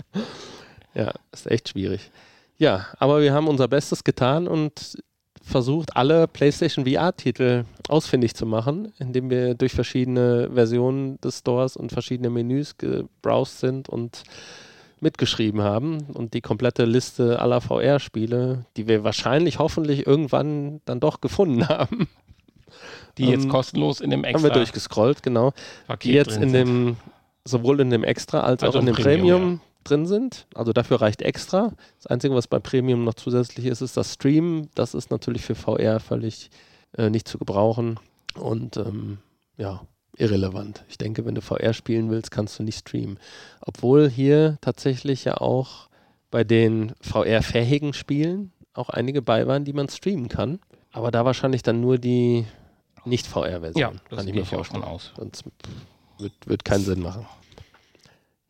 Ja, 0.95 1.13
ist 1.31 1.51
echt 1.51 1.69
schwierig. 1.69 2.11
Ja, 2.57 2.87
aber 2.99 3.21
wir 3.21 3.35
haben 3.35 3.49
unser 3.49 3.69
Bestes 3.69 4.03
getan 4.03 4.49
und 4.49 4.97
versucht, 5.43 5.95
alle 5.99 6.27
PlayStation 6.27 6.87
VR-Titel 6.87 7.67
ausfindig 7.87 8.35
zu 8.35 8.47
machen, 8.47 8.95
indem 8.99 9.29
wir 9.29 9.55
durch 9.55 9.73
verschiedene 9.73 10.49
Versionen 10.55 11.21
des 11.21 11.41
Stores 11.41 11.77
und 11.77 11.93
verschiedene 11.93 12.31
Menüs 12.31 12.79
gebrowst 12.79 13.61
sind 13.61 13.91
und 13.91 14.23
mitgeschrieben 15.05 15.63
haben 15.63 16.01
und 16.15 16.35
die 16.35 16.41
komplette 16.41 16.85
Liste 16.87 17.39
aller 17.41 17.61
VR-Spiele, 17.61 18.65
die 18.77 18.89
wir 18.89 19.05
wahrscheinlich 19.05 19.61
hoffentlich 19.61 20.07
irgendwann 20.07 20.81
dann 20.87 20.99
doch 20.99 21.21
gefunden 21.21 21.69
haben. 21.69 22.09
Die 23.19 23.27
jetzt 23.27 23.45
ähm, 23.45 23.51
kostenlos 23.51 24.01
in 24.01 24.11
dem 24.11 24.25
Extra. 24.25 24.39
Haben 24.39 24.51
wir 24.51 24.55
durchgescrollt, 24.55 25.23
genau. 25.23 25.53
Paket 25.87 26.05
die 26.05 26.15
jetzt 26.15 26.37
in 26.39 26.53
dem, 26.53 26.97
sowohl 27.45 27.79
in 27.81 27.91
dem 27.91 28.03
Extra 28.03 28.41
als 28.41 28.65
also 28.65 28.79
auch 28.79 28.81
in 28.81 28.87
dem 28.87 28.97
Premium, 28.97 29.21
Premium 29.21 29.53
ja. 29.53 29.61
drin 29.85 30.07
sind. 30.07 30.47
Also 30.55 30.73
dafür 30.73 31.01
reicht 31.01 31.23
Extra. 31.23 31.73
Das 31.99 32.09
Einzige, 32.09 32.35
was 32.35 32.49
bei 32.49 32.59
Premium 32.59 33.05
noch 33.05 33.15
zusätzlich 33.15 33.67
ist, 33.67 33.83
ist 33.83 33.97
das 33.97 34.15
Stream. 34.15 34.69
Das 34.75 34.95
ist 34.95 35.13
natürlich 35.13 35.43
für 35.43 35.55
VR 35.55 36.01
völlig 36.01 36.51
äh, 36.97 37.11
nicht 37.11 37.29
zu 37.29 37.39
gebrauchen. 37.39 38.01
Und 38.35 38.77
ähm, 38.79 39.19
ja, 39.57 39.83
irrelevant. 40.17 40.85
Ich 40.89 40.99
denke, 40.99 41.25
wenn 41.25 41.35
du 41.35 41.41
VR 41.41 41.73
spielen 41.73 42.11
willst, 42.11 42.31
kannst 42.31 42.59
du 42.59 42.63
nicht 42.63 42.79
streamen. 42.79 43.19
Obwohl 43.61 44.09
hier 44.09 44.59
tatsächlich 44.61 45.25
ja 45.25 45.39
auch 45.39 45.89
bei 46.31 46.45
den 46.45 46.93
VR-fähigen 47.01 47.93
Spielen 47.93 48.53
auch 48.73 48.89
einige 48.91 49.23
bei 49.23 49.47
waren, 49.47 49.65
die 49.65 49.73
man 49.73 49.89
streamen 49.89 50.29
kann. 50.29 50.59
Aber 50.93 51.11
da 51.11 51.25
wahrscheinlich 51.25 51.63
dann 51.63 51.81
nur 51.81 51.99
die 51.99 52.45
Nicht-VR-Version. 53.05 53.81
Ja, 53.81 53.93
das 54.09 54.19
kann 54.19 54.29
ich 54.29 54.35
mir 54.35 54.45
vorstellen. 54.45 54.85
aus. 54.85 55.13
Sonst 55.17 55.45
wird, 56.19 56.33
wird 56.47 56.65
keinen 56.65 56.85
Sinn 56.85 57.01
machen. 57.01 57.27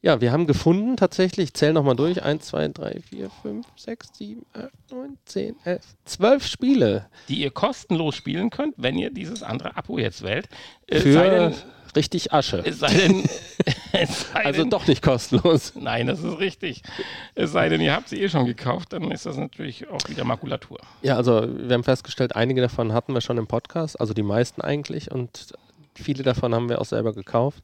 Ja, 0.05 0.20
wir 0.20 0.32
haben 0.32 0.46
gefunden 0.46 0.98
tatsächlich, 0.98 1.44
ich 1.46 1.55
zähle 1.55 1.72
nochmal 1.72 1.96
durch, 1.96 2.22
1, 2.22 2.44
2, 2.44 2.68
3, 2.68 3.00
4, 3.09 3.30
5, 3.40 3.66
6, 3.74 4.09
7, 4.18 4.46
8, 4.52 4.70
9, 4.90 5.16
10, 5.24 5.57
11, 5.64 5.82
12 6.05 6.46
Spiele. 6.46 7.07
Die 7.30 7.36
ihr 7.40 7.50
kostenlos 7.50 8.14
spielen 8.14 8.50
könnt, 8.50 8.74
wenn 8.76 8.98
ihr 8.98 9.09
dieses 9.09 9.42
andere 9.42 9.78
Abo 9.78 9.96
jetzt 9.96 10.22
wählt. 10.22 10.50
Äh, 10.88 11.00
Für 11.00 11.55
Richtig 11.96 12.34
Asche. 12.34 12.62
Es 12.66 12.80
sei 12.80 12.92
denn, 12.92 13.24
es 13.92 14.30
sei 14.30 14.44
Also 14.44 14.61
denn 14.61 14.68
doch 14.70 14.86
nicht 14.86 15.00
kostenlos. 15.00 15.72
nein, 15.74 16.07
das 16.09 16.22
ist 16.22 16.38
richtig. 16.38 16.82
Es 17.34 17.52
sei 17.52 17.70
denn, 17.70 17.80
ihr 17.80 17.94
habt 17.94 18.11
sie 18.11 18.20
eh 18.20 18.28
schon 18.28 18.44
gekauft, 18.44 18.92
dann 18.92 19.11
ist 19.11 19.24
das 19.24 19.38
natürlich 19.38 19.88
auch 19.88 20.07
wieder 20.11 20.24
Makulatur. 20.24 20.80
Ja, 21.00 21.16
also 21.16 21.46
wir 21.48 21.72
haben 21.72 21.84
festgestellt, 21.84 22.36
einige 22.36 22.61
davon 22.61 22.92
hatten 22.92 23.14
wir 23.14 23.22
schon 23.22 23.38
im 23.38 23.46
Podcast, 23.46 23.98
also 23.98 24.12
die 24.12 24.22
meisten 24.22 24.61
eigentlich 24.61 25.11
und 25.11 25.55
viele 25.94 26.24
davon 26.24 26.55
haben 26.55 26.68
wir 26.68 26.78
auch 26.82 26.84
selber 26.84 27.14
gekauft. 27.14 27.62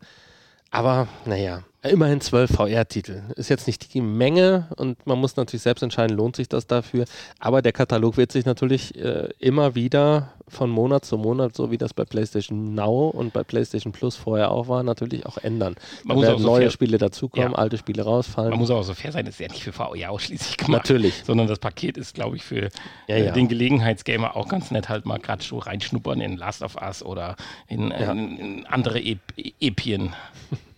Aber 0.70 1.07
naja, 1.26 1.64
immerhin 1.83 2.20
zwölf 2.20 2.51
VR-Titel. 2.51 3.22
Ist 3.37 3.49
jetzt 3.49 3.66
nicht 3.66 3.95
die 3.95 4.01
Menge 4.01 4.68
und 4.76 5.07
man 5.07 5.18
muss 5.18 5.37
natürlich 5.37 5.62
selbst 5.62 5.83
entscheiden, 5.83 6.16
lohnt 6.16 6.37
sich 6.37 6.49
das 6.49 6.66
dafür. 6.66 7.05
Aber 7.39 7.62
der 7.62 7.72
Katalog 7.72 8.16
wird 8.16 8.33
sich 8.33 8.45
natürlich 8.45 8.95
äh, 8.97 9.28
immer 9.39 9.74
wieder 9.74 10.33
von 10.49 10.68
Monat 10.68 11.05
zu 11.05 11.16
Monat, 11.16 11.55
so 11.55 11.70
wie 11.70 11.78
das 11.78 11.95
bei 11.95 12.05
PlayStation 12.05 12.74
Now 12.74 13.09
und 13.11 13.33
bei 13.33 13.45
PlayStation 13.45 13.93
Plus 13.93 14.16
vorher 14.16 14.51
auch 14.51 14.66
war, 14.68 14.83
natürlich 14.83 15.24
auch 15.24 15.39
ändern. 15.39 15.76
Man 16.03 16.16
Da 16.16 16.22
muss 16.22 16.28
auch 16.35 16.39
so 16.41 16.47
neue 16.47 16.61
fair- 16.62 16.70
Spiele 16.70 16.99
dazukommen, 16.99 17.53
Ja. 17.53 17.59
alte 17.59 17.78
Spiele 17.78 18.03
rausfallen. 18.03 18.51
Man 18.51 18.59
muss 18.59 18.70
auch 18.70 18.83
so 18.83 18.95
fair 18.95 19.12
sein, 19.12 19.24
das 19.26 19.35
ist 19.35 19.41
ja 19.41 19.49
nicht 19.49 19.62
für 19.62 19.72
VR 19.72 20.11
ausschließlich 20.11 20.57
gemacht. 20.57 20.83
Natürlich. 20.89 21.22
Sondern 21.24 21.47
das 21.47 21.61
Paket 21.61 21.97
ist, 21.97 22.14
glaube 22.14 22.37
ich, 22.37 22.43
für 22.43 22.68
Ja, 23.07 23.14
äh, 23.16 23.26
ja. 23.26 23.33
den 23.33 23.47
Gelegenheitsgamer 23.49 24.35
auch 24.37 24.49
ganz 24.49 24.70
nett, 24.72 24.89
halt 24.89 25.07
mal 25.07 25.18
gerade 25.18 25.43
so 25.45 25.59
reinschnuppern 25.59 26.20
in 26.20 26.37
Last 26.37 26.62
of 26.62 26.76
Us 26.83 27.03
oder 27.05 27.37
in, 27.68 27.91
in, 27.93 28.37
in 28.39 28.66
andere 28.66 29.01
Ep 29.01 29.20
Epien. 29.61 30.12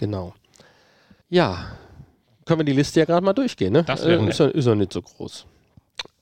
Genau. 0.00 0.32
Ja, 1.28 1.76
können 2.46 2.60
wir 2.60 2.64
die 2.64 2.72
Liste 2.72 3.00
ja 3.00 3.04
gerade 3.04 3.22
mal 3.22 3.34
durchgehen, 3.34 3.74
ne? 3.74 3.84
Das 3.84 4.02
äh, 4.02 4.16
ist, 4.26 4.38
ja, 4.38 4.46
ist 4.46 4.66
ja 4.66 4.74
nicht 4.74 4.94
so 4.94 5.02
groß. 5.02 5.44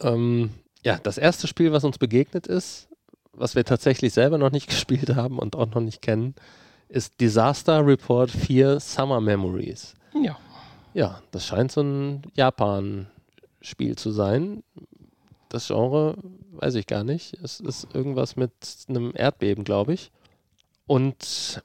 Ähm, 0.01 0.51
ja, 0.83 0.99
das 1.01 1.17
erste 1.17 1.47
Spiel, 1.47 1.71
was 1.71 1.85
uns 1.85 1.97
begegnet 1.97 2.49
ist, 2.49 2.89
was 3.33 3.55
wir 3.55 3.65
tatsächlich 3.65 4.13
selber 4.13 4.37
noch 4.37 4.51
nicht 4.51 4.67
gespielt 4.69 5.15
haben 5.15 5.39
und 5.39 5.55
auch 5.55 5.69
noch 5.69 5.81
nicht 5.81 6.03
kennen, 6.03 6.35
ist 6.89 7.21
Disaster 7.21 7.87
Report 7.87 8.33
4 8.33 8.81
Summer 8.81 9.21
Memories. 9.21 9.95
Ja. 10.21 10.37
Ja, 10.93 11.23
das 11.31 11.47
scheint 11.47 11.71
so 11.71 11.83
ein 11.83 12.23
Japan-Spiel 12.35 13.95
zu 13.95 14.11
sein. 14.11 14.65
Das 15.51 15.69
Genre 15.69 16.17
weiß 16.51 16.75
ich 16.75 16.89
gar 16.89 17.05
nicht. 17.05 17.35
Es 17.45 17.61
ist 17.61 17.95
irgendwas 17.95 18.35
mit 18.35 18.51
einem 18.89 19.13
Erdbeben, 19.15 19.63
glaube 19.63 19.93
ich. 19.93 20.11
Und 20.89 21.63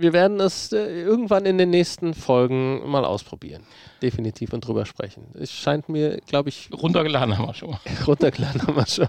wir 0.00 0.12
werden 0.12 0.40
es 0.40 0.72
äh, 0.72 1.02
irgendwann 1.02 1.44
in 1.46 1.58
den 1.58 1.70
nächsten 1.70 2.14
Folgen 2.14 2.88
mal 2.88 3.04
ausprobieren. 3.04 3.62
Definitiv 4.02 4.52
und 4.52 4.66
drüber 4.66 4.86
sprechen. 4.86 5.26
Es 5.34 5.52
scheint 5.52 5.88
mir, 5.88 6.18
glaube 6.26 6.48
ich, 6.48 6.70
Runtergeladen 6.82 7.36
haben 7.36 7.46
wir 7.46 7.54
schon. 7.54 7.76
runtergeladen 8.06 8.62
haben 8.62 8.76
wir 8.76 8.86
schon. 8.86 9.08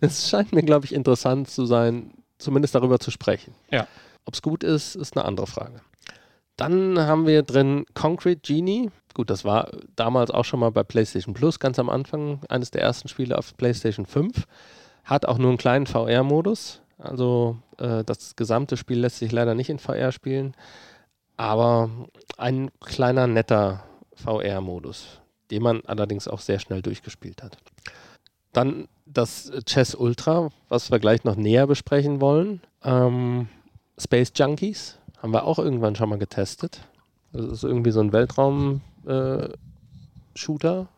Es 0.00 0.28
scheint 0.28 0.52
mir, 0.52 0.62
glaube 0.62 0.86
ich, 0.86 0.94
interessant 0.94 1.48
zu 1.48 1.66
sein, 1.66 2.12
zumindest 2.38 2.74
darüber 2.74 2.98
zu 2.98 3.10
sprechen. 3.10 3.54
Ja. 3.70 3.86
Ob 4.24 4.34
es 4.34 4.42
gut 4.42 4.64
ist, 4.64 4.96
ist 4.96 5.16
eine 5.16 5.24
andere 5.24 5.46
Frage. 5.46 5.80
Dann 6.56 6.98
haben 6.98 7.26
wir 7.26 7.42
drin 7.42 7.84
Concrete 7.94 8.40
Genie. 8.40 8.90
Gut, 9.12 9.30
das 9.30 9.44
war 9.44 9.70
damals 9.96 10.30
auch 10.30 10.44
schon 10.44 10.60
mal 10.60 10.70
bei 10.70 10.82
PlayStation 10.82 11.34
Plus, 11.34 11.58
ganz 11.58 11.78
am 11.78 11.88
Anfang, 11.88 12.40
eines 12.48 12.70
der 12.70 12.82
ersten 12.82 13.08
Spiele 13.08 13.38
auf 13.38 13.56
PlayStation 13.56 14.06
5. 14.06 14.44
Hat 15.04 15.26
auch 15.26 15.38
nur 15.38 15.48
einen 15.50 15.58
kleinen 15.58 15.86
VR-Modus. 15.86 16.80
Also 16.98 17.56
äh, 17.78 18.04
das 18.04 18.36
gesamte 18.36 18.76
Spiel 18.76 19.00
lässt 19.00 19.18
sich 19.18 19.32
leider 19.32 19.54
nicht 19.54 19.70
in 19.70 19.78
VR 19.78 20.12
spielen. 20.12 20.54
Aber 21.36 21.90
ein 22.38 22.70
kleiner, 22.80 23.26
netter 23.26 23.82
VR-Modus, 24.14 25.20
den 25.50 25.62
man 25.62 25.82
allerdings 25.86 26.28
auch 26.28 26.40
sehr 26.40 26.60
schnell 26.60 26.82
durchgespielt 26.82 27.42
hat. 27.42 27.56
Dann 28.52 28.86
das 29.06 29.50
Chess 29.66 29.94
Ultra, 29.94 30.50
was 30.68 30.90
wir 30.90 30.98
gleich 30.98 31.24
noch 31.24 31.36
näher 31.36 31.66
besprechen 31.66 32.20
wollen. 32.20 32.60
Ähm, 32.82 33.48
Space 33.98 34.32
Junkies 34.34 34.98
haben 35.18 35.32
wir 35.32 35.44
auch 35.44 35.58
irgendwann 35.58 35.96
schon 35.96 36.08
mal 36.08 36.18
getestet. 36.18 36.80
Das 37.32 37.44
ist 37.46 37.64
irgendwie 37.64 37.90
so 37.90 38.00
ein 38.00 38.12
Weltraum-Shooter. 38.12 40.88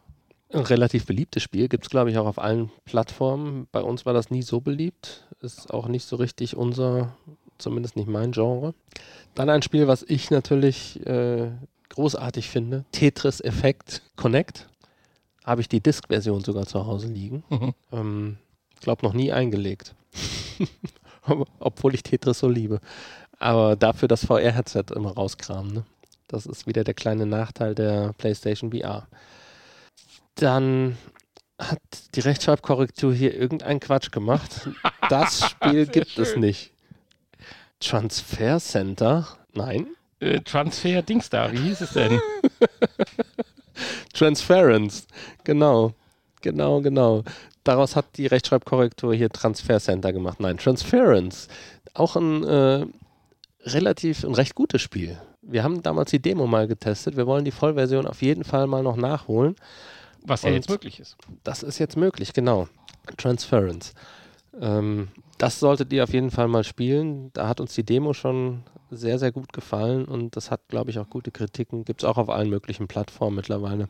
Ein 0.52 0.60
relativ 0.60 1.06
beliebtes 1.06 1.42
Spiel. 1.42 1.68
Gibt 1.68 1.84
es, 1.84 1.90
glaube 1.90 2.10
ich, 2.10 2.18
auch 2.18 2.26
auf 2.26 2.38
allen 2.38 2.70
Plattformen. 2.84 3.66
Bei 3.72 3.82
uns 3.82 4.06
war 4.06 4.12
das 4.14 4.30
nie 4.30 4.42
so 4.42 4.60
beliebt. 4.60 5.26
Ist 5.40 5.72
auch 5.72 5.88
nicht 5.88 6.04
so 6.04 6.16
richtig 6.16 6.56
unser, 6.56 7.16
zumindest 7.58 7.96
nicht 7.96 8.08
mein 8.08 8.32
Genre. 8.32 8.74
Dann 9.34 9.50
ein 9.50 9.62
Spiel, 9.62 9.86
was 9.88 10.02
ich 10.02 10.30
natürlich 10.30 11.04
äh, 11.06 11.50
großartig 11.90 12.48
finde. 12.48 12.84
Tetris 12.92 13.40
Effect 13.40 14.02
Connect. 14.16 14.68
Habe 15.44 15.60
ich 15.60 15.68
die 15.68 15.80
Disk-Version 15.80 16.42
sogar 16.42 16.66
zu 16.66 16.86
Hause 16.86 17.08
liegen. 17.08 17.44
Mhm. 17.50 17.74
Ähm, 17.92 18.38
glaube 18.86 19.04
noch 19.04 19.14
nie 19.14 19.32
eingelegt. 19.32 19.94
Obwohl 21.58 21.94
ich 21.94 22.04
Tetris 22.04 22.38
so 22.38 22.48
liebe. 22.48 22.80
Aber 23.38 23.76
dafür 23.76 24.08
das 24.08 24.24
VR-Headset 24.24 24.84
immer 24.94 25.12
rauskramen. 25.12 25.74
Ne? 25.74 25.84
Das 26.28 26.46
ist 26.46 26.66
wieder 26.66 26.84
der 26.84 26.94
kleine 26.94 27.26
Nachteil 27.26 27.74
der 27.74 28.14
PlayStation 28.16 28.70
VR. 28.70 29.08
Dann 30.36 30.96
hat 31.58 31.80
die 32.14 32.20
Rechtschreibkorrektur 32.20 33.12
hier 33.12 33.34
irgendeinen 33.34 33.80
Quatsch 33.80 34.10
gemacht. 34.10 34.68
Das 35.08 35.50
Spiel 35.50 35.86
gibt 35.86 36.18
es 36.18 36.30
schön. 36.32 36.40
nicht. 36.40 36.72
Transfer 37.78 38.58
Center? 38.58 39.28
Nein. 39.54 39.86
Äh, 40.18 40.40
Transfer 40.40 41.00
Dings 41.02 41.30
da, 41.30 41.52
wie 41.52 41.58
hieß 41.58 41.80
es 41.82 41.92
denn? 41.92 42.20
Transference. 44.12 45.06
Genau. 45.44 45.92
Genau, 46.42 46.80
genau. 46.80 47.22
Daraus 47.62 47.94
hat 47.94 48.06
die 48.16 48.26
Rechtschreibkorrektur 48.26 49.14
hier 49.14 49.30
Transfer 49.30 49.78
Center 49.78 50.12
gemacht. 50.12 50.40
Nein, 50.40 50.58
Transference. 50.58 51.46
Auch 51.94 52.16
ein 52.16 52.42
äh, 52.42 52.86
relativ, 53.62 54.24
ein 54.24 54.34
recht 54.34 54.56
gutes 54.56 54.82
Spiel. 54.82 55.20
Wir 55.42 55.62
haben 55.62 55.82
damals 55.82 56.10
die 56.10 56.20
Demo 56.20 56.48
mal 56.48 56.66
getestet. 56.66 57.16
Wir 57.16 57.28
wollen 57.28 57.44
die 57.44 57.52
Vollversion 57.52 58.06
auf 58.06 58.22
jeden 58.22 58.42
Fall 58.42 58.66
mal 58.66 58.82
noch 58.82 58.96
nachholen. 58.96 59.54
Was 60.26 60.42
ja 60.42 60.50
jetzt 60.50 60.68
möglich 60.68 61.00
ist. 61.00 61.16
Das 61.44 61.62
ist 61.62 61.78
jetzt 61.78 61.96
möglich, 61.96 62.32
genau. 62.32 62.68
Transference. 63.16 63.94
Ähm, 64.60 65.08
das 65.38 65.60
solltet 65.60 65.92
ihr 65.92 66.02
auf 66.04 66.12
jeden 66.12 66.30
Fall 66.30 66.48
mal 66.48 66.64
spielen. 66.64 67.30
Da 67.32 67.48
hat 67.48 67.60
uns 67.60 67.74
die 67.74 67.84
Demo 67.84 68.12
schon 68.12 68.62
sehr, 68.90 69.18
sehr 69.18 69.32
gut 69.32 69.52
gefallen 69.52 70.04
und 70.04 70.36
das 70.36 70.50
hat, 70.50 70.68
glaube 70.68 70.90
ich, 70.90 70.98
auch 70.98 71.10
gute 71.10 71.30
Kritiken. 71.30 71.84
Gibt 71.84 72.02
es 72.02 72.08
auch 72.08 72.18
auf 72.18 72.30
allen 72.30 72.50
möglichen 72.50 72.88
Plattformen 72.88 73.36
mittlerweile. 73.36 73.88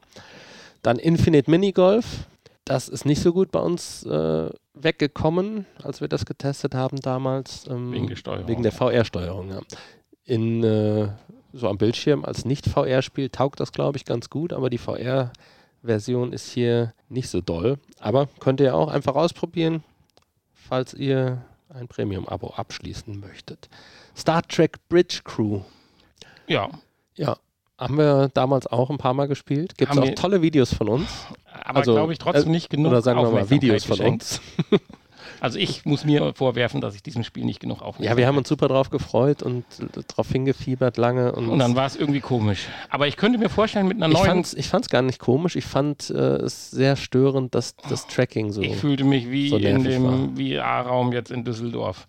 Dann 0.82 0.98
Infinite 0.98 1.50
Minigolf. 1.50 2.26
Das 2.64 2.88
ist 2.88 3.04
nicht 3.04 3.22
so 3.22 3.32
gut 3.32 3.52
bei 3.52 3.60
uns 3.60 4.04
äh, 4.04 4.50
weggekommen, 4.74 5.66
als 5.82 6.00
wir 6.00 6.08
das 6.08 6.26
getestet 6.26 6.74
haben 6.74 7.00
damals. 7.00 7.66
Ähm, 7.68 7.92
Wegen 7.92 8.08
der 8.08 8.16
Steuerung. 8.16 8.48
Wegen 8.48 8.62
der 8.64 8.72
VR-Steuerung, 8.72 9.50
ja. 9.50 9.60
In, 10.24 10.64
äh, 10.64 11.08
so 11.52 11.68
am 11.68 11.78
Bildschirm 11.78 12.24
als 12.24 12.44
Nicht-VR-Spiel 12.44 13.30
taugt 13.30 13.60
das, 13.60 13.70
glaube 13.70 13.98
ich, 13.98 14.04
ganz 14.04 14.30
gut, 14.30 14.52
aber 14.52 14.68
die 14.68 14.78
VR-Version 15.86 16.32
ist 16.32 16.50
hier 16.50 16.92
nicht 17.08 17.28
so 17.28 17.40
doll. 17.40 17.78
Aber 18.00 18.28
könnt 18.40 18.60
ihr 18.60 18.74
auch 18.74 18.88
einfach 18.88 19.14
ausprobieren, 19.14 19.82
falls 20.52 20.94
ihr 20.94 21.42
ein 21.68 21.88
Premium-Abo 21.88 22.48
abschließen 22.48 23.18
möchtet. 23.18 23.68
Star 24.16 24.42
Trek 24.42 24.78
Bridge 24.88 25.20
Crew. 25.24 25.60
Ja, 26.46 26.70
Ja, 27.16 27.36
haben 27.78 27.98
wir 27.98 28.28
damals 28.32 28.66
auch 28.66 28.90
ein 28.90 28.98
paar 28.98 29.14
Mal 29.14 29.26
gespielt. 29.26 29.76
Gibt 29.76 29.92
es 29.92 29.98
auch 29.98 30.14
tolle 30.14 30.42
Videos 30.42 30.72
von 30.72 30.88
uns. 30.88 31.26
aber 31.64 31.78
Also, 31.78 31.94
glaube 31.94 32.12
ich 32.12 32.18
trotzdem 32.18 32.48
äh, 32.48 32.52
nicht 32.52 32.70
genug 32.70 32.92
Oder 32.92 33.02
sagen 33.02 33.20
wir 33.20 33.30
mal 33.30 33.50
Videos 33.50 33.84
von 33.84 34.00
uns. 34.00 34.40
Also 35.40 35.58
ich 35.58 35.84
muss 35.84 36.04
mir 36.04 36.32
vorwerfen, 36.34 36.80
dass 36.80 36.94
ich 36.94 37.02
diesem 37.02 37.24
Spiel 37.24 37.44
nicht 37.44 37.60
genug 37.60 37.78
Aufmerksamkeit 37.82 38.10
Ja, 38.10 38.16
wir 38.16 38.26
haben 38.26 38.38
uns 38.38 38.48
super 38.48 38.68
drauf 38.68 38.90
gefreut 38.90 39.42
und 39.42 39.64
darauf 40.08 40.30
hingefiebert 40.30 40.96
lange. 40.96 41.32
Und, 41.32 41.48
Und 41.48 41.58
dann 41.58 41.76
war 41.76 41.86
es 41.86 41.96
irgendwie 41.96 42.20
komisch. 42.20 42.66
Aber 42.90 43.06
ich 43.06 43.16
könnte 43.16 43.38
mir 43.38 43.48
vorstellen, 43.48 43.86
mit 43.88 43.96
einer 43.96 44.08
ich 44.08 44.14
neuen. 44.14 44.26
fand's, 44.26 44.54
ich 44.54 44.68
fand's 44.68 44.88
gar 44.88 45.02
nicht 45.02 45.18
komisch. 45.18 45.56
Ich 45.56 45.64
fand 45.64 46.10
äh, 46.10 46.14
es 46.14 46.70
sehr 46.70 46.96
störend, 46.96 47.54
dass 47.54 47.76
das 47.88 48.06
Tracking 48.06 48.52
so. 48.52 48.62
Ich 48.62 48.76
fühlte 48.76 49.04
mich 49.04 49.30
wie 49.30 49.48
so 49.48 49.56
in 49.58 49.84
dem 49.84 50.36
VR-Raum 50.36 51.12
jetzt 51.12 51.30
in 51.30 51.44
Düsseldorf. 51.44 52.06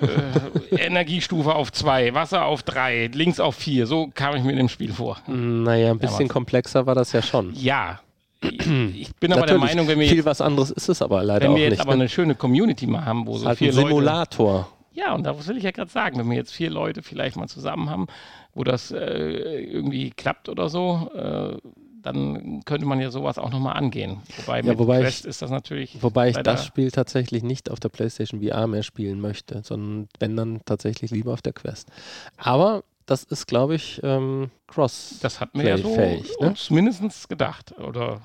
äh, 0.00 0.06
Energiestufe 0.76 1.54
auf 1.54 1.72
2, 1.72 2.14
Wasser 2.14 2.44
auf 2.44 2.62
3, 2.62 3.10
links 3.12 3.40
auf 3.40 3.54
4. 3.56 3.86
So 3.86 4.10
kam 4.14 4.36
ich 4.36 4.42
mir 4.42 4.52
in 4.52 4.58
dem 4.58 4.68
Spiel 4.68 4.92
vor. 4.92 5.18
Mm, 5.26 5.62
Naja, 5.64 5.90
ein 5.90 5.98
bisschen 5.98 6.18
Damals. 6.18 6.32
komplexer 6.32 6.86
war 6.86 6.94
das 6.94 7.12
ja 7.12 7.22
schon. 7.22 7.52
Ja. 7.54 8.00
Ich, 8.42 8.66
ich 9.00 9.16
bin 9.16 9.32
aber 9.32 9.46
der 9.46 9.58
Meinung, 9.58 9.86
wenn 9.88 9.98
wir 9.98 10.08
viel 10.08 10.18
jetzt, 10.18 10.26
was 10.26 10.40
anderes 10.40 10.70
ist 10.70 10.88
es 10.88 11.00
aber 11.02 11.22
leider 11.22 11.46
wenn 11.48 11.54
wir 11.56 11.62
jetzt 11.62 11.70
nicht. 11.72 11.80
aber 11.80 11.92
ne? 11.92 12.02
eine 12.02 12.08
schöne 12.08 12.34
Community 12.34 12.86
mal 12.86 13.04
haben, 13.04 13.26
wo 13.26 13.38
so 13.38 13.46
halt 13.46 13.58
vier 13.58 13.70
ein 13.70 13.76
Leute. 13.76 13.88
Simulator. 13.88 14.68
Ja, 14.94 15.14
und 15.14 15.24
das 15.24 15.46
will 15.48 15.56
ich 15.56 15.64
ja 15.64 15.70
gerade 15.70 15.90
sagen, 15.90 16.18
wenn 16.18 16.28
wir 16.28 16.36
jetzt 16.36 16.52
vier 16.52 16.70
Leute 16.70 17.02
vielleicht 17.02 17.36
mal 17.36 17.48
zusammen 17.48 17.88
haben, 17.88 18.06
wo 18.54 18.62
das 18.64 18.90
äh, 18.90 18.98
irgendwie 18.98 20.10
klappt 20.10 20.48
oder 20.48 20.68
so, 20.68 21.10
äh, 21.14 21.56
dann 22.02 22.62
könnte 22.64 22.84
man 22.84 23.00
ja 23.00 23.10
sowas 23.10 23.38
auch 23.38 23.50
nochmal 23.50 23.76
angehen. 23.76 24.20
Wobei 24.38 24.58
Ja, 24.60 24.70
mit 24.70 24.78
wobei 24.78 24.98
ich- 24.98 25.04
Quest 25.04 25.24
ist 25.24 25.40
das 25.40 25.50
natürlich. 25.50 26.02
Wobei 26.02 26.30
ich 26.30 26.36
das 26.36 26.66
Spiel 26.66 26.90
tatsächlich 26.90 27.42
nicht 27.42 27.70
auf 27.70 27.80
der 27.80 27.88
PlayStation 27.88 28.42
VR 28.42 28.66
mehr 28.66 28.82
spielen 28.82 29.20
möchte, 29.20 29.62
sondern 29.62 30.08
wenn 30.18 30.36
dann 30.36 30.60
tatsächlich 30.64 31.10
lieber 31.10 31.32
auf 31.32 31.42
der 31.42 31.52
Quest. 31.52 31.88
Aber 32.36 32.82
das 33.06 33.24
ist, 33.24 33.46
glaube 33.46 33.74
ich, 33.76 34.00
ähm, 34.02 34.50
Cross. 34.66 35.18
Das 35.22 35.40
hat 35.40 35.54
mir 35.54 35.68
ja 35.68 35.78
so 35.78 35.94
ne? 35.96 36.22
uns 36.38 36.70
mindestens 36.70 37.28
gedacht. 37.28 37.72
Oder 37.78 38.20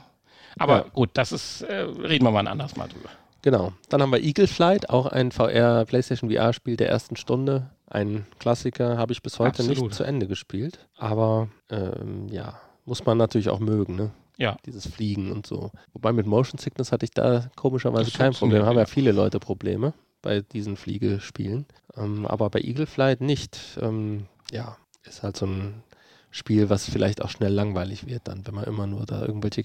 aber 0.58 0.78
Ja. 0.78 0.86
gut, 0.94 1.10
das 1.14 1.32
ist, 1.32 1.62
äh, 1.64 1.76
reden 1.76 2.26
wir 2.26 2.32
mal 2.32 2.40
ein 2.40 2.48
anderes 2.48 2.76
Mal 2.76 2.88
drüber. 2.88 3.10
Genau. 3.42 3.72
Dann 3.90 4.02
haben 4.02 4.12
wir 4.12 4.22
Eagle 4.22 4.48
Flight, 4.48 4.90
auch 4.90 5.06
ein 5.06 5.32
VR 5.32 5.86
PlayStation 5.86 6.30
VR-Spiel 6.30 6.76
der 6.76 6.90
ersten 6.90 7.16
Stunde. 7.16 7.70
Ein 7.90 8.26
Klassiker, 8.40 8.98
habe 8.98 9.14
ich 9.14 9.22
bis 9.22 9.40
heute 9.40 9.60
Absolut. 9.60 9.84
nicht 9.84 9.94
zu 9.94 10.04
Ende 10.04 10.28
gespielt. 10.28 10.88
Aber 10.98 11.48
ähm, 11.70 12.28
ja, 12.30 12.60
muss 12.86 13.06
man 13.06 13.18
natürlich 13.18 13.50
auch 13.50 13.60
mögen, 13.60 13.96
ne? 13.96 14.12
Ja. 14.38 14.58
Dieses 14.66 14.86
Fliegen 14.88 15.32
und 15.32 15.48
so. 15.48 15.72
Wobei 15.94 16.12
mit 16.14 16.26
Motion 16.28 16.60
Sickness 16.60 16.92
hatte 16.92 17.06
ich 17.06 17.12
da 17.12 17.50
komischerweise 17.56 18.12
kein 18.12 18.34
Problem. 18.34 18.66
Haben 18.66 18.76
ja 18.76 18.82
ja. 18.82 18.86
viele 18.86 19.12
Leute 19.12 19.40
Probleme 19.40 19.94
bei 20.22 20.42
diesen 20.42 20.76
Fliegespielen. 20.76 21.66
Ähm, 21.96 22.26
aber 22.26 22.50
bei 22.50 22.60
Eagle 22.60 22.86
Flight 22.86 23.22
nicht. 23.22 23.60
Ähm, 23.82 24.26
ja, 24.52 24.78
ist 25.04 25.24
halt 25.24 25.38
so 25.38 25.46
ein 25.46 25.84
Spiel, 26.32 26.70
was 26.70 26.90
vielleicht 26.90 27.22
auch 27.24 27.30
schnell 27.30 27.54
langweilig 27.54 28.06
wird 28.08 28.28
dann, 28.28 28.46
wenn 28.46 28.54
man 28.54 28.66
immer 28.66 28.86
nur 28.86 29.06
da 29.06 29.22
irgendwelche 29.26 29.64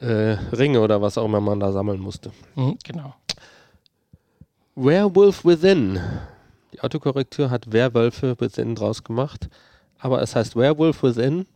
äh, 0.00 0.36
Ringe 0.52 0.80
oder 0.80 1.00
was 1.00 1.18
auch 1.18 1.24
immer 1.24 1.40
man 1.40 1.60
da 1.60 1.72
sammeln 1.72 2.00
musste. 2.00 2.32
Mhm, 2.54 2.78
genau. 2.82 3.14
Werewolf 4.74 5.44
Within. 5.44 6.00
Die 6.72 6.80
Autokorrektur 6.80 7.50
hat 7.50 7.72
Werwölfe 7.72 8.36
Within 8.40 8.74
draus 8.74 9.04
gemacht, 9.04 9.48
aber 9.98 10.22
es 10.22 10.34
heißt 10.34 10.56
Werewolf 10.56 11.02
Within. 11.02 11.46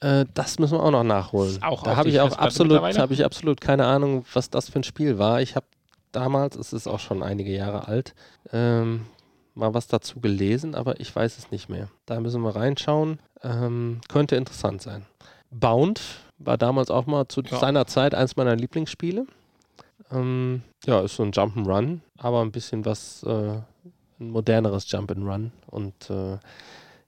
Äh, 0.00 0.26
das 0.34 0.58
müssen 0.58 0.78
wir 0.78 0.82
auch 0.82 0.90
noch 0.90 1.04
nachholen. 1.04 1.62
Auch 1.62 1.82
da 1.82 1.96
habe 1.96 2.08
ich 2.08 2.20
auch 2.20 2.36
absolut, 2.36 2.80
habe 2.80 3.14
ich 3.14 3.24
absolut 3.24 3.60
keine 3.60 3.86
Ahnung, 3.86 4.24
was 4.32 4.50
das 4.50 4.68
für 4.68 4.80
ein 4.80 4.84
Spiel 4.84 5.18
war. 5.18 5.40
Ich 5.40 5.56
habe 5.56 5.66
damals, 6.12 6.56
es 6.56 6.72
ist 6.72 6.86
auch 6.86 7.00
schon 7.00 7.22
einige 7.22 7.52
Jahre 7.52 7.88
alt, 7.88 8.14
ähm, 8.52 9.06
mal 9.54 9.74
was 9.74 9.88
dazu 9.88 10.20
gelesen, 10.20 10.74
aber 10.74 11.00
ich 11.00 11.14
weiß 11.14 11.38
es 11.38 11.50
nicht 11.50 11.68
mehr. 11.68 11.88
Da 12.06 12.20
müssen 12.20 12.42
wir 12.42 12.54
reinschauen. 12.54 13.18
Ähm, 13.42 14.00
könnte 14.08 14.36
interessant 14.36 14.82
sein. 14.82 15.06
Bound 15.50 16.00
war 16.38 16.56
damals 16.58 16.90
auch 16.90 17.06
mal 17.06 17.28
zu 17.28 17.42
Ja. 17.42 17.58
seiner 17.58 17.86
Zeit 17.86 18.14
eins 18.14 18.36
meiner 18.36 18.56
Lieblingsspiele. 18.56 19.26
Ähm, 20.10 20.62
ja, 20.86 21.00
ist 21.00 21.16
so 21.16 21.22
ein 21.22 21.32
Jump'n'Run, 21.32 22.00
aber 22.16 22.40
ein 22.42 22.52
bisschen 22.52 22.84
was, 22.84 23.22
äh, 23.24 23.60
ein 24.20 24.30
moderneres 24.30 24.86
Jump'n'Run 24.88 25.50
und 25.66 26.10
äh, 26.10 26.38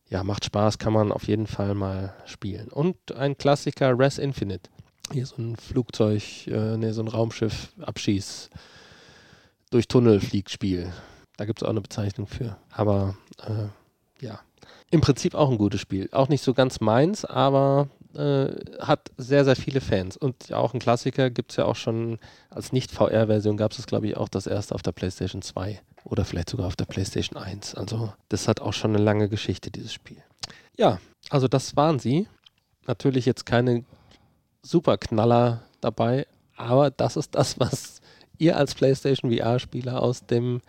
ja, 0.09 0.25
macht 0.25 0.45
Spaß, 0.45 0.79
kann 0.79 0.93
man 0.93 1.13
auf 1.13 1.25
jeden 1.29 1.47
Fall 1.47 1.75
mal 1.75 2.13
spielen. 2.27 2.69
Und 2.69 2.97
ein 3.15 3.39
Klassiker, 3.39 3.97
Res 3.99 4.19
Infinite. 4.19 4.69
Hier 5.13 5.25
so 5.27 5.37
ein 5.39 5.57
Flugzeug, 5.57 6.47
äh, 6.49 6.77
nee, 6.77 6.91
so 6.93 7.03
ein 7.03 7.09
Raumschiff, 7.09 7.73
Abschieß, 7.81 8.51
durch 9.71 9.89
Tunnel 9.89 10.21
fliegt 10.21 10.51
Spiel. 10.51 10.93
Da 11.37 11.45
gibt 11.47 11.61
es 11.61 11.65
auch 11.65 11.71
eine 11.71 11.81
Bezeichnung 11.81 12.27
für. 12.27 12.57
Aber 12.73 13.17
äh, 13.47 14.25
ja, 14.25 14.41
im 14.91 15.01
Prinzip 15.01 15.35
auch 15.35 15.51
ein 15.51 15.59
gutes 15.59 15.81
Spiel. 15.81 16.09
Auch 16.13 16.29
nicht 16.29 16.43
so 16.43 16.55
ganz 16.55 16.81
meins, 16.81 17.25
aber 17.25 17.89
äh, 18.15 18.49
hat 18.81 19.11
sehr, 19.17 19.45
sehr 19.45 19.57
viele 19.57 19.81
Fans. 19.81 20.17
Und 20.17 20.49
ja, 20.49 20.57
auch 20.57 20.75
ein 20.75 20.81
Klassiker 20.81 21.31
gibt 21.31 21.53
es 21.53 21.57
ja 21.57 21.65
auch 21.65 21.77
schon 21.77 22.19
als 22.51 22.73
Nicht-VR-Version, 22.73 23.57
gab 23.57 23.73
es 23.73 23.87
glaube 23.87 24.09
ich, 24.09 24.17
auch 24.17 24.29
das 24.29 24.47
erste 24.47 24.75
auf 24.75 24.83
der 24.83 24.93
PlayStation 24.93 25.43
2 25.43 25.81
oder 26.05 26.25
vielleicht 26.25 26.51
sogar 26.51 26.67
auf 26.67 26.77
der 26.77 26.87
PlayStation 26.87 27.41
1. 27.41 27.75
Also 27.75 28.13
das 28.29 28.49
hat 28.49 28.61
auch 28.61 28.73
schon 28.73 28.95
eine 28.95 29.05
lange 29.05 29.29
Geschichte, 29.29 29.71
dieses 29.71 29.93
Spiel. 29.93 30.23
Ja, 30.77 30.99
also 31.29 31.49
das 31.49 31.77
waren 31.77 31.99
sie. 31.99 32.27
Natürlich 32.87 33.27
jetzt 33.27 33.47
keine 33.47 33.85
Superknaller 34.63 35.63
dabei, 35.81 36.27
aber 36.57 36.91
das 36.91 37.17
ist 37.17 37.35
das, 37.35 37.61
was 37.61 38.01
ihr 38.39 38.57
als 38.57 38.75
PlayStation 38.75 39.31
VR-Spieler 39.31 40.03
aus 40.03 40.27
dem 40.27 40.61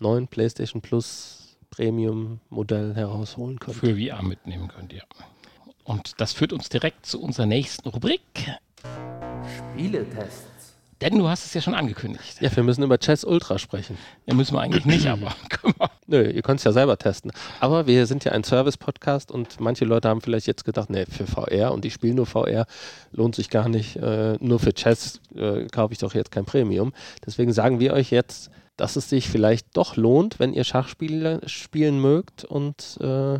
neuen 0.00 0.28
PlayStation 0.28 0.80
Plus 0.80 1.56
Premium-Modell 1.70 2.94
herausholen 2.94 3.58
könnt. 3.58 3.76
Für 3.76 3.94
VR 3.94 4.22
mitnehmen 4.22 4.68
könnt 4.68 4.92
ihr. 4.92 5.02
Und 5.88 6.20
das 6.20 6.34
führt 6.34 6.52
uns 6.52 6.68
direkt 6.68 7.06
zu 7.06 7.18
unserer 7.18 7.46
nächsten 7.46 7.88
Rubrik, 7.88 8.20
Spieletests. 9.72 10.74
denn 11.00 11.18
du 11.18 11.30
hast 11.30 11.46
es 11.46 11.54
ja 11.54 11.62
schon 11.62 11.74
angekündigt. 11.74 12.42
Ja, 12.42 12.54
wir 12.54 12.62
müssen 12.62 12.82
über 12.82 12.98
Chess 12.98 13.24
Ultra 13.24 13.58
sprechen. 13.58 13.96
Ja, 14.26 14.34
müssen 14.34 14.54
wir 14.54 14.60
eigentlich 14.60 14.84
nicht, 14.84 15.06
aber. 15.06 15.34
Nö, 16.06 16.30
ihr 16.30 16.42
könnt 16.42 16.58
es 16.60 16.64
ja 16.64 16.72
selber 16.72 16.98
testen. 16.98 17.32
Aber 17.58 17.86
wir 17.86 18.04
sind 18.06 18.22
ja 18.24 18.32
ein 18.32 18.44
Service-Podcast 18.44 19.30
und 19.30 19.60
manche 19.60 19.86
Leute 19.86 20.10
haben 20.10 20.20
vielleicht 20.20 20.46
jetzt 20.46 20.66
gedacht, 20.66 20.90
nee, 20.90 21.06
für 21.06 21.26
VR 21.26 21.72
und 21.72 21.86
ich 21.86 21.94
spiele 21.94 22.16
nur 22.16 22.26
VR, 22.26 22.66
lohnt 23.10 23.34
sich 23.34 23.48
gar 23.48 23.70
nicht. 23.70 23.96
Äh, 23.96 24.36
nur 24.40 24.58
für 24.58 24.74
Chess 24.74 25.22
äh, 25.34 25.68
kaufe 25.68 25.94
ich 25.94 26.00
doch 26.00 26.12
jetzt 26.12 26.30
kein 26.30 26.44
Premium. 26.44 26.92
Deswegen 27.24 27.54
sagen 27.54 27.80
wir 27.80 27.94
euch 27.94 28.10
jetzt, 28.10 28.50
dass 28.76 28.96
es 28.96 29.08
sich 29.08 29.26
vielleicht 29.30 29.74
doch 29.74 29.96
lohnt, 29.96 30.38
wenn 30.38 30.52
ihr 30.52 30.64
Schachspiele 30.64 31.40
spielen 31.46 31.98
mögt 31.98 32.44
und 32.44 32.98
äh, 33.00 33.38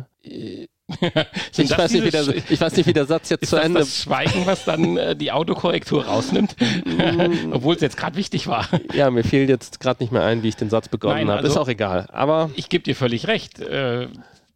ich, 1.57 1.77
weiß 1.77 1.91
nicht, 1.91 2.03
wie 2.03 2.09
der, 2.09 2.27
ich 2.49 2.59
weiß 2.59 2.75
nicht, 2.75 2.85
wie 2.87 2.93
der 2.93 3.05
Satz 3.05 3.29
jetzt 3.29 3.43
Ist 3.43 3.49
zu 3.49 3.55
das 3.55 3.65
Ende 3.65 3.79
das 3.79 4.03
Schweigen, 4.03 4.45
was 4.45 4.65
dann 4.65 4.97
äh, 4.97 5.15
die 5.15 5.31
Autokorrektur 5.31 6.05
rausnimmt? 6.05 6.55
Obwohl 7.51 7.75
es 7.75 7.81
jetzt 7.81 7.97
gerade 7.97 8.15
wichtig 8.15 8.47
war. 8.47 8.67
Ja, 8.93 9.09
mir 9.11 9.23
fiel 9.23 9.47
jetzt 9.49 9.79
gerade 9.79 10.01
nicht 10.03 10.11
mehr 10.11 10.23
ein, 10.23 10.43
wie 10.43 10.49
ich 10.49 10.55
den 10.55 10.69
Satz 10.69 10.89
begonnen 10.89 11.29
habe. 11.29 11.39
Ist 11.41 11.49
also- 11.49 11.61
auch 11.61 11.67
egal. 11.67 12.07
Aber 12.11 12.49
Ich 12.55 12.69
gebe 12.69 12.83
dir 12.83 12.95
völlig 12.95 13.27
recht. 13.27 13.59
Äh, 13.59 14.07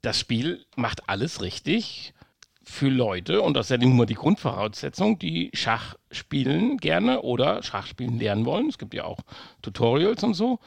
das 0.01 0.19
Spiel 0.19 0.65
macht 0.75 1.07
alles 1.07 1.41
richtig 1.41 2.13
für 2.63 2.89
Leute, 2.89 3.41
und 3.41 3.55
das 3.55 3.67
ist 3.67 3.69
ja 3.71 3.77
nun 3.77 3.95
mal 3.95 4.05
die 4.05 4.15
Grundvoraussetzung, 4.15 5.19
die 5.19 5.51
Schach 5.53 5.95
spielen 6.11 6.77
gerne 6.77 7.21
oder 7.21 7.61
Schach 7.61 7.85
spielen 7.85 8.19
lernen 8.19 8.45
wollen. 8.45 8.69
Es 8.69 8.77
gibt 8.77 8.93
ja 8.93 9.03
auch 9.03 9.19
Tutorials 9.61 10.23
und 10.23 10.33
so. 10.33 10.59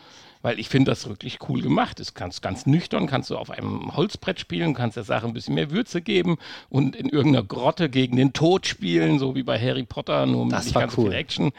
Weil 0.47 0.61
ich 0.61 0.68
finde 0.68 0.92
das 0.92 1.09
wirklich 1.09 1.38
cool 1.49 1.61
gemacht. 1.61 1.99
Es 1.99 2.14
kannst 2.14 2.40
ganz 2.40 2.66
nüchtern, 2.66 3.09
kannst 3.09 3.30
du 3.30 3.36
auf 3.36 3.51
einem 3.51 3.97
Holzbrett 3.97 4.38
spielen, 4.38 4.74
kannst 4.74 4.97
der 4.97 5.03
Sache 5.03 5.26
ein 5.26 5.32
bisschen 5.32 5.57
mehr 5.57 5.72
Würze 5.72 6.01
geben 6.01 6.38
und 6.68 6.94
in 6.94 7.09
irgendeiner 7.09 7.44
Grotte 7.44 7.90
gegen 7.90 8.16
den 8.16 8.32
Tod 8.32 8.64
spielen, 8.64 9.18
so 9.18 9.34
wie 9.34 9.42
bei 9.42 9.59
Harry 9.59 9.82
Potter, 9.82 10.24
nur 10.24 10.47
mit 10.47 10.57
nicht 10.57 10.72
ganz 10.72 10.97
cool. 10.97 11.07
viel 11.07 11.14
Action. 11.14 11.51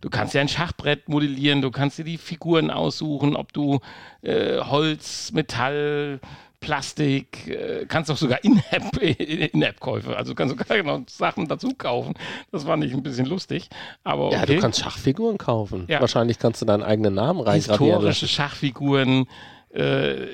Du 0.00 0.08
kannst 0.08 0.32
ja 0.32 0.40
ein 0.40 0.48
Schachbrett 0.48 1.06
modellieren, 1.06 1.60
du 1.60 1.70
kannst 1.70 1.98
dir 1.98 2.04
die 2.04 2.16
Figuren 2.16 2.70
aussuchen, 2.70 3.36
ob 3.36 3.52
du 3.52 3.80
äh, 4.22 4.56
Holz, 4.60 5.32
Metall, 5.32 6.18
Plastik, 6.60 7.48
äh, 7.48 7.86
kannst 7.86 8.10
auch 8.10 8.16
sogar 8.16 8.44
In-App- 8.44 8.96
In-App-Käufe, 9.52 10.16
also 10.16 10.34
kannst 10.34 10.56
sogar 10.56 10.82
noch 10.82 11.08
Sachen 11.08 11.48
dazu 11.48 11.70
kaufen. 11.76 12.14
Das 12.52 12.64
fand 12.64 12.84
ich 12.84 12.92
ein 12.92 13.02
bisschen 13.02 13.26
lustig. 13.26 13.68
Aber 14.04 14.30
ja, 14.30 14.42
okay. 14.42 14.56
du 14.56 14.60
kannst 14.60 14.80
Schachfiguren 14.80 15.38
kaufen. 15.38 15.86
Ja. 15.88 16.00
Wahrscheinlich 16.00 16.38
kannst 16.38 16.60
du 16.60 16.66
deinen 16.66 16.82
eigenen 16.82 17.14
Namen 17.14 17.40
reingravieren 17.40 17.94
historische. 17.96 18.28
Schachfiguren, 18.28 19.26
äh, 19.70 20.26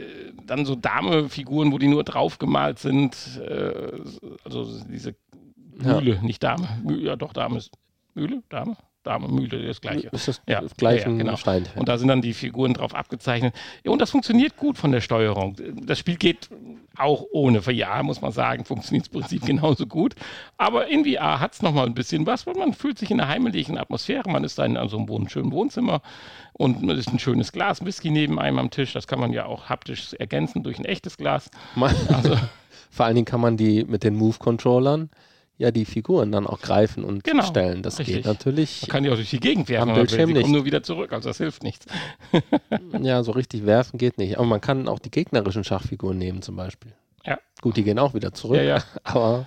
dann 0.47 0.65
so 0.67 0.75
Dame-Figuren, 0.75 1.73
wo 1.73 1.79
die 1.79 1.89
nur 1.89 2.03
draufgemalt 2.05 2.79
sind. 2.81 3.17
Äh, 3.41 3.93
also 4.45 4.67
diese 4.89 5.15
Ja. 5.83 6.01
Mühle, 6.01 6.21
nicht 6.23 6.43
Dame. 6.43 6.69
Mü 6.83 6.99
ja, 7.05 7.17
doch, 7.17 7.33
Dame 7.33 7.59
ist. 7.59 7.71
Mühle? 8.15 8.43
Dame? 8.49 8.77
Dame, 9.07 9.29
Mühle, 9.29 9.67
das 9.67 9.81
gleiche. 9.81 10.09
Ist 10.09 10.29
das 10.29 10.43
Ja, 10.49 10.63
gleich 10.77 11.03
ja, 11.03 11.09
genau. 11.09 11.37
Stein? 11.37 11.65
Und 11.77 11.89
da 11.89 11.97
sind 11.97 12.09
dann 12.09 12.23
die 12.23 12.35
Figuren 12.35 12.75
drauf 12.75 12.95
abgezeichnet. 12.95 13.55
Und 13.85 14.01
das 14.01 14.11
funktioniert 14.11 14.57
gut 14.57 14.77
von 14.77 14.93
der 14.93 15.01
Steuerung. 15.01 15.57
Das 15.83 15.99
Spiel 15.99 16.17
geht 16.17 16.49
auch 16.97 17.25
ohne 17.31 17.63
VR, 17.63 18.03
muss 18.03 18.21
man 18.21 18.33
sagen, 18.33 18.65
funktioniert 18.65 19.07
im 19.07 19.21
Prinzip 19.21 19.43
genauso 19.47 19.87
gut. 19.87 20.15
Aber 20.57 20.89
in 20.89 21.05
VR 21.05 21.41
hat 21.41 21.55
es 21.55 21.63
nochmal 21.63 21.87
ein 21.87 21.95
bisschen 21.95 22.27
was, 22.27 22.47
weil 22.47 22.55
man 22.55 22.73
fühlt 22.73 22.99
sich 22.99 23.11
in 23.11 23.21
einer 23.21 23.29
heimlichen 23.29 23.79
Atmosphäre. 23.79 24.29
Man 24.29 24.45
ist 24.45 24.59
da 24.59 24.65
in 24.65 24.77
so 24.89 24.99
einem 24.99 25.29
schönen 25.29 25.53
Wohnzimmer 25.53 26.03
und 26.53 26.91
es 26.91 27.01
ist 27.01 27.13
ein 27.13 27.19
schönes 27.19 27.53
Glas 27.53 27.85
Whisky 27.85 28.11
neben 28.11 28.39
einem 28.39 28.59
am 28.59 28.71
Tisch. 28.71 28.93
Das 28.93 29.07
kann 29.07 29.21
man 29.21 29.33
ja 29.33 29.47
auch 29.47 29.69
haptisch 29.69 30.15
ergänzen 30.15 30.63
durch 30.63 30.79
ein 30.79 30.85
echtes 30.85 31.17
Glas. 31.17 31.51
Also, 32.09 32.37
Vor 32.91 33.05
allen 33.05 33.15
Dingen 33.15 33.27
kann 33.27 33.41
man 33.41 33.57
die 33.59 33.85
mit 33.85 34.05
den 34.05 34.17
Move-Controllern 34.17 35.11
ja 35.59 35.71
die 35.71 35.85
Figuren 35.85 36.33
dann 36.33 36.47
auch 36.47 36.61
greifen 36.61 37.05
und 37.05 37.25
Genau, 37.25 37.43
stellen. 37.45 37.83
Das 37.83 37.99
richtig. 37.99 38.17
geht 38.17 38.25
natürlich. 38.27 38.83
man 38.83 38.89
kann 38.91 39.03
die 39.05 39.11
auch 39.11 39.17
durch 39.17 39.31
die 39.31 39.41
Gegend 39.41 39.69
werfen, 39.69 39.91
Am 39.91 39.97
will. 39.97 40.03
Bildschirm 40.05 40.31
nicht. 40.33 40.43
kommen 40.43 40.55
nur 40.55 40.65
wieder 40.65 40.83
zurück, 40.83 41.13
also 41.13 41.29
das 41.31 41.39
hilft 41.39 41.63
nichts. 41.63 41.87
Ja, 43.01 43.23
so 43.23 43.33
richtig 43.33 43.67
werfen 43.67 43.99
geht 43.99 44.19
nicht. 44.19 44.37
Aber 44.39 44.47
man 44.47 44.61
kann 44.61 44.89
auch 44.89 44.99
die 44.99 45.11
gegnerischen 45.11 45.65
Schachfiguren 45.65 46.19
nehmen 46.19 46.43
zum 46.43 46.57
Beispiel. 46.57 46.93
Ja. 47.25 47.39
Gut, 47.61 47.77
die 47.77 47.85
gehen 47.85 47.99
auch 47.99 48.15
wieder 48.15 48.33
zurück. 48.33 48.57
Ja, 48.59 48.63
ja. 48.63 48.83
Aber 49.05 49.47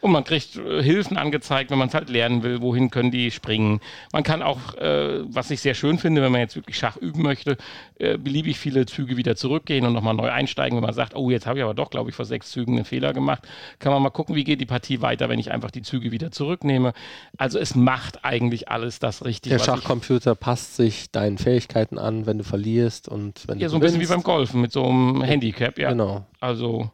Und 0.00 0.12
man 0.12 0.24
kriegt 0.24 0.56
äh, 0.56 0.82
Hilfen 0.82 1.16
angezeigt, 1.18 1.70
wenn 1.70 1.78
man 1.78 1.88
es 1.88 1.94
halt 1.94 2.08
lernen 2.08 2.42
will, 2.42 2.62
wohin 2.62 2.90
können 2.90 3.10
die 3.10 3.30
springen. 3.30 3.80
Man 4.12 4.22
kann 4.22 4.42
auch, 4.42 4.74
äh, 4.76 5.20
was 5.32 5.50
ich 5.50 5.60
sehr 5.60 5.74
schön 5.74 5.98
finde, 5.98 6.22
wenn 6.22 6.32
man 6.32 6.40
jetzt 6.40 6.56
wirklich 6.56 6.78
Schach 6.78 6.96
üben 6.96 7.22
möchte, 7.22 7.58
äh, 7.98 8.16
beliebig 8.16 8.58
viele 8.58 8.86
Züge 8.86 9.16
wieder 9.18 9.36
zurückgehen 9.36 9.84
und 9.84 9.92
nochmal 9.92 10.14
neu 10.14 10.30
einsteigen. 10.30 10.76
Wenn 10.76 10.84
man 10.84 10.94
sagt, 10.94 11.14
oh, 11.14 11.30
jetzt 11.30 11.46
habe 11.46 11.58
ich 11.58 11.64
aber 11.64 11.74
doch, 11.74 11.90
glaube 11.90 12.08
ich, 12.10 12.16
vor 12.16 12.24
sechs 12.24 12.50
Zügen 12.50 12.76
einen 12.76 12.84
Fehler 12.86 13.12
gemacht, 13.12 13.42
kann 13.78 13.92
man 13.92 14.02
mal 14.02 14.10
gucken, 14.10 14.34
wie 14.34 14.44
geht 14.44 14.60
die 14.60 14.66
Partie 14.66 15.02
weiter, 15.02 15.28
wenn 15.28 15.38
ich 15.38 15.50
einfach 15.50 15.70
die 15.70 15.82
Züge 15.82 16.12
wieder 16.12 16.30
zurücknehme. 16.30 16.94
Also 17.36 17.58
es 17.58 17.74
macht 17.74 18.24
eigentlich 18.24 18.68
alles 18.70 19.00
das 19.00 19.24
richtig. 19.24 19.50
der 19.52 19.58
Schachcomputer 19.58 20.34
passt 20.34 20.76
sich 20.76 21.10
deinen 21.10 21.36
Fähigkeiten 21.36 21.98
an, 21.98 22.24
wenn 22.26 22.38
du 22.38 22.44
verlierst 22.44 23.08
und 23.08 23.46
wenn 23.48 23.58
Ja, 23.58 23.66
du 23.66 23.70
so 23.72 23.76
ein 23.76 23.80
bisschen 23.80 24.00
wie 24.00 24.06
beim. 24.06 24.22
Golfen 24.22 24.60
mit 24.60 24.72
so 24.72 24.84
einem 24.86 25.22
Handicap, 25.22 25.78
ja. 25.78 25.90
Genau. 25.90 26.26
Also 26.40 26.90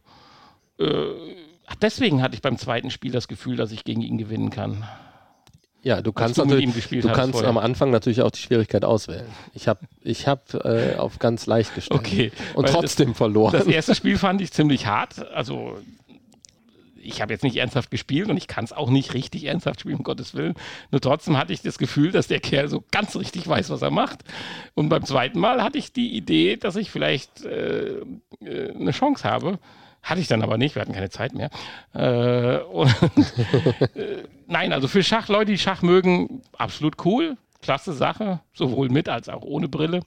äh, 0.79 0.87
ach, 1.67 1.75
deswegen 1.77 2.23
hatte 2.23 2.35
ich 2.35 2.43
beim 2.43 2.59
zweiten 2.59 2.91
Spiel 2.91 3.13
das 3.13 3.29
Gefühl, 3.29 3.57
dass 3.57 3.73
ich 3.73 3.85
gegen 3.85 4.03
ihn 4.03 4.19
gewinnen 4.19 4.51
kann. 4.51 4.85
Ja, 5.83 6.03
du 6.03 6.13
kannst 6.13 6.37
du 6.39 6.45
mit 6.45 6.67
natürlich, 6.67 7.03
du 7.03 7.13
kannst 7.13 7.33
vorher. 7.33 7.49
am 7.49 7.59
Anfang 7.59 7.93
natürlich 7.93 8.21
auch 8.23 8.33
die 8.33 8.41
Schwierigkeit 8.41 8.85
auswählen. 8.85 9.27
Ich 9.55 9.69
habe 9.69 9.87
ich 10.03 10.27
hab, 10.27 10.53
äh, 10.55 10.97
auf 10.97 11.21
ganz 11.21 11.47
leicht 11.47 11.77
gestellt 11.77 12.01
Okay. 12.01 12.33
und 12.55 12.67
trotzdem 12.69 13.15
verloren. 13.15 13.53
Das, 13.53 13.67
das 13.67 13.73
erste 13.73 13.95
Spiel 13.95 14.19
fand 14.19 14.41
ich 14.41 14.51
ziemlich 14.53 14.87
hart. 14.87 15.31
Also 15.33 15.79
ich 17.01 17.23
habe 17.23 17.33
jetzt 17.33 17.45
nicht 17.45 17.55
ernsthaft 17.57 17.93
gespielt 17.93 18.29
und 18.29 18.37
ich 18.37 18.49
kann 18.49 18.65
es 18.65 18.73
auch 18.73 18.91
nicht 18.91 19.15
richtig 19.15 19.45
ernsthaft 19.45 19.79
spielen, 19.81 19.99
um 19.99 20.03
Gottes 20.03 20.35
Willen. 20.35 20.55
Nur 20.91 21.01
trotzdem 21.01 21.39
hatte 21.39 21.53
ich 21.53 21.63
das 21.63 21.79
Gefühl, 21.79 22.11
dass 22.11 22.27
der 22.27 22.41
Kerl 22.41 22.69
so 22.69 22.83
ganz 22.91 23.15
richtig 23.15 23.47
weiß, 23.47 23.71
was 23.71 23.81
er 23.81 23.93
macht. 23.93 24.25
Und 24.75 24.89
beim 24.89 25.05
zweiten 25.05 25.39
Mal 25.39 25.63
hatte 25.63 25.79
ich 25.79 25.93
die 25.93 26.17
Idee, 26.17 26.57
dass 26.57 26.75
ich 26.75 26.91
vielleicht 26.91 27.45
äh, 27.45 28.01
äh, 28.41 28.75
eine 28.75 28.91
Chance 28.91 29.23
habe. 29.23 29.61
Hatte 30.07 30.21
ich 30.21 30.29
dann 30.29 30.43
aber 30.43 30.57
nicht, 30.57 30.75
wir 30.75 30.83
hatten 30.83 30.93
keine 30.93 31.11
Zeit 31.11 31.35
mehr. 31.35 31.51
Äh, 31.93 32.63
und, 32.65 32.89
äh, 33.97 34.23
nein, 34.47 34.73
also 34.73 34.89
für 34.89 35.03
Schachleute, 35.03 35.51
die 35.51 35.59
Schach 35.59 35.83
mögen, 35.83 36.43
absolut 36.57 37.05
cool. 37.05 37.37
Klasse 37.61 37.93
Sache, 37.93 38.41
sowohl 38.55 38.89
mit 38.89 39.09
als 39.09 39.29
auch 39.29 39.43
ohne 39.43 39.69
Brille 39.69 40.03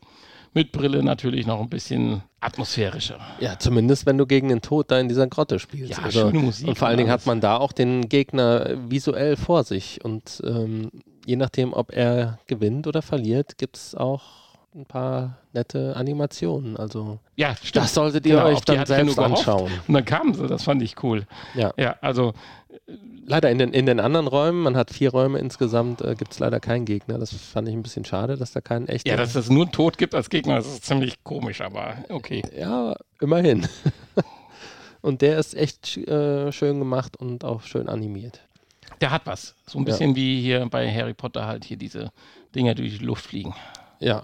mit 0.54 0.72
Brille 0.72 1.04
natürlich 1.04 1.45
noch 1.45 1.60
ein 1.60 1.70
bisschen 1.70 2.24
atmosphärischer. 2.39 3.20
Ja, 3.39 3.60
zumindest 3.60 4.06
wenn 4.06 4.18
du 4.18 4.26
gegen 4.26 4.50
den 4.50 4.62
Tod 4.62 4.89
da 4.89 5.00
in 5.00 5.08
dieser 5.08 5.28
Grotte 5.28 5.60
spielst. 5.60 5.91
Ja, 5.91 6.04
also, 6.04 6.22
schöne 6.22 6.39
Musik. 6.39 6.68
Und 6.68 6.78
vor 6.78 6.88
allen 6.88 6.97
Dingen 6.97 7.12
hat 7.12 7.26
man 7.26 7.41
da 7.41 7.58
auch 7.58 7.72
den 7.72 8.10
Gegner 8.10 8.76
visuell 8.89 9.36
vor 9.36 9.64
sich. 9.64 10.04
Und 10.04 10.41
ähm, 10.45 10.89
je 11.26 11.36
nachdem, 11.36 11.74
ob 11.74 11.91
er 11.91 12.39
gewinnt 12.47 12.88
oder 12.88 13.02
verliert, 13.02 13.58
gibt 13.58 13.78
es 13.78 13.95
auch 13.95 14.49
ein 14.76 14.86
paar 14.86 15.38
nette 15.53 15.95
Animationen. 15.95 16.78
Also 16.78 17.20
ja, 17.36 17.55
stimmt. 17.55 17.76
das 17.78 17.93
solltet 17.93 18.26
ihr 18.26 18.36
genau, 18.36 18.47
euch 18.47 18.61
dann 18.61 18.86
selbst 18.86 19.17
anschauen. 19.17 19.72
Und 19.88 19.93
dann 19.93 20.05
kamen 20.05 20.34
sie, 20.34 20.47
das 20.47 20.63
fand 20.63 20.82
ich 20.82 21.03
cool. 21.03 21.26
Ja, 21.55 21.74
ja 21.78 21.95
also 22.01 22.34
leider 23.26 23.49
in 23.49 23.57
den, 23.57 23.74
in 23.74 23.86
den 23.86 23.99
anderen 23.99 24.28
Räumen, 24.28 24.61
man 24.61 24.78
hat 24.78 24.91
vier 24.91 25.11
Räume 25.11 25.39
insgesamt, 25.39 26.01
äh, 26.01 26.15
gibt 26.15 26.34
es 26.34 26.39
leider 26.39 26.59
keinen 26.59 26.86
Gegner. 26.86 27.17
Das 27.17 27.34
fand 27.34 27.67
ich 27.67 27.74
ein 27.74 27.84
bisschen 27.84 28.05
schade, 28.05 28.38
dass 28.38 28.51
da 28.51 28.61
keinen 28.61 28.88
echten. 28.88 29.09
Ja, 29.09 29.15
dass 29.15 29.36
es 29.36 29.49
nur 29.49 29.72
Tod 29.72 29.97
gibt 29.97 30.15
als 30.15 30.30
Gegner, 30.30 30.55
das 30.55 30.67
ist 30.67 30.86
ziemlich 30.86 31.24
komisch, 31.24 31.61
aber 31.61 31.95
okay. 32.09 32.43
Ja, 32.57 32.95
immerhin. 33.20 33.67
und 35.01 35.22
der 35.22 35.39
ist 35.39 35.55
echt 35.55 35.97
äh, 35.97 36.51
schön 36.51 36.80
gemacht 36.80 37.17
und 37.17 37.43
auch 37.43 37.63
schön 37.63 37.88
animiert. 37.89 38.41
Der 39.01 39.11
hat 39.11 39.26
was. 39.26 39.55
So 39.65 39.80
ein 39.80 39.86
bisschen 39.86 40.11
ja. 40.11 40.15
wie 40.15 40.41
hier 40.41 40.67
bei 40.70 40.91
Harry 40.91 41.13
Potter 41.13 41.47
halt 41.47 41.63
hier 41.63 41.78
diese 41.78 42.11
Dinger 42.53 42.76
durch 42.76 42.97
die 42.97 43.05
Luft 43.05 43.28
fliegen. 43.28 43.53
Ja, 43.99 44.24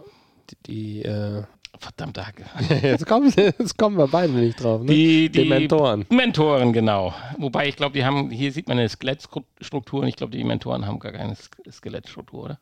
die, 0.68 1.04
äh, 1.04 1.44
Verdammte 1.80 2.26
Hacke. 2.26 2.46
jetzt, 2.82 3.06
kommen, 3.06 3.34
jetzt 3.36 3.78
kommen 3.78 3.98
wir 3.98 4.08
beide 4.08 4.34
nicht 4.34 4.64
drauf. 4.64 4.82
Ne? 4.82 4.88
Die, 4.88 5.30
die, 5.30 5.44
die 5.44 5.50
Mentoren. 5.50 6.06
Mentoren, 6.10 6.74
genau. 6.74 7.14
Wobei 7.38 7.68
ich 7.68 7.76
glaube, 7.76 7.94
die 7.94 8.06
haben, 8.06 8.30
hier 8.30 8.52
sieht 8.52 8.68
man 8.68 8.80
eine 8.80 8.90
Skelettstruktur 8.90 10.02
und 10.02 10.08
ich 10.08 10.16
glaube, 10.16 10.36
die 10.36 10.44
Mentoren 10.44 10.86
haben 10.86 11.00
gar 11.00 11.12
keine 11.12 11.36
Skelettstruktur, 11.70 12.44
oder? 12.44 12.60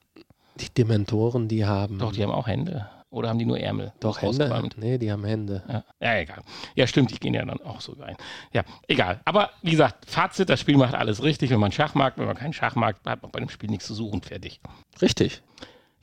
Die 0.59 0.69
Dementoren, 0.69 1.47
die 1.47 1.65
haben. 1.65 1.99
Doch, 1.99 2.11
die 2.11 2.23
haben 2.23 2.31
auch 2.31 2.47
Hände. 2.47 2.87
Oder 3.09 3.29
haben 3.29 3.37
die 3.37 3.45
nur 3.45 3.59
Ärmel? 3.59 3.93
Doch, 3.99 4.21
Hände. 4.21 4.69
Nee, 4.77 4.97
die 4.97 5.11
haben 5.11 5.23
Hände. 5.23 5.61
Ja. 5.67 5.83
ja, 5.99 6.19
egal. 6.19 6.41
Ja, 6.73 6.87
stimmt, 6.87 7.11
die 7.11 7.19
gehen 7.19 7.35
ja 7.35 7.45
dann 7.45 7.61
auch 7.61 7.79
so 7.79 7.93
rein. 7.93 8.15
Ja, 8.53 8.63
egal. 8.87 9.21
Aber 9.25 9.51
wie 9.61 9.71
gesagt, 9.71 10.09
Fazit, 10.09 10.49
das 10.49 10.59
Spiel 10.59 10.77
macht 10.77 10.95
alles 10.95 11.21
richtig. 11.21 11.51
Wenn 11.51 11.59
man 11.59 11.71
Schach 11.71 11.93
mag, 11.93 12.17
wenn 12.17 12.25
man 12.25 12.35
keinen 12.35 12.53
Schach 12.53 12.73
mag, 12.75 12.95
hat 13.05 13.21
man 13.21 13.31
bei 13.31 13.39
dem 13.39 13.49
Spiel 13.49 13.69
nichts 13.69 13.85
zu 13.85 13.93
suchen. 13.93 14.23
Fertig. 14.23 14.59
Richtig. 14.99 15.43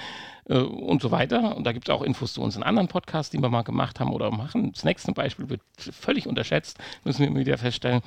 äh, 0.45 0.53
und 0.53 1.01
so 1.01 1.09
weiter. 1.09 1.57
Und 1.57 1.63
da 1.63 1.71
gibt 1.71 1.89
es 1.89 1.95
auch 1.95 2.03
Infos 2.03 2.33
zu 2.33 2.43
unseren 2.43 2.61
anderen 2.61 2.87
Podcasts, 2.87 3.31
die 3.31 3.41
wir 3.41 3.49
mal 3.49 3.63
gemacht 3.63 3.99
haben 3.99 4.13
oder 4.13 4.29
machen. 4.29 4.75
Snacks 4.75 5.01
zum 5.03 5.15
Beispiel 5.15 5.49
wird 5.49 5.61
völlig 5.77 6.27
unterschätzt, 6.27 6.77
müssen 7.03 7.25
wir 7.25 7.33
wieder 7.39 7.57
feststellen. 7.57 8.03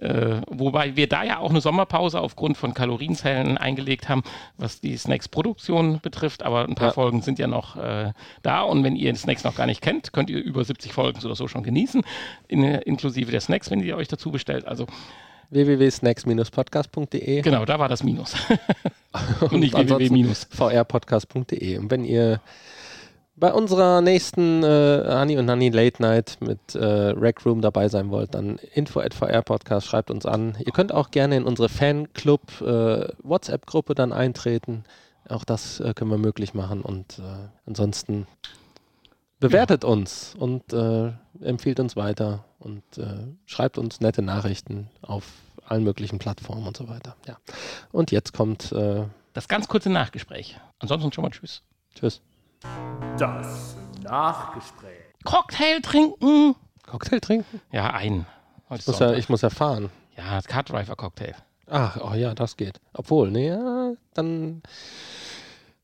Äh, 0.00 0.40
wobei 0.48 0.96
wir 0.96 1.08
da 1.08 1.22
ja 1.22 1.38
auch 1.38 1.50
eine 1.50 1.60
Sommerpause 1.60 2.20
aufgrund 2.20 2.56
von 2.56 2.72
Kalorienzellen 2.72 3.58
eingelegt 3.58 4.08
haben, 4.08 4.22
was 4.56 4.80
die 4.80 4.96
Snacks-Produktion 4.96 6.00
betrifft. 6.00 6.42
Aber 6.42 6.64
ein 6.64 6.74
paar 6.74 6.88
ja. 6.88 6.94
Folgen 6.94 7.20
sind 7.20 7.38
ja 7.38 7.46
noch 7.46 7.76
äh, 7.76 8.12
da. 8.42 8.62
Und 8.62 8.82
wenn 8.82 8.96
ihr 8.96 9.14
Snacks 9.14 9.44
noch 9.44 9.54
gar 9.54 9.66
nicht 9.66 9.82
kennt, 9.82 10.12
könnt 10.12 10.30
ihr 10.30 10.42
über 10.42 10.64
70 10.64 10.92
Folgen 10.94 11.22
oder 11.22 11.34
so 11.34 11.48
schon 11.48 11.62
genießen, 11.62 12.02
in, 12.48 12.64
inklusive 12.64 13.30
der 13.30 13.40
Snacks, 13.40 13.70
wenn 13.70 13.80
ihr 13.80 13.96
euch 13.96 14.08
dazu 14.08 14.30
bestellt. 14.30 14.66
Also 14.66 14.86
www.snacks-podcast.de. 15.50 17.42
Genau, 17.42 17.64
da 17.66 17.78
war 17.78 17.88
das 17.88 18.02
Minus. 18.02 18.34
und 19.40 19.60
nicht 19.60 19.74
www- 19.74 20.46
vrpodcast.de. 20.50 21.78
Und 21.78 21.90
wenn 21.90 22.04
ihr 22.04 22.40
bei 23.40 23.52
unserer 23.52 24.02
nächsten 24.02 24.62
äh, 24.62 25.04
Honey 25.08 25.38
und 25.38 25.46
Nanny 25.46 25.70
Late 25.70 26.00
Night 26.00 26.36
mit 26.40 26.74
äh, 26.74 26.84
Rec 26.84 27.44
Room 27.44 27.62
dabei 27.62 27.88
sein 27.88 28.10
wollt, 28.10 28.34
dann 28.34 28.58
info 28.74 29.00
at 29.00 29.14
VR 29.14 29.42
Podcast, 29.42 29.86
schreibt 29.86 30.10
uns 30.10 30.26
an. 30.26 30.56
Ihr 30.64 30.72
könnt 30.72 30.92
auch 30.92 31.10
gerne 31.10 31.38
in 31.38 31.44
unsere 31.44 31.70
Fanclub 31.70 32.60
äh, 32.60 33.08
WhatsApp-Gruppe 33.22 33.94
dann 33.94 34.12
eintreten. 34.12 34.84
Auch 35.28 35.44
das 35.44 35.80
äh, 35.80 35.94
können 35.94 36.10
wir 36.10 36.18
möglich 36.18 36.52
machen. 36.52 36.82
Und 36.82 37.18
äh, 37.18 37.22
ansonsten 37.66 38.26
bewertet 39.40 39.84
ja. 39.84 39.90
uns 39.90 40.34
und 40.38 40.72
äh, 40.74 41.12
empfiehlt 41.40 41.80
uns 41.80 41.96
weiter 41.96 42.44
und 42.58 42.82
äh, 42.98 43.26
schreibt 43.46 43.78
uns 43.78 44.00
nette 44.00 44.20
Nachrichten 44.20 44.90
auf 45.00 45.24
allen 45.64 45.84
möglichen 45.84 46.18
Plattformen 46.18 46.66
und 46.66 46.76
so 46.76 46.88
weiter. 46.88 47.16
Ja. 47.26 47.38
Und 47.90 48.10
jetzt 48.10 48.32
kommt 48.32 48.72
das 48.72 49.46
ganz 49.46 49.68
kurze 49.68 49.88
Nachgespräch. 49.88 50.58
Ansonsten 50.80 51.12
schon 51.12 51.22
mal 51.22 51.30
Tschüss. 51.30 51.62
Tschüss. 51.94 52.20
Das 53.18 53.76
Nachgespräch. 54.02 55.14
Cocktail 55.24 55.80
trinken. 55.82 56.56
Cocktail 56.86 57.20
trinken? 57.20 57.60
Ja, 57.72 57.90
einen. 57.90 58.26
Ich 58.74 58.86
muss 58.86 58.98
ja, 58.98 59.12
ich 59.14 59.28
muss 59.28 59.42
ja 59.42 59.50
fahren. 59.50 59.90
Ja, 60.16 60.40
Card 60.42 60.70
Driver 60.70 60.96
Cocktail. 60.96 61.34
Ach, 61.68 61.98
oh 62.02 62.14
ja, 62.14 62.34
das 62.34 62.56
geht. 62.56 62.80
Obwohl, 62.92 63.30
nee, 63.30 63.48
ja, 63.48 63.92
dann. 64.14 64.62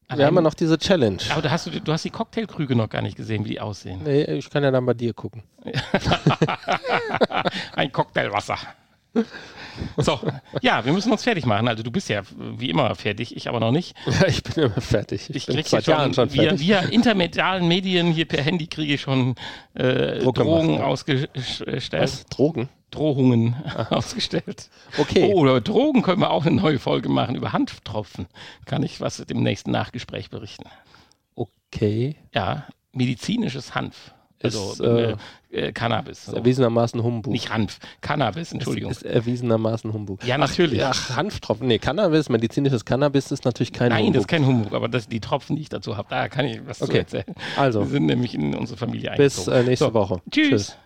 Allein, 0.09 0.19
wir 0.19 0.27
haben 0.27 0.35
ja 0.37 0.41
noch 0.41 0.55
diese 0.55 0.79
Challenge. 0.79 1.19
Aber 1.31 1.43
du 1.43 1.51
hast, 1.51 1.67
du 1.67 1.93
hast 1.93 2.05
die 2.05 2.11
Cocktailkrüge 2.11 2.77
noch 2.77 2.89
gar 2.89 3.03
nicht 3.03 3.17
gesehen, 3.17 3.45
wie 3.45 3.51
die 3.51 3.61
aussehen. 3.61 4.03
Nee, 4.05 4.23
ich 4.25 4.51
kann 4.51 4.63
ja 4.63 4.71
dann 4.71 4.87
bei 4.87 4.95
dir 4.95 5.13
gucken. 5.15 5.43
Ein 7.75 7.91
Cocktailwasser. 7.91 8.59
So, 9.97 10.21
ja, 10.63 10.85
wir 10.85 10.93
müssen 10.93 11.13
uns 11.13 11.23
fertig 11.23 11.47
machen. 11.47 11.69
Also 11.69 11.83
du 11.83 11.91
bist 11.91 12.09
ja 12.09 12.23
wie 12.39 12.71
immer 12.71 12.95
fertig, 12.95 13.37
ich 13.37 13.49
aber 13.49 13.61
noch 13.61 13.73
nicht. 13.73 13.97
Ja, 14.07 14.27
ich 14.29 14.43
bin 14.43 14.65
immer 14.65 14.81
fertig. 14.81 15.31
Ich, 15.31 15.37
ich 15.37 15.47
kriege 15.47 15.69
seit 15.69 15.87
Jahren 15.87 16.15
schon 16.15 16.31
fertig. 16.31 16.61
Via, 16.61 16.83
via 16.83 16.89
intermedialen 16.91 17.67
Medien 17.69 18.13
hier 18.13 18.27
per 18.27 18.43
Handy 18.43 18.67
kriege 18.67 18.95
ich 18.95 19.01
schon 19.01 19.35
äh, 19.75 20.19
Drohungen 20.21 20.81
ausgestellt. 20.81 21.93
Was? 21.93 22.27
Drogen? 22.27 22.69
Drohungen 22.91 23.55
ausgestellt. 23.91 24.71
Okay. 24.99 25.33
Oh, 25.33 25.43
über 25.43 25.61
Drogen 25.61 26.03
können 26.03 26.21
wir 26.21 26.31
auch 26.31 26.47
eine 26.47 26.57
neue 26.57 26.79
Folge 26.79 27.09
machen. 27.09 27.35
Über 27.35 27.53
Hanftropfen 27.53 28.27
kann 28.65 28.83
ich 28.83 29.01
was 29.01 29.21
im 29.21 29.43
nächsten 29.43 29.71
Nachgespräch 29.71 30.31
berichten. 30.31 30.65
Okay. 31.35 32.17
Ja, 32.33 32.67
medizinisches 32.93 33.75
Hanf. 33.75 34.13
Also 34.43 34.73
ist, 34.73 34.81
äh, 34.81 35.17
äh, 35.51 35.73
Cannabis. 35.73 36.27
So. 36.27 36.37
erwiesenermaßen 36.37 37.03
Humbug. 37.03 37.33
Nicht 37.33 37.51
Hanf, 37.51 37.79
Cannabis, 38.01 38.53
Entschuldigung. 38.53 38.91
Ist, 38.91 39.03
ist 39.03 39.11
erwiesenermaßen 39.11 39.93
Humbug. 39.93 40.25
Ja, 40.25 40.39
natürlich. 40.39 40.85
Ach, 40.85 41.17
Hanftropfen. 41.17 41.67
Nee, 41.67 41.79
Cannabis, 41.79 42.29
medizinisches 42.29 42.85
Cannabis 42.85 43.33
ist 43.33 43.45
natürlich 43.45 43.73
kein 43.73 43.91
Nein, 43.91 44.01
Humbug. 44.01 44.15
das 44.15 44.23
ist 44.23 44.29
kein 44.29 44.47
Humbug, 44.47 44.75
aber 44.75 44.89
das, 44.89 45.09
die 45.09 45.21
Tropfen, 45.21 45.57
die 45.57 45.63
ich 45.63 45.69
dazu 45.69 45.97
habe, 45.97 46.09
da 46.11 46.29
kann 46.29 46.47
ich 46.47 46.61
was 46.67 46.83
okay. 46.83 47.07
zu 47.07 47.19
erzählen. 47.19 47.37
Also. 47.57 47.81
Wir 47.81 47.89
sind 47.89 48.07
nämlich 48.07 48.35
in 48.35 48.55
unsere 48.55 48.79
Familie 48.79 49.13
eingezogen. 49.13 49.55
Bis 49.55 49.65
äh, 49.65 49.69
nächste 49.69 49.87
so. 49.87 49.95
Woche. 49.95 50.21
Tschüss. 50.31 50.49
Tschüss. 50.51 50.77